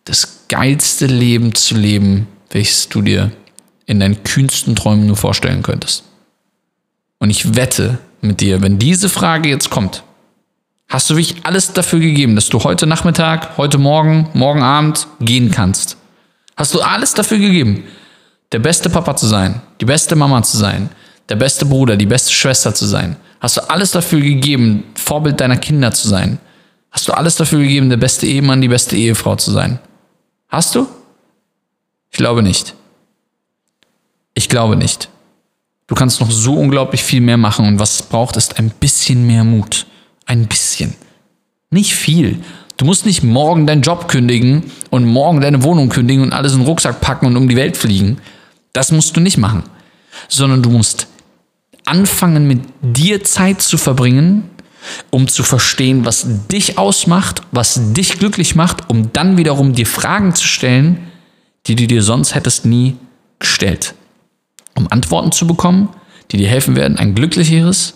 das 0.04 0.46
geilste 0.48 1.06
Leben 1.06 1.54
zu 1.54 1.76
leben, 1.76 2.26
welches 2.50 2.88
du 2.88 3.00
dir 3.00 3.30
in 3.86 4.00
deinen 4.00 4.22
kühnsten 4.24 4.74
Träumen 4.74 5.06
nur 5.06 5.16
vorstellen 5.16 5.62
könntest? 5.62 6.04
Und 7.18 7.30
ich 7.30 7.54
wette, 7.54 7.98
mit 8.22 8.40
dir, 8.40 8.62
wenn 8.62 8.78
diese 8.78 9.08
Frage 9.08 9.48
jetzt 9.48 9.70
kommt, 9.70 10.02
hast 10.88 11.10
du 11.10 11.16
wirklich 11.16 11.44
alles 11.44 11.72
dafür 11.72 12.00
gegeben, 12.00 12.34
dass 12.34 12.48
du 12.48 12.62
heute 12.62 12.86
Nachmittag, 12.86 13.56
heute 13.56 13.78
Morgen, 13.78 14.28
morgen 14.34 14.62
Abend 14.62 15.06
gehen 15.20 15.50
kannst? 15.50 15.96
Hast 16.56 16.74
du 16.74 16.80
alles 16.80 17.14
dafür 17.14 17.38
gegeben, 17.38 17.84
der 18.52 18.58
beste 18.58 18.90
Papa 18.90 19.16
zu 19.16 19.26
sein, 19.26 19.62
die 19.80 19.84
beste 19.84 20.16
Mama 20.16 20.42
zu 20.42 20.56
sein, 20.56 20.90
der 21.28 21.36
beste 21.36 21.64
Bruder, 21.64 21.96
die 21.96 22.06
beste 22.06 22.32
Schwester 22.32 22.74
zu 22.74 22.86
sein? 22.86 23.16
Hast 23.40 23.56
du 23.56 23.70
alles 23.70 23.92
dafür 23.92 24.20
gegeben, 24.20 24.84
Vorbild 24.94 25.40
deiner 25.40 25.56
Kinder 25.56 25.92
zu 25.92 26.08
sein? 26.08 26.38
Hast 26.90 27.08
du 27.08 27.12
alles 27.12 27.36
dafür 27.36 27.60
gegeben, 27.60 27.88
der 27.88 27.96
beste 27.96 28.26
Ehemann, 28.26 28.60
die 28.60 28.68
beste 28.68 28.96
Ehefrau 28.96 29.36
zu 29.36 29.50
sein? 29.52 29.78
Hast 30.48 30.74
du? 30.74 30.86
Ich 32.10 32.18
glaube 32.18 32.42
nicht. 32.42 32.74
Ich 34.34 34.48
glaube 34.48 34.76
nicht. 34.76 35.08
Du 35.90 35.96
kannst 35.96 36.20
noch 36.20 36.30
so 36.30 36.54
unglaublich 36.54 37.02
viel 37.02 37.20
mehr 37.20 37.36
machen 37.36 37.66
und 37.66 37.80
was 37.80 37.94
es 37.94 38.02
braucht, 38.02 38.36
ist 38.36 38.60
ein 38.60 38.70
bisschen 38.70 39.26
mehr 39.26 39.42
Mut, 39.42 39.86
Ein 40.24 40.46
bisschen. 40.46 40.94
Nicht 41.70 41.96
viel. 41.96 42.38
Du 42.76 42.84
musst 42.84 43.06
nicht 43.06 43.24
morgen 43.24 43.66
deinen 43.66 43.82
Job 43.82 44.06
kündigen 44.06 44.70
und 44.90 45.04
morgen 45.04 45.40
deine 45.40 45.64
Wohnung 45.64 45.88
kündigen 45.88 46.22
und 46.22 46.32
alles 46.32 46.52
in 46.52 46.60
den 46.60 46.68
Rucksack 46.68 47.00
packen 47.00 47.26
und 47.26 47.36
um 47.36 47.48
die 47.48 47.56
Welt 47.56 47.76
fliegen. 47.76 48.18
Das 48.72 48.92
musst 48.92 49.16
du 49.16 49.20
nicht 49.20 49.36
machen. 49.36 49.64
Sondern 50.28 50.62
du 50.62 50.70
musst 50.70 51.08
anfangen, 51.84 52.46
mit 52.46 52.60
dir 52.82 53.24
Zeit 53.24 53.60
zu 53.60 53.76
verbringen, 53.76 54.48
um 55.10 55.26
zu 55.26 55.42
verstehen, 55.42 56.04
was 56.04 56.24
dich 56.46 56.78
ausmacht, 56.78 57.42
was 57.50 57.92
dich 57.94 58.20
glücklich 58.20 58.54
macht, 58.54 58.88
um 58.88 59.12
dann 59.12 59.36
wiederum 59.36 59.72
dir 59.72 59.86
Fragen 59.86 60.36
zu 60.36 60.46
stellen, 60.46 61.08
die 61.66 61.74
du 61.74 61.88
dir 61.88 62.04
sonst 62.04 62.36
hättest 62.36 62.64
nie 62.64 62.96
gestellt. 63.40 63.94
Um 64.80 64.90
Antworten 64.90 65.32
zu 65.32 65.46
bekommen, 65.46 65.90
die 66.30 66.38
dir 66.38 66.48
helfen 66.48 66.74
werden, 66.74 66.96
ein 66.96 67.14
glücklicheres 67.14 67.94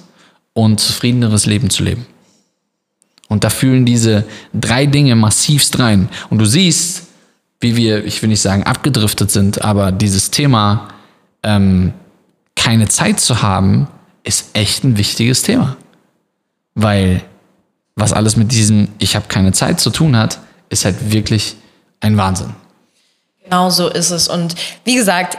und 0.53 0.81
zufriedeneres 0.81 1.47
Leben 1.47 1.71
zu 1.71 1.83
leben. 1.83 2.07
Und 3.29 3.43
da 3.43 3.51
fühlen 3.51 3.87
diese 3.87 4.25
drei 4.53 4.87
Dinge 4.87 5.17
massivst 5.17 5.79
rein. 5.79 6.09
Und 6.29 6.39
du 6.39 6.45
siehst, 6.45 7.07
wie 7.61 7.77
wir, 7.77 8.05
ich 8.05 8.21
will 8.21 8.29
nicht 8.29 8.43
sagen 8.43 8.65
abgedriftet 8.65 9.31
sind, 9.31 9.63
aber 9.63 9.93
dieses 9.93 10.31
Thema 10.31 10.89
ähm, 11.43 11.95
keine 12.55 12.89
Zeit 12.89 13.19
zu 13.19 13.41
haben, 13.41 13.89
ist 14.25 14.51
echt 14.53 14.85
ein 14.85 14.99
wichtiges 14.99 15.43
Thema. 15.43 15.77
Weil 16.75 17.23
was 17.97 18.13
alles 18.13 18.37
mit 18.37 18.53
diesem 18.53 18.89
Ich 18.99 19.17
habe 19.17 19.27
keine 19.29 19.53
Zeit 19.53 19.81
zu 19.81 19.91
tun 19.91 20.17
hat, 20.17 20.41
ist 20.69 20.85
halt 20.85 21.13
wirklich 21.13 21.57
ein 22.01 22.17
Wahnsinn. 22.17 22.55
Genau 23.45 23.69
so 23.69 23.89
ist 23.89 24.11
es. 24.11 24.27
Und 24.27 24.55
wie 24.85 24.95
gesagt, 24.95 25.37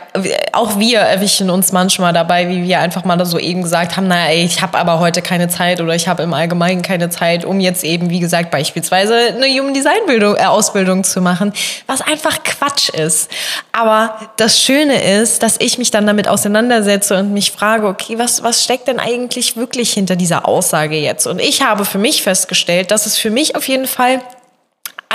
auch 0.53 0.77
wir 0.77 0.99
erwischen 0.99 1.49
uns 1.49 1.71
manchmal 1.71 2.13
dabei, 2.13 2.47
wie 2.47 2.61
wir 2.61 2.79
einfach 2.79 3.03
mal 3.03 3.25
so 3.25 3.39
eben 3.39 3.63
gesagt 3.63 3.97
haben, 3.97 4.07
naja, 4.07 4.31
ich 4.31 4.61
habe 4.61 4.77
aber 4.77 4.99
heute 4.99 5.23
keine 5.23 5.47
Zeit 5.47 5.81
oder 5.81 5.95
ich 5.95 6.07
habe 6.07 6.21
im 6.21 6.31
Allgemeinen 6.31 6.83
keine 6.83 7.09
Zeit, 7.09 7.45
um 7.45 7.59
jetzt 7.59 7.83
eben, 7.83 8.11
wie 8.11 8.19
gesagt, 8.19 8.51
beispielsweise 8.51 9.15
eine 9.15 9.47
Human 9.47 9.73
Design 9.73 10.05
Bildung, 10.05 10.35
äh, 10.35 10.45
Ausbildung 10.45 11.03
zu 11.03 11.19
machen, 11.19 11.51
was 11.87 12.01
einfach 12.01 12.43
Quatsch 12.43 12.89
ist. 12.89 13.31
Aber 13.71 14.19
das 14.37 14.61
Schöne 14.61 15.01
ist, 15.01 15.41
dass 15.41 15.55
ich 15.59 15.79
mich 15.79 15.89
dann 15.89 16.05
damit 16.05 16.27
auseinandersetze 16.27 17.17
und 17.17 17.33
mich 17.33 17.51
frage, 17.53 17.87
okay, 17.87 18.19
was, 18.19 18.43
was 18.43 18.63
steckt 18.63 18.87
denn 18.87 18.99
eigentlich 18.99 19.57
wirklich 19.57 19.91
hinter 19.93 20.15
dieser 20.15 20.47
Aussage 20.47 20.95
jetzt? 20.95 21.25
Und 21.25 21.41
ich 21.41 21.63
habe 21.63 21.85
für 21.85 21.97
mich 21.97 22.21
festgestellt, 22.21 22.91
dass 22.91 23.07
es 23.07 23.17
für 23.17 23.31
mich 23.31 23.55
auf 23.55 23.67
jeden 23.67 23.87
Fall 23.87 24.21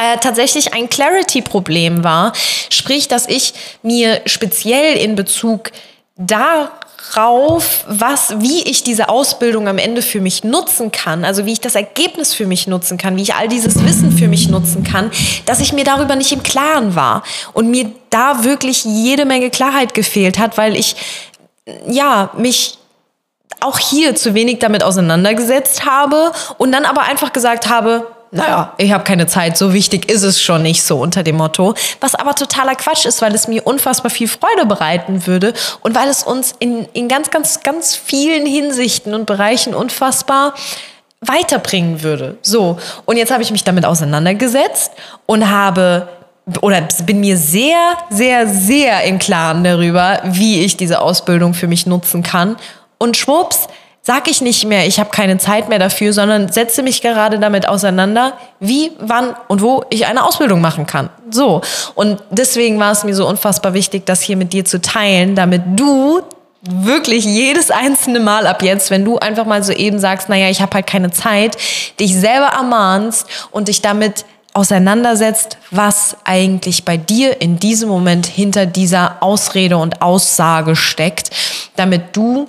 äh, 0.01 0.19
tatsächlich 0.19 0.73
ein 0.75 0.89
Clarity-Problem 0.89 2.03
war. 2.05 2.33
Sprich, 2.71 3.09
dass 3.09 3.29
ich 3.29 3.53
mir 3.83 4.23
speziell 4.27 4.97
in 4.97 5.15
Bezug 5.15 5.73
darauf, 6.17 7.85
was, 7.87 8.41
wie 8.41 8.63
ich 8.63 8.83
diese 8.83 9.09
Ausbildung 9.09 9.69
am 9.69 9.79
Ende 9.79 10.03
für 10.03 10.21
mich 10.21 10.45
nutzen 10.45 10.91
kann, 10.91 11.25
also 11.25 11.45
wie 11.45 11.53
ich 11.53 11.61
das 11.61 11.75
Ergebnis 11.75 12.33
für 12.35 12.47
mich 12.47 12.67
nutzen 12.67 12.99
kann, 12.99 13.17
wie 13.17 13.23
ich 13.23 13.35
all 13.35 13.49
dieses 13.49 13.85
Wissen 13.85 14.13
für 14.13 14.29
mich 14.29 14.49
nutzen 14.49 14.85
kann, 14.85 15.11
dass 15.47 15.61
ich 15.61 15.73
mir 15.73 15.85
darüber 15.85 16.17
nicht 16.17 16.33
im 16.33 16.43
Klaren 16.43 16.95
war 16.95 17.23
und 17.53 17.71
mir 17.71 17.91
da 18.11 18.45
wirklich 18.45 18.85
jede 18.85 19.25
Menge 19.25 19.51
Klarheit 19.51 19.95
gefehlt 19.95 20.39
hat, 20.39 20.57
weil 20.57 20.77
ich 20.77 20.97
ja 21.87 22.31
mich 22.37 22.79
auch 23.61 23.79
hier 23.79 24.15
zu 24.15 24.35
wenig 24.35 24.59
damit 24.59 24.83
auseinandergesetzt 24.83 25.85
habe 25.85 26.33
und 26.59 26.73
dann 26.73 26.85
aber 26.85 27.03
einfach 27.03 27.33
gesagt 27.33 27.69
habe, 27.69 28.07
naja, 28.33 28.74
ich 28.78 28.93
habe 28.93 29.03
keine 29.03 29.26
Zeit, 29.26 29.59
so 29.59 29.72
wichtig 29.72 30.09
ist 30.09 30.22
es 30.22 30.41
schon 30.41 30.62
nicht 30.62 30.85
so 30.85 31.01
unter 31.01 31.24
dem 31.24 31.37
Motto. 31.37 31.74
Was 32.01 32.14
aber 32.14 32.35
totaler 32.35 32.76
Quatsch 32.76 33.05
ist, 33.05 33.22
weil 33.22 33.35
es 33.35 33.49
mir 33.49 33.66
unfassbar 33.66 34.11
viel 34.11 34.28
Freude 34.28 34.66
bereiten 34.66 35.26
würde 35.26 35.53
und 35.81 35.97
weil 35.97 36.09
es 36.09 36.22
uns 36.22 36.55
in, 36.61 36.87
in 36.93 37.09
ganz, 37.09 37.31
ganz, 37.31 37.62
ganz 37.62 37.97
vielen 37.97 38.47
Hinsichten 38.47 39.14
und 39.14 39.26
Bereichen 39.26 39.74
unfassbar 39.74 40.55
weiterbringen 41.20 42.03
würde. 42.03 42.39
So, 42.43 42.78
und 43.05 43.16
jetzt 43.16 43.33
habe 43.33 43.43
ich 43.43 43.51
mich 43.51 43.64
damit 43.64 43.85
auseinandergesetzt 43.85 44.93
und 45.26 45.51
habe 45.51 46.09
oder 46.62 46.83
bin 47.05 47.20
mir 47.20 47.37
sehr, 47.37 47.97
sehr, 48.11 48.47
sehr 48.49 49.05
im 49.05 49.18
Klaren 49.18 49.62
darüber, 49.62 50.20
wie 50.24 50.64
ich 50.64 50.76
diese 50.76 51.01
Ausbildung 51.01 51.55
für 51.55 51.68
mich 51.68 51.87
nutzen 51.87 52.22
kann. 52.22 52.57
Und 52.99 53.16
schwupps, 53.16 53.68
sag 54.03 54.29
ich 54.29 54.41
nicht 54.41 54.65
mehr, 54.65 54.87
ich 54.87 54.99
habe 54.99 55.11
keine 55.11 55.39
Zeit 55.39 55.69
mehr 55.69 55.79
dafür, 55.79 56.13
sondern 56.13 56.51
setze 56.51 56.83
mich 56.83 57.03
gerade 57.03 57.39
damit 57.39 57.69
auseinander, 57.69 58.33
wie, 58.59 58.93
wann 58.99 59.35
und 59.49 59.63
wo 59.63 59.85
ich 59.91 60.07
eine 60.07 60.25
Ausbildung 60.25 60.61
machen 60.61 60.87
kann. 60.87 61.11
So. 61.31 61.61
Und 61.95 62.23
deswegen 62.31 62.79
war 62.79 62.93
es 62.93 63.05
mir 63.05 63.15
so 63.15 63.29
unfassbar 63.29 63.75
wichtig, 63.75 64.07
das 64.07 64.23
hier 64.23 64.37
mit 64.37 64.53
dir 64.53 64.65
zu 64.65 64.81
teilen, 64.81 65.35
damit 65.35 65.63
du 65.77 66.23
wirklich 66.63 67.25
jedes 67.25 67.71
einzelne 67.71 68.21
Mal 68.21 68.47
ab 68.47 68.63
jetzt, 68.63 68.91
wenn 68.91 69.05
du 69.05 69.19
einfach 69.19 69.47
mal 69.47 69.63
so 69.63 69.73
eben 69.73 69.99
sagst, 69.99 70.29
naja, 70.29 70.51
ich 70.51 70.61
habe 70.61 70.75
halt 70.75 70.87
keine 70.87 71.11
Zeit, 71.11 71.57
dich 71.99 72.15
selber 72.15 72.49
ermahnst 72.49 73.27
und 73.51 73.69
dich 73.69 73.81
damit 73.81 74.25
auseinandersetzt, 74.53 75.59
was 75.71 76.17
eigentlich 76.25 76.85
bei 76.85 76.97
dir 76.97 77.41
in 77.41 77.59
diesem 77.59 77.89
Moment 77.89 78.27
hinter 78.27 78.67
dieser 78.67 79.23
Ausrede 79.23 79.77
und 79.77 80.03
Aussage 80.03 80.75
steckt, 80.77 81.31
damit 81.77 82.17
du 82.17 82.49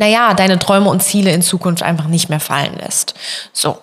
naja, 0.00 0.32
deine 0.32 0.58
Träume 0.58 0.88
und 0.88 1.02
Ziele 1.02 1.30
in 1.30 1.42
Zukunft 1.42 1.82
einfach 1.82 2.06
nicht 2.06 2.30
mehr 2.30 2.40
fallen 2.40 2.74
lässt. 2.78 3.14
So. 3.52 3.78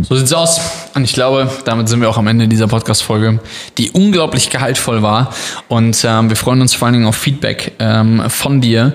So 0.00 0.16
sieht's 0.16 0.32
aus. 0.32 0.60
Und 0.94 1.04
ich 1.04 1.12
glaube, 1.12 1.50
damit 1.66 1.88
sind 1.88 2.00
wir 2.00 2.08
auch 2.08 2.16
am 2.16 2.26
Ende 2.26 2.48
dieser 2.48 2.68
Podcast-Folge, 2.68 3.40
die 3.76 3.90
unglaublich 3.90 4.48
gehaltvoll 4.48 5.02
war. 5.02 5.34
Und 5.68 6.02
ähm, 6.04 6.30
wir 6.30 6.36
freuen 6.36 6.62
uns 6.62 6.74
vor 6.74 6.86
allen 6.86 6.94
Dingen 6.94 7.06
auf 7.06 7.16
Feedback 7.16 7.72
ähm, 7.80 8.30
von 8.30 8.60
dir 8.62 8.94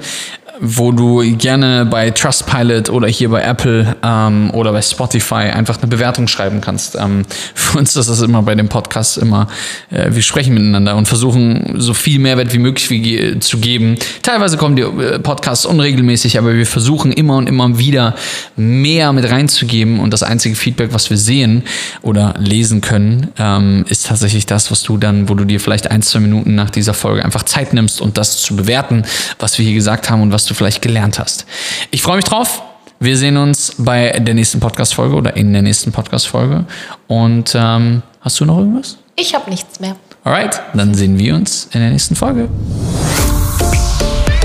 wo 0.59 0.91
du 0.91 1.35
gerne 1.37 1.85
bei 1.85 2.11
Trustpilot 2.11 2.89
oder 2.89 3.07
hier 3.07 3.29
bei 3.29 3.41
Apple 3.41 3.95
ähm, 4.03 4.51
oder 4.51 4.71
bei 4.71 4.81
Spotify 4.81 5.49
einfach 5.51 5.79
eine 5.79 5.87
Bewertung 5.87 6.27
schreiben 6.27 6.61
kannst. 6.61 6.95
Ähm, 6.95 7.23
für 7.55 7.79
uns 7.79 7.95
ist 7.95 8.09
das 8.09 8.21
immer 8.21 8.43
bei 8.43 8.53
dem 8.53 8.69
Podcast 8.69 9.17
immer, 9.17 9.47
äh, 9.89 10.11
wir 10.11 10.21
sprechen 10.21 10.53
miteinander 10.53 10.95
und 10.95 11.07
versuchen 11.07 11.75
so 11.77 11.93
viel 11.93 12.19
Mehrwert 12.19 12.53
wie 12.53 12.59
möglich 12.59 12.89
wie, 12.91 13.39
zu 13.39 13.57
geben. 13.57 13.97
Teilweise 14.21 14.57
kommen 14.57 14.75
die 14.75 14.83
äh, 14.83 15.19
Podcasts 15.19 15.65
unregelmäßig, 15.65 16.37
aber 16.37 16.53
wir 16.53 16.67
versuchen 16.67 17.11
immer 17.11 17.37
und 17.37 17.49
immer 17.49 17.79
wieder 17.79 18.15
mehr 18.55 19.11
mit 19.11 19.29
reinzugeben 19.29 19.99
und 19.99 20.13
das 20.13 20.21
einzige 20.21 20.55
Feedback, 20.55 20.93
was 20.93 21.09
wir 21.09 21.17
sehen 21.17 21.63
oder 22.03 22.35
lesen 22.37 22.81
können, 22.81 23.29
ähm, 23.39 23.85
ist 23.89 24.05
tatsächlich 24.05 24.45
das, 24.45 24.69
was 24.69 24.83
du 24.83 24.97
dann, 24.97 25.29
wo 25.29 25.33
du 25.33 25.45
dir 25.45 25.59
vielleicht 25.59 25.89
ein, 25.89 26.03
zwei 26.03 26.19
Minuten 26.19 26.53
nach 26.53 26.69
dieser 26.69 26.93
Folge 26.93 27.25
einfach 27.25 27.43
Zeit 27.43 27.73
nimmst 27.73 28.01
und 28.01 28.17
das 28.17 28.37
zu 28.37 28.55
bewerten, 28.55 29.03
was 29.39 29.57
wir 29.57 29.65
hier 29.65 29.73
gesagt 29.73 30.09
haben 30.11 30.21
und 30.21 30.31
was 30.31 30.42
du 30.45 30.53
du 30.53 30.57
vielleicht 30.57 30.81
gelernt 30.81 31.19
hast. 31.19 31.45
Ich 31.91 32.01
freue 32.01 32.17
mich 32.17 32.25
drauf. 32.25 32.61
Wir 32.99 33.17
sehen 33.17 33.35
uns 33.35 33.75
bei 33.77 34.11
der 34.11 34.33
nächsten 34.33 34.59
Podcast-Folge 34.59 35.15
oder 35.15 35.35
in 35.35 35.51
der 35.51 35.61
nächsten 35.61 35.91
Podcast-Folge. 35.91 36.65
Und 37.07 37.53
ähm, 37.55 38.01
hast 38.21 38.39
du 38.39 38.45
noch 38.45 38.57
irgendwas? 38.59 38.97
Ich 39.15 39.35
habe 39.35 39.49
nichts 39.49 39.79
mehr. 39.79 39.95
Alright, 40.23 40.61
dann 40.73 40.93
sehen 40.93 41.19
wir 41.19 41.35
uns 41.35 41.67
in 41.73 41.81
der 41.81 41.89
nächsten 41.89 42.15
Folge. 42.15 42.47